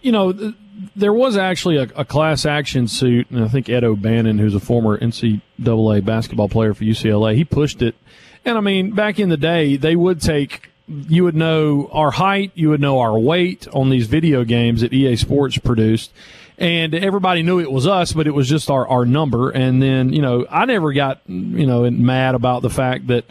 you 0.00 0.12
know, 0.12 0.32
th- 0.32 0.54
there 0.94 1.12
was 1.12 1.36
actually 1.36 1.76
a, 1.76 1.88
a 1.96 2.04
class 2.04 2.46
action 2.46 2.86
suit, 2.86 3.28
and 3.32 3.42
I 3.44 3.48
think 3.48 3.68
Ed 3.68 3.82
O'Bannon, 3.82 4.38
who's 4.38 4.54
a 4.54 4.60
former 4.60 4.96
NCAA 4.96 6.04
basketball 6.04 6.48
player 6.48 6.72
for 6.72 6.84
UCLA, 6.84 7.34
he 7.34 7.44
pushed 7.44 7.82
it. 7.82 7.96
And 8.44 8.56
I 8.56 8.60
mean, 8.60 8.92
back 8.92 9.18
in 9.18 9.28
the 9.28 9.36
day, 9.36 9.76
they 9.76 9.96
would 9.96 10.20
take, 10.20 10.70
you 10.86 11.24
would 11.24 11.34
know 11.34 11.90
our 11.90 12.12
height, 12.12 12.52
you 12.54 12.68
would 12.68 12.80
know 12.80 13.00
our 13.00 13.18
weight 13.18 13.66
on 13.72 13.90
these 13.90 14.06
video 14.06 14.44
games 14.44 14.82
that 14.82 14.92
EA 14.92 15.16
Sports 15.16 15.58
produced. 15.58 16.12
And 16.60 16.94
everybody 16.94 17.42
knew 17.42 17.58
it 17.58 17.72
was 17.72 17.86
us, 17.86 18.12
but 18.12 18.26
it 18.26 18.32
was 18.32 18.46
just 18.46 18.70
our, 18.70 18.86
our 18.86 19.06
number. 19.06 19.50
And 19.50 19.82
then, 19.82 20.12
you 20.12 20.20
know, 20.20 20.46
I 20.48 20.66
never 20.66 20.92
got, 20.92 21.22
you 21.26 21.66
know, 21.66 21.90
mad 21.90 22.34
about 22.34 22.60
the 22.60 22.68
fact 22.68 23.06
that, 23.06 23.24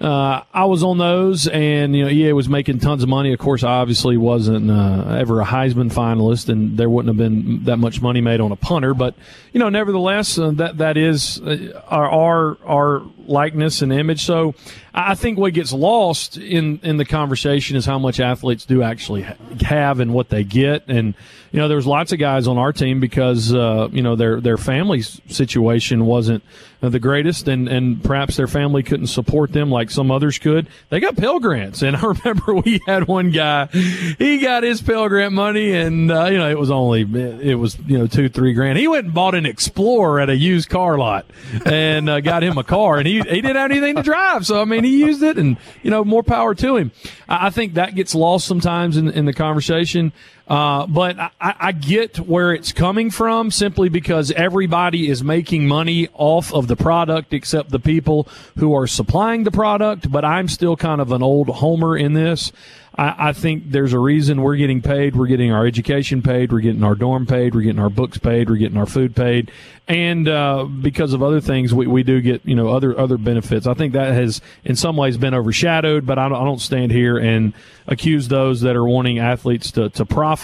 uh, 0.00 0.44
I 0.54 0.66
was 0.66 0.84
on 0.84 0.98
those, 0.98 1.48
and 1.48 1.96
you 1.96 2.04
know, 2.04 2.10
EA 2.10 2.32
was 2.32 2.48
making 2.48 2.78
tons 2.78 3.02
of 3.02 3.08
money. 3.08 3.32
Of 3.32 3.40
course, 3.40 3.64
I 3.64 3.72
obviously 3.80 4.16
wasn't 4.16 4.70
uh, 4.70 5.16
ever 5.18 5.40
a 5.40 5.44
Heisman 5.44 5.92
finalist, 5.92 6.48
and 6.48 6.78
there 6.78 6.88
wouldn't 6.88 7.08
have 7.08 7.16
been 7.16 7.64
that 7.64 7.78
much 7.78 8.00
money 8.00 8.20
made 8.20 8.40
on 8.40 8.52
a 8.52 8.56
punter. 8.56 8.94
But 8.94 9.16
you 9.52 9.58
know, 9.58 9.68
nevertheless, 9.70 10.38
uh, 10.38 10.52
that 10.52 10.78
that 10.78 10.96
is 10.96 11.40
uh, 11.40 11.82
our, 11.88 12.08
our 12.08 12.58
our 12.64 13.02
likeness 13.28 13.82
and 13.82 13.92
image. 13.92 14.24
So 14.24 14.54
I 14.94 15.14
think 15.14 15.38
what 15.38 15.52
gets 15.52 15.72
lost 15.72 16.36
in 16.36 16.80
in 16.82 16.96
the 16.96 17.04
conversation 17.04 17.76
is 17.76 17.84
how 17.86 17.98
much 17.98 18.20
athletes 18.20 18.64
do 18.64 18.82
actually 18.82 19.26
have 19.60 20.00
and 20.00 20.12
what 20.12 20.28
they 20.28 20.44
get. 20.44 20.84
And 20.88 21.14
you 21.52 21.60
know, 21.60 21.68
there's 21.68 21.86
lots 21.86 22.12
of 22.12 22.18
guys 22.18 22.46
on 22.46 22.58
our 22.58 22.72
team 22.72 23.00
because 23.00 23.54
uh, 23.54 23.88
you 23.92 24.02
know 24.02 24.16
their 24.16 24.40
their 24.40 24.56
family 24.56 25.02
situation 25.02 26.04
wasn't 26.04 26.42
the 26.80 26.98
greatest, 26.98 27.48
and 27.48 27.68
and 27.68 28.02
perhaps 28.02 28.36
their 28.36 28.46
family 28.46 28.82
couldn't 28.82 29.06
support 29.06 29.52
them 29.52 29.70
like 29.70 29.90
some 29.90 30.10
others 30.10 30.38
could. 30.38 30.68
They 30.90 31.00
got 31.00 31.16
Pell 31.16 31.40
Grants, 31.40 31.82
and 31.82 31.96
I 31.96 32.02
remember 32.02 32.54
we 32.54 32.80
had 32.86 33.08
one 33.08 33.30
guy, 33.30 33.66
he 33.66 34.38
got 34.38 34.62
his 34.62 34.82
Pell 34.82 35.08
Grant 35.08 35.32
money, 35.32 35.72
and 35.72 36.10
uh, 36.10 36.26
you 36.26 36.38
know 36.38 36.50
it 36.50 36.58
was 36.58 36.70
only 36.70 37.02
it 37.02 37.54
was 37.54 37.78
you 37.86 37.98
know 37.98 38.06
two 38.06 38.28
three 38.28 38.52
grand. 38.52 38.78
He 38.78 38.88
went 38.88 39.06
and 39.06 39.14
bought 39.14 39.34
an 39.34 39.46
Explorer 39.46 40.20
at 40.20 40.30
a 40.30 40.36
used 40.36 40.68
car 40.68 40.98
lot, 40.98 41.26
and 41.64 42.10
uh, 42.10 42.20
got 42.20 42.42
him 42.42 42.58
a 42.58 42.64
car, 42.64 42.98
and 42.98 43.06
he 43.06 43.17
he 43.22 43.40
didn't 43.40 43.56
have 43.56 43.70
anything 43.70 43.96
to 43.96 44.02
drive, 44.02 44.46
so 44.46 44.60
I 44.60 44.64
mean 44.64 44.84
he 44.84 44.98
used 44.98 45.22
it, 45.22 45.38
and 45.38 45.56
you 45.82 45.90
know 45.90 46.04
more 46.04 46.22
power 46.22 46.54
to 46.54 46.76
him. 46.76 46.92
I, 47.28 47.46
I 47.46 47.50
think 47.50 47.74
that 47.74 47.94
gets 47.94 48.14
lost 48.14 48.46
sometimes 48.46 48.96
in 48.96 49.08
in 49.08 49.24
the 49.24 49.32
conversation. 49.32 50.12
Uh, 50.48 50.86
but 50.86 51.18
I, 51.18 51.30
I 51.40 51.72
get 51.72 52.16
where 52.18 52.54
it's 52.54 52.72
coming 52.72 53.10
from 53.10 53.50
simply 53.50 53.90
because 53.90 54.30
everybody 54.32 55.08
is 55.08 55.22
making 55.22 55.68
money 55.68 56.08
off 56.14 56.54
of 56.54 56.68
the 56.68 56.76
product 56.76 57.34
except 57.34 57.70
the 57.70 57.78
people 57.78 58.26
who 58.56 58.74
are 58.74 58.86
supplying 58.86 59.44
the 59.44 59.50
product. 59.50 60.10
But 60.10 60.24
I'm 60.24 60.48
still 60.48 60.74
kind 60.74 61.02
of 61.02 61.12
an 61.12 61.22
old 61.22 61.48
homer 61.48 61.98
in 61.98 62.14
this. 62.14 62.50
I, 62.98 63.28
I 63.28 63.32
think 63.32 63.70
there's 63.70 63.92
a 63.92 63.98
reason 63.98 64.42
we're 64.42 64.56
getting 64.56 64.82
paid. 64.82 65.14
We're 65.14 65.28
getting 65.28 65.52
our 65.52 65.66
education 65.66 66.20
paid. 66.20 66.50
We're 66.50 66.60
getting 66.60 66.82
our 66.82 66.96
dorm 66.96 67.26
paid. 67.26 67.54
We're 67.54 67.62
getting 67.62 67.80
our 67.80 67.90
books 67.90 68.18
paid. 68.18 68.50
We're 68.50 68.56
getting 68.56 68.76
our 68.76 68.86
food 68.86 69.14
paid. 69.14 69.52
And 69.86 70.28
uh, 70.28 70.64
because 70.64 71.12
of 71.12 71.22
other 71.22 71.40
things, 71.40 71.72
we, 71.72 71.86
we 71.86 72.02
do 72.02 72.20
get 72.20 72.44
you 72.44 72.54
know 72.54 72.68
other 72.68 72.98
other 72.98 73.16
benefits. 73.16 73.66
I 73.66 73.74
think 73.74 73.92
that 73.92 74.12
has 74.12 74.42
in 74.64 74.76
some 74.76 74.96
ways 74.96 75.16
been 75.16 75.32
overshadowed. 75.32 76.04
But 76.04 76.18
I 76.18 76.28
don't, 76.28 76.40
I 76.40 76.44
don't 76.44 76.60
stand 76.60 76.90
here 76.90 77.16
and 77.16 77.54
accuse 77.86 78.28
those 78.28 78.62
that 78.62 78.76
are 78.76 78.84
wanting 78.84 79.18
athletes 79.18 79.70
to, 79.72 79.88
to 79.90 80.04
profit. 80.04 80.37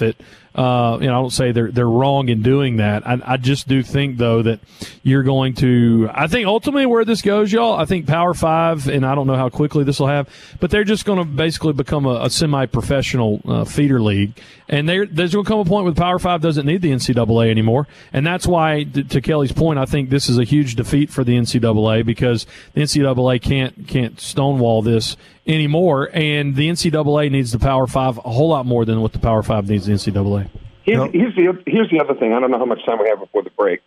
Uh, 0.55 0.99
you 1.01 1.09
know, 1.09 1.19
I 1.19 1.21
don't 1.21 1.33
say 1.33 1.51
they're 1.51 1.73
they're 1.73 1.89
wrong 1.89 2.29
in 2.29 2.43
doing 2.43 2.77
that. 2.77 3.05
I, 3.05 3.21
I 3.25 3.37
just 3.39 3.67
do 3.67 3.83
think 3.83 4.19
though 4.19 4.43
that 4.43 4.61
you're 5.03 5.25
going 5.25 5.55
to. 5.55 6.09
I 6.13 6.29
think 6.29 6.47
ultimately 6.47 6.87
where 6.87 7.05
this 7.05 7.23
goes, 7.23 7.53
y'all. 7.53 7.75
I 7.75 7.87
think 7.87 8.07
Power 8.07 8.35
Five, 8.35 8.87
and 8.87 9.05
I 9.05 9.17
don't 9.17 9.27
know 9.27 9.35
how 9.35 9.49
quickly 9.49 9.83
this 9.83 9.99
will 9.99 10.07
have, 10.07 10.29
but 10.61 10.71
they're 10.71 10.85
just 10.85 11.07
going 11.07 11.19
to 11.19 11.25
basically 11.25 11.73
become 11.73 12.07
a, 12.07 12.25
a 12.25 12.31
semi-professional 12.31 13.41
uh, 13.47 13.65
feeder 13.65 14.01
league, 14.01 14.41
and 14.69 14.89
there 14.89 15.07
there's 15.07 15.33
going 15.33 15.45
to 15.45 15.49
come 15.49 15.61
a 15.61 15.65
point 15.65 15.85
where 15.85 15.93
the 15.93 16.01
Power 16.01 16.19
Five 16.19 16.41
doesn't 16.41 16.67
need 16.67 16.83
the 16.83 16.91
NCAA 16.91 17.51
anymore, 17.51 17.87
and 18.13 18.27
that's 18.27 18.47
why, 18.47 18.85
to, 18.85 19.05
to 19.05 19.21
Kelly's 19.21 19.53
point, 19.53 19.79
I 19.79 19.85
think 19.85 20.11
this 20.11 20.29
is 20.29 20.39
a 20.39 20.45
huge 20.45 20.77
defeat 20.77 21.11
for 21.11 21.25
the 21.25 21.37
NCAA 21.37 22.05
because 22.05 22.47
the 22.73 22.83
NCAA 22.83 23.43
can't 23.43 23.87
can't 23.87 24.19
stonewall 24.21 24.83
this 24.83 25.17
anymore, 25.47 26.11
and 26.13 26.57
the 26.57 26.69
NCAA 26.69 27.31
needs 27.31 27.53
the 27.53 27.59
Power 27.59 27.87
Five 27.87 28.19
a 28.19 28.31
whole 28.31 28.49
lot 28.49 28.67
more 28.67 28.85
than 28.85 29.01
what 29.01 29.13
the 29.13 29.19
Power 29.19 29.43
Five 29.43 29.69
needs 29.69 29.87
the 29.87 29.93
NCAA. 29.93 30.49
Here's, 30.85 31.11
here's 31.13 31.35
the 31.35 31.63
here's 31.67 31.91
the 31.91 32.01
other 32.01 32.15
thing. 32.15 32.33
I 32.33 32.41
don't 32.41 32.51
know 32.51 32.59
how 32.59 32.67
much 32.67 32.85
time 32.85 32.99
we 32.99 33.09
have 33.09 33.19
before 33.19 33.43
the 33.43 33.51
break, 33.51 33.81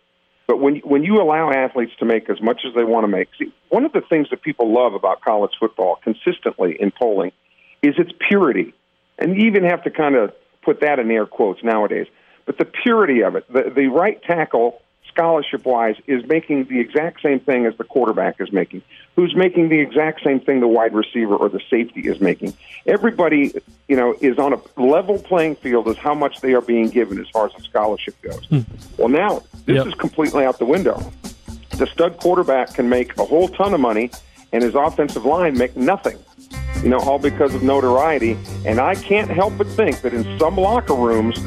but 0.46 0.58
when 0.60 0.76
when 0.78 1.04
you 1.04 1.20
allow 1.20 1.50
athletes 1.50 1.92
to 1.98 2.04
make 2.04 2.28
as 2.30 2.40
much 2.40 2.62
as 2.66 2.74
they 2.74 2.84
want 2.84 3.04
to 3.04 3.08
make, 3.08 3.28
see, 3.38 3.52
one 3.68 3.84
of 3.84 3.92
the 3.92 4.00
things 4.00 4.30
that 4.30 4.42
people 4.42 4.72
love 4.72 4.94
about 4.94 5.20
college 5.20 5.52
football 5.58 5.98
consistently 6.02 6.76
in 6.78 6.90
polling 6.90 7.32
is 7.82 7.94
its 7.98 8.10
purity, 8.28 8.74
and 9.18 9.36
you 9.36 9.46
even 9.46 9.64
have 9.64 9.84
to 9.84 9.90
kind 9.90 10.16
of 10.16 10.32
put 10.68 10.80
that 10.80 10.98
in 10.98 11.10
air 11.10 11.24
quotes 11.24 11.64
nowadays. 11.64 12.06
But 12.44 12.58
the 12.58 12.66
purity 12.66 13.22
of 13.22 13.36
it, 13.36 13.50
the 13.50 13.72
the 13.74 13.86
right 13.86 14.22
tackle 14.22 14.82
scholarship 15.08 15.64
wise 15.64 15.96
is 16.06 16.26
making 16.26 16.66
the 16.66 16.78
exact 16.78 17.22
same 17.22 17.40
thing 17.40 17.64
as 17.64 17.74
the 17.78 17.84
quarterback 17.84 18.38
is 18.38 18.52
making, 18.52 18.82
who's 19.16 19.34
making 19.34 19.70
the 19.70 19.80
exact 19.80 20.22
same 20.22 20.38
thing 20.40 20.60
the 20.60 20.68
wide 20.68 20.94
receiver 20.94 21.34
or 21.34 21.48
the 21.48 21.60
safety 21.70 22.02
is 22.02 22.20
making. 22.20 22.52
Everybody, 22.86 23.54
you 23.88 23.96
know, 23.96 24.14
is 24.20 24.38
on 24.38 24.52
a 24.52 24.60
level 24.80 25.18
playing 25.18 25.56
field 25.56 25.88
as 25.88 25.96
how 25.96 26.14
much 26.14 26.42
they 26.42 26.52
are 26.52 26.60
being 26.60 26.90
given 26.90 27.18
as 27.18 27.28
far 27.30 27.46
as 27.46 27.52
the 27.54 27.62
scholarship 27.62 28.20
goes. 28.20 28.44
Hmm. 28.46 28.60
Well, 28.98 29.08
now 29.08 29.42
this 29.64 29.76
Yep. 29.76 29.86
is 29.86 29.94
completely 29.94 30.44
out 30.44 30.58
the 30.58 30.66
window. 30.66 30.96
The 31.78 31.86
stud 31.86 32.18
quarterback 32.18 32.74
can 32.74 32.88
make 32.90 33.16
a 33.18 33.24
whole 33.24 33.48
ton 33.48 33.72
of 33.72 33.80
money, 33.80 34.10
and 34.52 34.62
his 34.62 34.74
offensive 34.74 35.24
line 35.24 35.56
make 35.56 35.74
nothing. 35.76 36.18
You 36.82 36.90
know, 36.90 36.98
all 36.98 37.18
because 37.18 37.54
of 37.54 37.62
notoriety. 37.62 38.36
And 38.64 38.80
I 38.80 38.94
can't 38.94 39.30
help 39.30 39.56
but 39.58 39.66
think 39.66 40.00
that 40.02 40.14
in 40.14 40.38
some 40.38 40.56
locker 40.56 40.94
rooms, 40.94 41.42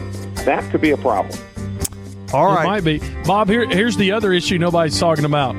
that 0.45 0.69
could 0.71 0.81
be 0.81 0.91
a 0.91 0.97
problem. 0.97 1.39
All 2.33 2.57
It 2.57 2.63
might 2.63 2.83
be. 2.83 2.99
Bob, 3.25 3.49
here, 3.49 3.67
here's 3.67 3.97
the 3.97 4.11
other 4.11 4.31
issue 4.33 4.57
nobody's 4.57 4.99
talking 4.99 5.25
about. 5.25 5.55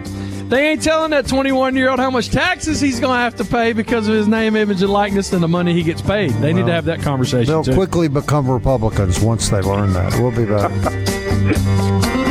They 0.48 0.68
ain't 0.68 0.82
telling 0.82 1.12
that 1.12 1.26
21 1.26 1.76
year 1.76 1.88
old 1.88 1.98
how 1.98 2.10
much 2.10 2.28
taxes 2.28 2.80
he's 2.80 3.00
going 3.00 3.16
to 3.16 3.20
have 3.20 3.36
to 3.36 3.44
pay 3.44 3.72
because 3.72 4.06
of 4.08 4.14
his 4.14 4.28
name, 4.28 4.54
image, 4.54 4.82
and 4.82 4.92
likeness 4.92 5.32
and 5.32 5.42
the 5.42 5.48
money 5.48 5.72
he 5.72 5.82
gets 5.82 6.02
paid. 6.02 6.30
They 6.32 6.52
need 6.52 6.66
to 6.66 6.72
have 6.72 6.84
that 6.86 7.00
conversation 7.00 7.46
They'll 7.46 7.64
too. 7.64 7.74
quickly 7.74 8.08
become 8.08 8.50
Republicans 8.50 9.20
once 9.20 9.48
they 9.48 9.62
learn 9.62 9.92
that. 9.94 10.12
We'll 10.20 10.30
be 10.30 10.44
back. 10.44 12.18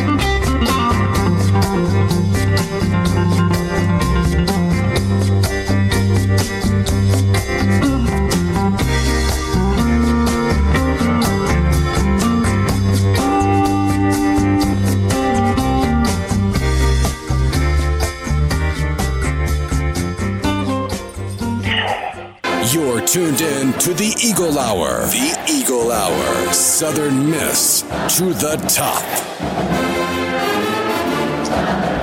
tuned 23.11 23.41
in 23.41 23.73
to 23.73 23.93
the 23.93 24.15
Eagle 24.23 24.57
Hour. 24.57 25.01
The 25.07 25.45
Eagle 25.49 25.91
Hour. 25.91 26.53
Southern 26.53 27.29
Miss 27.29 27.81
to 27.81 28.31
the 28.31 28.55
top. 28.69 29.03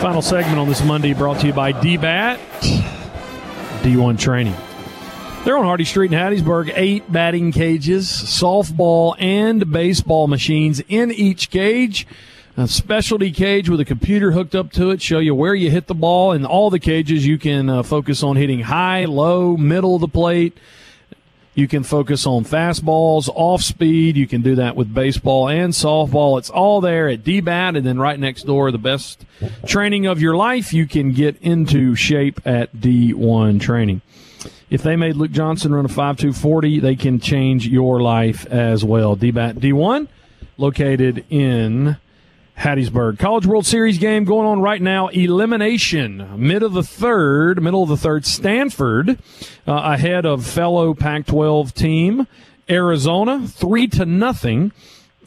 Final 0.02 0.20
segment 0.20 0.58
on 0.58 0.68
this 0.68 0.84
Monday 0.84 1.14
brought 1.14 1.40
to 1.40 1.46
you 1.46 1.54
by 1.54 1.72
DBAT, 1.72 2.36
D1 3.80 4.18
Training. 4.18 4.54
They're 5.46 5.56
on 5.56 5.64
Hardy 5.64 5.86
Street 5.86 6.12
in 6.12 6.18
Hattiesburg. 6.18 6.72
Eight 6.74 7.10
batting 7.10 7.52
cages, 7.52 8.06
softball 8.06 9.14
and 9.18 9.72
baseball 9.72 10.26
machines 10.26 10.82
in 10.88 11.10
each 11.10 11.48
cage. 11.48 12.06
A 12.58 12.68
specialty 12.68 13.30
cage 13.30 13.70
with 13.70 13.80
a 13.80 13.86
computer 13.86 14.32
hooked 14.32 14.54
up 14.54 14.72
to 14.72 14.90
it, 14.90 15.00
show 15.00 15.20
you 15.20 15.34
where 15.34 15.54
you 15.54 15.70
hit 15.70 15.86
the 15.86 15.94
ball. 15.94 16.32
In 16.32 16.44
all 16.44 16.68
the 16.68 16.78
cages, 16.78 17.26
you 17.26 17.38
can 17.38 17.70
uh, 17.70 17.82
focus 17.82 18.22
on 18.22 18.36
hitting 18.36 18.60
high, 18.60 19.06
low, 19.06 19.56
middle 19.56 19.94
of 19.94 20.02
the 20.02 20.08
plate. 20.08 20.58
You 21.58 21.66
can 21.66 21.82
focus 21.82 22.24
on 22.24 22.44
fastballs, 22.44 23.28
off 23.34 23.62
speed. 23.62 24.16
You 24.16 24.28
can 24.28 24.42
do 24.42 24.54
that 24.54 24.76
with 24.76 24.94
baseball 24.94 25.48
and 25.48 25.72
softball. 25.72 26.38
It's 26.38 26.50
all 26.50 26.80
there 26.80 27.08
at 27.08 27.24
DBAT, 27.24 27.76
and 27.76 27.84
then 27.84 27.98
right 27.98 28.16
next 28.16 28.44
door, 28.44 28.70
the 28.70 28.78
best 28.78 29.24
training 29.66 30.06
of 30.06 30.20
your 30.20 30.36
life. 30.36 30.72
You 30.72 30.86
can 30.86 31.10
get 31.10 31.36
into 31.42 31.96
shape 31.96 32.40
at 32.46 32.76
D1 32.76 33.60
Training. 33.60 34.02
If 34.70 34.84
they 34.84 34.94
made 34.94 35.16
Luke 35.16 35.32
Johnson 35.32 35.74
run 35.74 35.84
a 35.84 35.88
5.240, 35.88 36.80
they 36.80 36.94
can 36.94 37.18
change 37.18 37.66
your 37.66 38.00
life 38.00 38.46
as 38.46 38.84
well. 38.84 39.16
DBAT 39.16 39.54
D1, 39.54 40.06
located 40.58 41.24
in 41.28 41.96
Hattiesburg. 42.58 43.20
College 43.20 43.46
World 43.46 43.66
Series 43.66 43.98
game 43.98 44.24
going 44.24 44.46
on 44.46 44.60
right 44.60 44.82
now. 44.82 45.08
Elimination, 45.08 46.28
mid 46.36 46.64
of 46.64 46.72
the 46.72 46.82
third, 46.82 47.62
middle 47.62 47.84
of 47.84 47.88
the 47.88 47.96
third. 47.96 48.26
Stanford 48.26 49.10
uh, 49.66 49.72
ahead 49.94 50.26
of 50.26 50.44
fellow 50.44 50.92
Pac-12 50.92 51.72
team 51.72 52.26
Arizona, 52.68 53.46
three 53.46 53.86
to 53.88 54.04
nothing. 54.04 54.72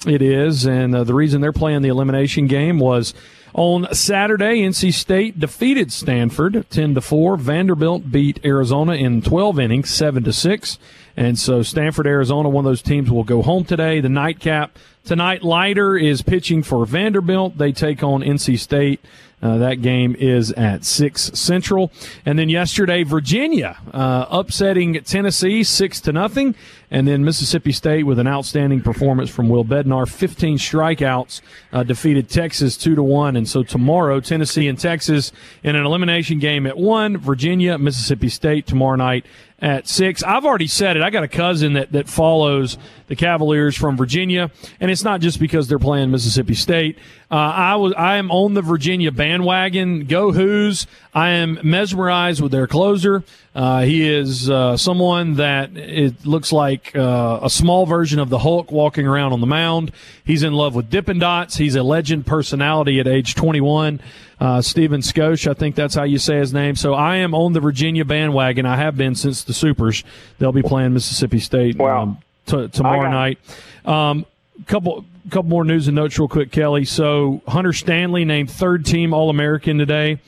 It 0.06 0.22
is, 0.22 0.66
and 0.66 0.94
uh, 0.94 1.04
the 1.04 1.14
reason 1.14 1.42
they're 1.42 1.54
playing 1.54 1.84
the 1.84 1.90
elimination 1.90 2.48
game 2.48 2.80
was 2.80 3.14
on 3.54 3.94
Saturday, 3.94 4.62
NC 4.62 4.94
State 4.94 5.40
defeated 5.40 5.92
Stanford 5.92 6.66
10 6.70 6.96
to 6.96 7.02
4. 7.02 7.38
Vanderbilt 7.38 8.12
beat 8.12 8.40
Arizona 8.46 8.94
in 8.94 9.22
12 9.22 9.60
innings, 9.60 9.90
7 9.90 10.24
to 10.24 10.34
6. 10.34 10.80
And 11.18 11.38
so 11.38 11.62
Stanford, 11.62 12.08
Arizona, 12.08 12.50
one 12.50 12.66
of 12.66 12.70
those 12.70 12.82
teams 12.82 13.12
will 13.12 13.24
go 13.24 13.42
home 13.42 13.66
today. 13.66 14.00
The 14.00 14.10
nightcap 14.10 14.78
tonight, 15.04 15.44
Leiter 15.44 15.98
is 15.98 16.22
pitching 16.22 16.64
for 16.64 16.86
Vanderbilt. 16.86 17.58
They 17.58 17.72
take 17.72 18.04
on 18.04 18.22
NC 18.22 18.60
State. 18.60 19.02
Uh, 19.42 19.58
that 19.58 19.82
game 19.82 20.16
is 20.20 20.52
at 20.52 20.86
6 20.86 21.32
Central. 21.34 21.92
And 22.26 22.38
then 22.38 22.50
yesterday, 22.50 23.04
Virginia 23.04 23.78
uh, 23.92 24.28
upsetting 24.30 25.02
Tennessee 25.04 25.64
6 25.64 26.02
to 26.02 26.12
nothing. 26.12 26.56
And 26.92 27.08
then 27.08 27.24
Mississippi 27.24 27.72
State 27.72 28.04
with 28.04 28.20
an 28.20 28.28
outstanding 28.28 28.82
performance 28.82 29.30
from 29.30 29.48
Will 29.48 29.64
Bednar, 29.64 30.08
15 30.08 30.58
strikeouts, 30.58 31.42
uh, 31.72 31.84
defeated 31.84 32.30
Texas 32.30 32.76
2 32.76 32.96
to 32.96 33.04
1. 33.04 33.38
And 33.38 33.48
so 33.48 33.64
tomorrow, 33.64 34.20
Tennessee 34.20 34.68
and 34.68 34.78
Texas 34.78 35.32
in 35.64 35.78
an 35.78 35.86
elimination 35.86 36.40
game 36.40 36.68
at 36.68 36.78
1, 36.78 37.18
Virginia, 37.18 37.78
Mississippi 37.78 38.28
State 38.28 38.68
tomorrow 38.68 38.98
night 38.98 39.26
at 39.62 39.88
six. 39.88 40.24
I've 40.24 40.44
already 40.44 40.68
said 40.68 40.98
it. 40.98 41.04
I 41.04 41.12
got 41.12 41.24
a 41.24 41.28
cousin 41.28 41.74
that, 41.74 41.92
that 41.92 42.10
follows 42.10 42.78
the 43.08 43.16
Cavaliers 43.16 43.78
from 43.78 43.96
Virginia, 43.96 44.50
and 44.80 44.90
it's 44.90 45.04
not 45.04 45.22
just 45.22 45.40
because 45.40 45.68
they're 45.68 45.80
playing 45.80 46.10
Mississippi 46.10 46.56
State. 46.56 46.98
Uh, 47.30 47.36
I 47.36 47.76
was 47.76 47.94
I 47.94 48.18
am 48.18 48.32
on 48.32 48.56
the 48.56 48.62
Virginia 48.62 49.12
bandwagon. 49.12 50.06
Go 50.06 50.32
Hoos! 50.32 50.88
I 51.14 51.30
am 51.30 51.60
mesmerized 51.64 52.42
with 52.42 52.52
their 52.52 52.68
closer. 52.68 53.24
Uh, 53.54 53.82
he 53.82 54.08
is 54.08 54.50
uh, 54.50 54.78
someone 54.78 55.36
that 55.36 55.76
it 55.76 56.26
looks 56.26 56.54
like 56.54 56.96
uh, 56.96 57.40
a 57.44 57.50
small 57.50 57.86
version 57.86 58.20
of 58.20 58.30
the 58.30 58.38
Hulk 58.38 58.72
walking 58.72 59.06
around 59.06 59.34
on 59.34 59.42
the 59.42 59.48
mound. 59.48 59.92
He's 60.24 60.44
in 60.44 60.54
love 60.54 60.74
with 60.74 60.90
Dippin' 60.90 61.20
Dots. 61.20 61.58
He's 61.58 61.76
a 61.76 61.84
legend 61.84 62.26
personality 62.26 63.00
at 63.00 63.08
age 63.08 63.36
21. 63.36 64.00
Uh, 64.40 64.62
Stephen 64.62 65.02
Schoch, 65.02 65.48
I 65.50 65.54
think 65.54 65.76
that's 65.76 65.94
how 65.94 66.04
you 66.04 66.18
say 66.18 66.38
his 66.38 66.54
name. 66.54 66.76
So 66.76 66.94
I 66.94 67.18
am 67.18 67.36
on 67.36 67.52
the 67.54 67.60
Virginia 67.60 68.06
bandwagon. 68.06 68.66
I 68.66 68.78
have 68.78 68.96
been 68.96 69.16
since 69.16 69.44
the 69.44 69.54
Supers. 69.54 70.04
They'll 70.40 70.54
be 70.54 70.64
playing 70.64 70.94
Mississippi 70.94 71.40
State 71.40 71.78
wow. 71.78 72.04
um, 72.04 72.18
t- 72.46 72.70
tomorrow 72.70 73.10
night. 73.12 73.38
Um, 73.86 74.26
couple 74.66 75.06
couple 75.30 75.50
more 75.50 75.64
news 75.64 75.88
and 75.88 75.96
notes 75.96 76.18
real 76.18 76.28
quick, 76.28 76.52
Kelly. 76.52 76.86
So 76.86 77.42
Hunter 77.48 77.74
Stanley 77.74 78.26
named 78.26 78.50
third 78.50 78.86
team 78.86 79.14
All 79.14 79.30
American 79.30 79.78
today 79.78 80.20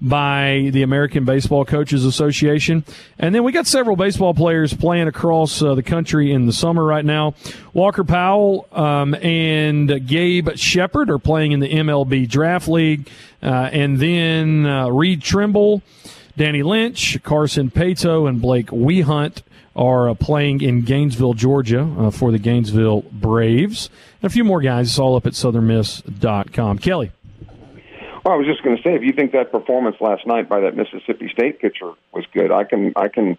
by 0.00 0.70
the 0.72 0.82
American 0.82 1.24
Baseball 1.24 1.64
Coaches 1.64 2.04
Association. 2.04 2.84
And 3.18 3.34
then 3.34 3.44
we 3.44 3.52
got 3.52 3.66
several 3.66 3.96
baseball 3.96 4.32
players 4.32 4.72
playing 4.72 5.08
across 5.08 5.60
uh, 5.60 5.74
the 5.74 5.82
country 5.82 6.32
in 6.32 6.46
the 6.46 6.52
summer 6.52 6.84
right 6.84 7.04
now. 7.04 7.34
Walker 7.74 8.04
Powell 8.04 8.66
um, 8.72 9.14
and 9.16 10.06
Gabe 10.06 10.56
Shepard 10.56 11.10
are 11.10 11.18
playing 11.18 11.52
in 11.52 11.60
the 11.60 11.68
MLB 11.68 12.28
Draft 12.28 12.68
League. 12.68 13.10
Uh, 13.42 13.68
and 13.72 13.98
then 13.98 14.66
uh, 14.66 14.88
Reed 14.88 15.22
Trimble, 15.22 15.82
Danny 16.36 16.62
Lynch, 16.62 17.22
Carson 17.22 17.70
Paetow, 17.70 18.28
and 18.28 18.40
Blake 18.40 18.68
Wehunt 18.68 19.42
are 19.76 20.08
uh, 20.08 20.14
playing 20.14 20.60
in 20.60 20.82
Gainesville, 20.82 21.34
Georgia 21.34 21.82
uh, 21.98 22.10
for 22.10 22.32
the 22.32 22.38
Gainesville 22.38 23.02
Braves. 23.12 23.88
And 24.22 24.30
a 24.30 24.32
few 24.32 24.44
more 24.44 24.60
guys. 24.60 24.88
It's 24.88 24.98
all 24.98 25.16
up 25.16 25.26
at 25.26 25.34
southernmiss.com. 25.34 26.78
Kelly. 26.78 27.12
Well, 28.24 28.34
I 28.34 28.36
was 28.36 28.46
just 28.46 28.62
going 28.62 28.76
to 28.76 28.82
say, 28.82 28.94
if 28.94 29.02
you 29.02 29.12
think 29.12 29.32
that 29.32 29.50
performance 29.50 29.96
last 30.00 30.26
night 30.26 30.48
by 30.48 30.60
that 30.60 30.76
Mississippi 30.76 31.30
State 31.32 31.60
pitcher 31.60 31.92
was 32.12 32.26
good, 32.32 32.52
I 32.52 32.64
can 32.64 32.92
I 32.94 33.08
can 33.08 33.38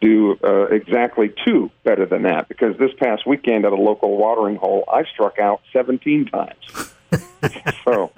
do 0.00 0.38
uh, 0.44 0.66
exactly 0.66 1.32
two 1.44 1.70
better 1.84 2.06
than 2.06 2.22
that 2.22 2.48
because 2.48 2.76
this 2.78 2.90
past 2.98 3.26
weekend 3.26 3.64
at 3.64 3.72
a 3.72 3.76
local 3.76 4.16
watering 4.16 4.56
hole, 4.56 4.84
I 4.92 5.04
struck 5.04 5.38
out 5.38 5.60
17 5.72 6.26
times. 6.26 6.94
so 7.84 8.10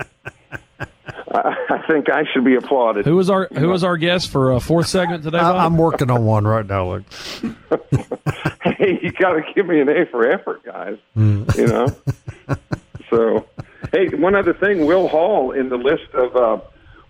I, 1.33 1.57
I 1.71 1.87
think 1.87 2.11
I 2.11 2.25
should 2.33 2.45
be 2.45 2.57
applauded. 2.57 3.07
Who 3.07 3.17
was 3.17 3.31
our 3.31 3.49
Who 3.53 3.69
was 3.69 3.85
our 3.85 3.97
guest 3.97 4.31
for 4.31 4.53
a 4.53 4.61
fourth 4.61 4.89
segment 4.89 5.23
today? 5.23 5.39
Bob? 5.39 5.57
I, 5.57 5.65
I'm 5.65 5.79
working 5.79 6.11
on 6.11 6.25
one 6.25 6.47
right 6.47 6.67
now, 6.67 6.91
Luke. 6.93 7.05
hey, 8.63 8.99
you 9.03 9.13
got 9.13 9.33
to 9.33 9.43
give 9.55 9.67
me 9.67 9.81
an 9.81 9.89
A 9.89 10.07
for 10.07 10.29
effort, 10.29 10.63
guys. 10.65 10.99
You 11.57 11.67
know. 11.67 11.87
so, 13.11 13.47
hey, 13.93 14.09
one 14.09 14.35
other 14.35 14.53
thing: 14.53 14.85
Will 14.87 15.09
Hall 15.09 15.53
in 15.53 15.71
the 15.71 15.79
list 15.79 16.13
of 16.13 16.37
uh, 16.37 16.61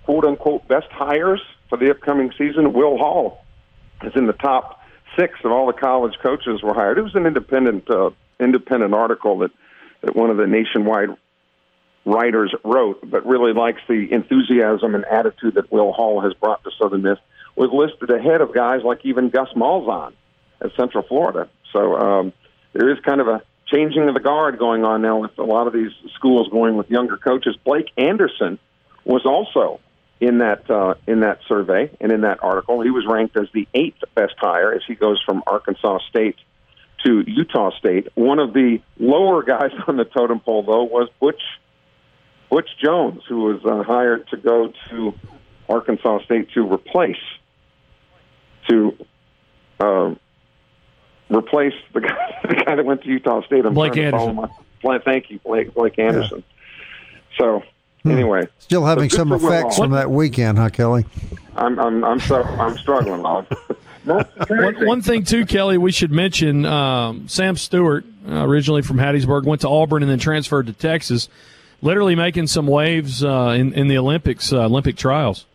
quote 0.04 0.24
unquote 0.24 0.68
best 0.68 0.88
hires 0.90 1.42
for 1.68 1.76
the 1.76 1.90
upcoming 1.90 2.30
season. 2.38 2.72
Will 2.72 2.98
Hall 2.98 3.44
is 4.04 4.12
in 4.14 4.26
the 4.26 4.34
top 4.34 4.80
six 5.18 5.38
of 5.44 5.50
all 5.50 5.66
the 5.66 5.72
college 5.72 6.14
coaches 6.22 6.62
were 6.62 6.74
hired. 6.74 6.98
It 6.98 7.02
was 7.02 7.14
an 7.14 7.26
independent 7.26 7.90
uh, 7.90 8.10
independent 8.38 8.94
article 8.94 9.38
that 9.38 9.50
that 10.02 10.14
one 10.14 10.30
of 10.30 10.36
the 10.36 10.46
nationwide 10.46 11.10
writers 12.04 12.54
wrote, 12.64 13.08
but 13.08 13.26
really 13.26 13.52
likes 13.52 13.80
the 13.88 14.12
enthusiasm 14.12 14.94
and 14.94 15.04
attitude 15.04 15.54
that 15.54 15.70
Will 15.70 15.92
Hall 15.92 16.20
has 16.20 16.34
brought 16.34 16.62
to 16.64 16.70
Southern 16.80 17.02
Miss. 17.02 17.18
Was 17.54 17.70
listed 17.72 18.10
ahead 18.10 18.40
of 18.40 18.54
guys 18.54 18.80
like 18.82 19.04
even 19.04 19.28
Gus 19.28 19.48
Malzahn 19.54 20.14
at 20.62 20.74
Central 20.74 21.04
Florida. 21.04 21.50
So 21.72 21.96
um, 21.96 22.32
there 22.72 22.90
is 22.90 22.98
kind 23.00 23.20
of 23.20 23.28
a 23.28 23.42
changing 23.66 24.08
of 24.08 24.14
the 24.14 24.20
guard 24.20 24.58
going 24.58 24.84
on 24.84 25.02
now 25.02 25.18
with 25.18 25.38
a 25.38 25.44
lot 25.44 25.66
of 25.66 25.72
these 25.72 25.90
schools 26.14 26.48
going 26.48 26.76
with 26.76 26.90
younger 26.90 27.16
coaches. 27.16 27.56
Blake 27.64 27.90
Anderson 27.96 28.58
was 29.04 29.26
also 29.26 29.80
in 30.20 30.38
that 30.38 30.70
uh, 30.70 30.94
in 31.06 31.20
that 31.20 31.40
survey 31.48 31.90
and 32.00 32.12
in 32.12 32.22
that 32.22 32.42
article. 32.42 32.80
He 32.80 32.90
was 32.90 33.04
ranked 33.06 33.36
as 33.36 33.48
the 33.52 33.66
eighth 33.74 34.02
best 34.14 34.34
hire 34.38 34.72
as 34.72 34.82
he 34.86 34.94
goes 34.94 35.20
from 35.24 35.42
Arkansas 35.46 35.98
State 36.08 36.36
to 37.04 37.24
Utah 37.26 37.70
State. 37.78 38.08
One 38.14 38.38
of 38.38 38.52
the 38.52 38.80
lower 38.98 39.42
guys 39.54 39.72
on 39.86 39.96
the 39.96 40.04
totem 40.04 40.40
pole, 40.40 40.62
though, 40.62 40.84
was 40.84 41.08
Butch 41.20 41.42
Butch 42.52 42.68
Jones, 42.84 43.22
who 43.26 43.44
was 43.44 43.64
uh, 43.64 43.82
hired 43.82 44.28
to 44.28 44.36
go 44.36 44.70
to 44.90 45.14
Arkansas 45.70 46.22
State 46.26 46.50
to 46.52 46.70
replace 46.70 47.16
to 48.68 48.94
uh, 49.80 50.14
replace 51.30 51.72
the 51.94 52.00
guy, 52.02 52.40
the 52.46 52.54
guy 52.54 52.74
that 52.76 52.84
went 52.84 53.02
to 53.04 53.08
Utah 53.08 53.40
State. 53.46 53.64
I'm 53.64 53.72
Blake 53.72 53.94
trying 53.94 54.10
to 54.12 54.18
follow 54.18 54.28
Anderson. 54.28 54.50
My, 54.84 54.98
thank 54.98 55.30
you, 55.30 55.38
Blake 55.38 55.72
Blake 55.72 55.98
Anderson. 55.98 56.44
So 57.38 57.62
anyway, 58.04 58.46
Still 58.58 58.84
having 58.84 59.08
some 59.08 59.32
effects 59.32 59.78
from 59.78 59.92
that 59.92 60.10
weekend, 60.10 60.58
huh, 60.58 60.68
Kelly? 60.68 61.06
I'm 61.56 61.78
I'm 61.78 62.04
I'm 62.04 62.20
so 62.20 62.42
I'm 62.42 62.76
struggling, 62.76 63.22
Bob. 63.22 63.46
One, 64.04 64.84
one 64.84 65.00
thing 65.00 65.22
too, 65.22 65.46
Kelly, 65.46 65.78
we 65.78 65.92
should 65.92 66.10
mention 66.10 66.66
um, 66.66 67.28
Sam 67.28 67.56
Stewart, 67.56 68.04
uh, 68.28 68.44
originally 68.44 68.82
from 68.82 68.96
Hattiesburg, 68.96 69.44
went 69.44 69.60
to 69.60 69.68
Auburn 69.68 70.02
and 70.02 70.10
then 70.10 70.18
transferred 70.18 70.66
to 70.66 70.72
Texas. 70.72 71.28
Literally 71.82 72.14
making 72.14 72.46
some 72.46 72.66
waves 72.66 73.22
uh, 73.22 73.54
in 73.58 73.74
in 73.74 73.88
the 73.88 73.98
Olympics, 73.98 74.52
uh, 74.52 74.64
Olympic 74.64 74.96
trials. 74.96 75.46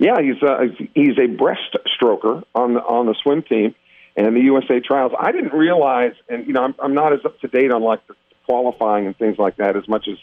Yeah, 0.00 0.20
he's 0.20 0.42
uh, 0.42 0.64
he's 0.94 1.16
a 1.18 1.28
breaststroker 1.28 2.42
on 2.54 2.74
the 2.74 2.80
on 2.80 3.06
the 3.06 3.14
swim 3.22 3.42
team 3.42 3.74
and 4.16 4.36
the 4.36 4.40
USA 4.40 4.80
trials. 4.80 5.12
I 5.18 5.32
didn't 5.32 5.52
realize, 5.52 6.14
and 6.28 6.46
you 6.46 6.52
know, 6.52 6.62
I'm, 6.62 6.74
I'm 6.78 6.94
not 6.94 7.12
as 7.12 7.24
up 7.24 7.38
to 7.40 7.48
date 7.48 7.70
on 7.70 7.82
like 7.82 8.06
the 8.06 8.14
qualifying 8.46 9.06
and 9.06 9.16
things 9.16 9.38
like 9.38 9.56
that 9.56 9.76
as 9.76 9.88
much 9.88 10.06
as 10.08 10.16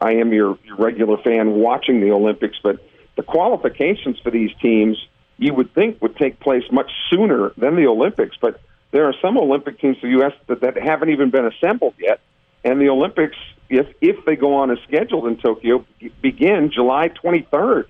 I 0.00 0.14
am 0.14 0.32
your, 0.32 0.58
your 0.64 0.76
regular 0.76 1.16
fan 1.18 1.52
watching 1.52 2.00
the 2.00 2.10
Olympics. 2.10 2.56
But 2.62 2.84
the 3.16 3.22
qualifications 3.22 4.18
for 4.20 4.30
these 4.30 4.50
teams, 4.60 4.96
you 5.38 5.54
would 5.54 5.74
think, 5.74 6.00
would 6.02 6.16
take 6.16 6.40
place 6.40 6.64
much 6.70 6.90
sooner 7.10 7.52
than 7.56 7.76
the 7.76 7.86
Olympics. 7.86 8.36
But 8.40 8.60
there 8.90 9.06
are 9.06 9.14
some 9.20 9.36
Olympic 9.38 9.80
teams 9.80 9.98
for 9.98 10.06
the 10.06 10.12
U.S. 10.18 10.32
that, 10.48 10.60
that 10.60 10.76
haven't 10.76 11.10
even 11.10 11.30
been 11.30 11.46
assembled 11.46 11.94
yet. 11.98 12.20
And 12.64 12.80
the 12.80 12.88
Olympics, 12.88 13.36
if 13.68 13.86
if 14.00 14.24
they 14.24 14.36
go 14.36 14.56
on 14.56 14.70
as 14.70 14.78
scheduled 14.86 15.26
in 15.26 15.36
Tokyo, 15.36 15.84
begin 16.20 16.70
July 16.72 17.10
23rd. 17.10 17.86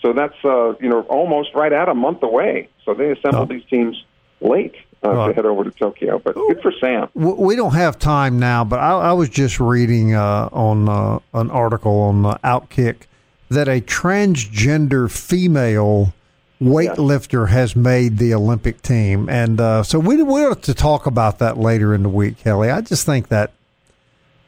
So 0.00 0.12
that's 0.12 0.36
uh, 0.44 0.74
you 0.80 0.88
know 0.88 1.02
almost 1.02 1.54
right 1.54 1.72
at 1.72 1.88
a 1.88 1.94
month 1.94 2.22
away. 2.22 2.68
So 2.84 2.94
they 2.94 3.10
assembled 3.10 3.50
oh. 3.50 3.54
these 3.54 3.64
teams 3.68 4.02
late 4.40 4.74
uh, 5.02 5.10
right. 5.10 5.28
to 5.28 5.34
head 5.34 5.46
over 5.46 5.64
to 5.64 5.70
Tokyo. 5.70 6.18
But 6.18 6.34
good 6.34 6.60
for 6.60 6.72
Sam. 6.80 7.08
We 7.14 7.56
don't 7.56 7.74
have 7.74 7.98
time 7.98 8.38
now, 8.38 8.64
but 8.64 8.78
I, 8.78 8.92
I 8.92 9.12
was 9.12 9.28
just 9.28 9.58
reading 9.58 10.14
uh, 10.14 10.48
on 10.52 10.88
uh, 10.88 11.18
an 11.32 11.50
article 11.50 12.00
on 12.00 12.26
uh, 12.26 12.38
Outkick 12.44 13.06
that 13.48 13.68
a 13.68 13.80
transgender 13.80 15.10
female 15.10 16.12
weightlifter 16.60 17.48
has 17.48 17.76
made 17.76 18.18
the 18.18 18.32
Olympic 18.32 18.80
team, 18.82 19.28
and 19.28 19.60
uh, 19.60 19.82
so 19.82 19.98
we 19.98 20.22
we 20.22 20.40
have 20.42 20.60
to 20.62 20.74
talk 20.74 21.06
about 21.06 21.38
that 21.38 21.58
later 21.58 21.94
in 21.94 22.02
the 22.02 22.08
week, 22.08 22.38
Kelly. 22.38 22.70
I 22.70 22.80
just 22.80 23.04
think 23.04 23.28
that 23.28 23.52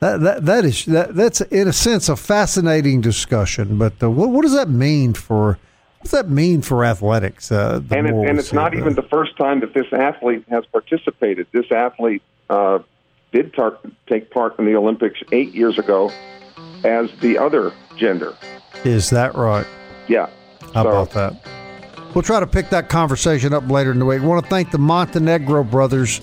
that 0.00 0.20
that, 0.20 0.44
that 0.44 0.64
is 0.64 0.84
that 0.86 1.14
that's 1.14 1.40
in 1.40 1.68
a 1.68 1.72
sense 1.72 2.08
a 2.08 2.16
fascinating 2.16 3.00
discussion. 3.00 3.78
But 3.78 4.02
uh, 4.02 4.10
what 4.10 4.30
what 4.30 4.42
does 4.42 4.54
that 4.54 4.68
mean 4.68 5.14
for 5.14 5.58
what 5.98 6.02
does 6.02 6.10
that 6.12 6.30
mean 6.30 6.62
for 6.62 6.84
athletics? 6.84 7.50
Uh, 7.50 7.80
and, 7.90 8.06
it, 8.06 8.14
and 8.14 8.38
it's 8.38 8.52
not 8.52 8.74
even 8.74 8.94
the 8.94 9.02
first 9.02 9.36
time 9.36 9.60
that 9.60 9.74
this 9.74 9.86
athlete 9.92 10.44
has 10.48 10.64
participated. 10.66 11.46
This 11.52 11.70
athlete 11.72 12.22
uh, 12.50 12.80
did 13.32 13.54
tar- 13.54 13.78
take 14.06 14.30
part 14.30 14.58
in 14.58 14.66
the 14.66 14.76
Olympics 14.76 15.20
eight 15.32 15.54
years 15.54 15.78
ago 15.78 16.12
as 16.84 17.10
the 17.20 17.38
other 17.38 17.72
gender. 17.96 18.36
Is 18.84 19.10
that 19.10 19.34
right? 19.34 19.66
Yeah. 20.06 20.28
How 20.74 20.84
so, 20.84 20.88
about 20.90 21.10
that? 21.12 21.34
We'll 22.14 22.22
try 22.22 22.40
to 22.40 22.46
pick 22.46 22.70
that 22.70 22.88
conversation 22.88 23.52
up 23.52 23.68
later 23.68 23.90
in 23.90 23.98
the 23.98 24.04
week. 24.04 24.22
I 24.22 24.24
want 24.24 24.42
to 24.44 24.48
thank 24.48 24.70
the 24.70 24.78
Montenegro 24.78 25.64
brothers. 25.64 26.20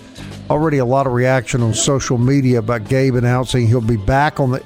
Already 0.49 0.77
a 0.77 0.85
lot 0.85 1.07
of 1.07 1.13
reaction 1.13 1.61
on 1.61 1.73
social 1.73 2.17
media 2.17 2.59
about 2.59 2.87
Gabe 2.87 3.15
announcing 3.15 3.67
he'll 3.67 3.81
be 3.81 3.97
back 3.97 4.39
on 4.39 4.51
the 4.51 4.63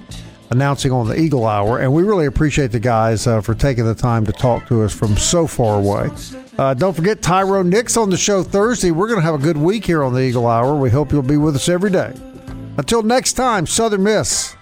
announcing 0.49 0.91
on 0.91 1.07
the 1.07 1.19
Eagle 1.19 1.45
Hour, 1.45 1.79
and 1.79 1.93
we 1.93 2.03
really 2.03 2.25
appreciate 2.25 2.71
the 2.71 2.79
guys 2.79 3.27
uh, 3.27 3.41
for 3.41 3.53
taking 3.53 3.85
the 3.85 3.95
time 3.95 4.25
to 4.25 4.31
talk 4.31 4.67
to 4.67 4.81
us 4.83 4.93
from 4.93 5.17
so 5.17 5.45
far 5.45 5.79
away. 5.79 6.09
Uh, 6.57 6.73
don't 6.73 6.95
forget 6.95 7.21
Tyrone 7.21 7.69
Nix 7.69 7.97
on 7.97 8.09
the 8.09 8.17
show 8.17 8.43
Thursday. 8.43 8.91
We're 8.91 9.07
going 9.07 9.19
to 9.19 9.25
have 9.25 9.35
a 9.35 9.43
good 9.43 9.57
week 9.57 9.85
here 9.85 10.03
on 10.03 10.13
the 10.13 10.21
Eagle 10.21 10.47
Hour. 10.47 10.75
We 10.75 10.89
hope 10.89 11.11
you'll 11.11 11.21
be 11.21 11.37
with 11.37 11.55
us 11.55 11.69
every 11.69 11.91
day. 11.91 12.13
Until 12.77 13.03
next 13.03 13.33
time, 13.33 13.67
Southern 13.67 14.03
Miss. 14.03 14.55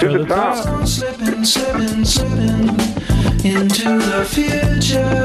To 0.00 0.18
the 0.18 0.24
top. 0.28 0.86
Slipping, 0.86 1.44
slipping, 1.44 2.04
slipping 2.04 2.68
into 3.44 3.98
the 3.98 4.24
future. 4.28 5.24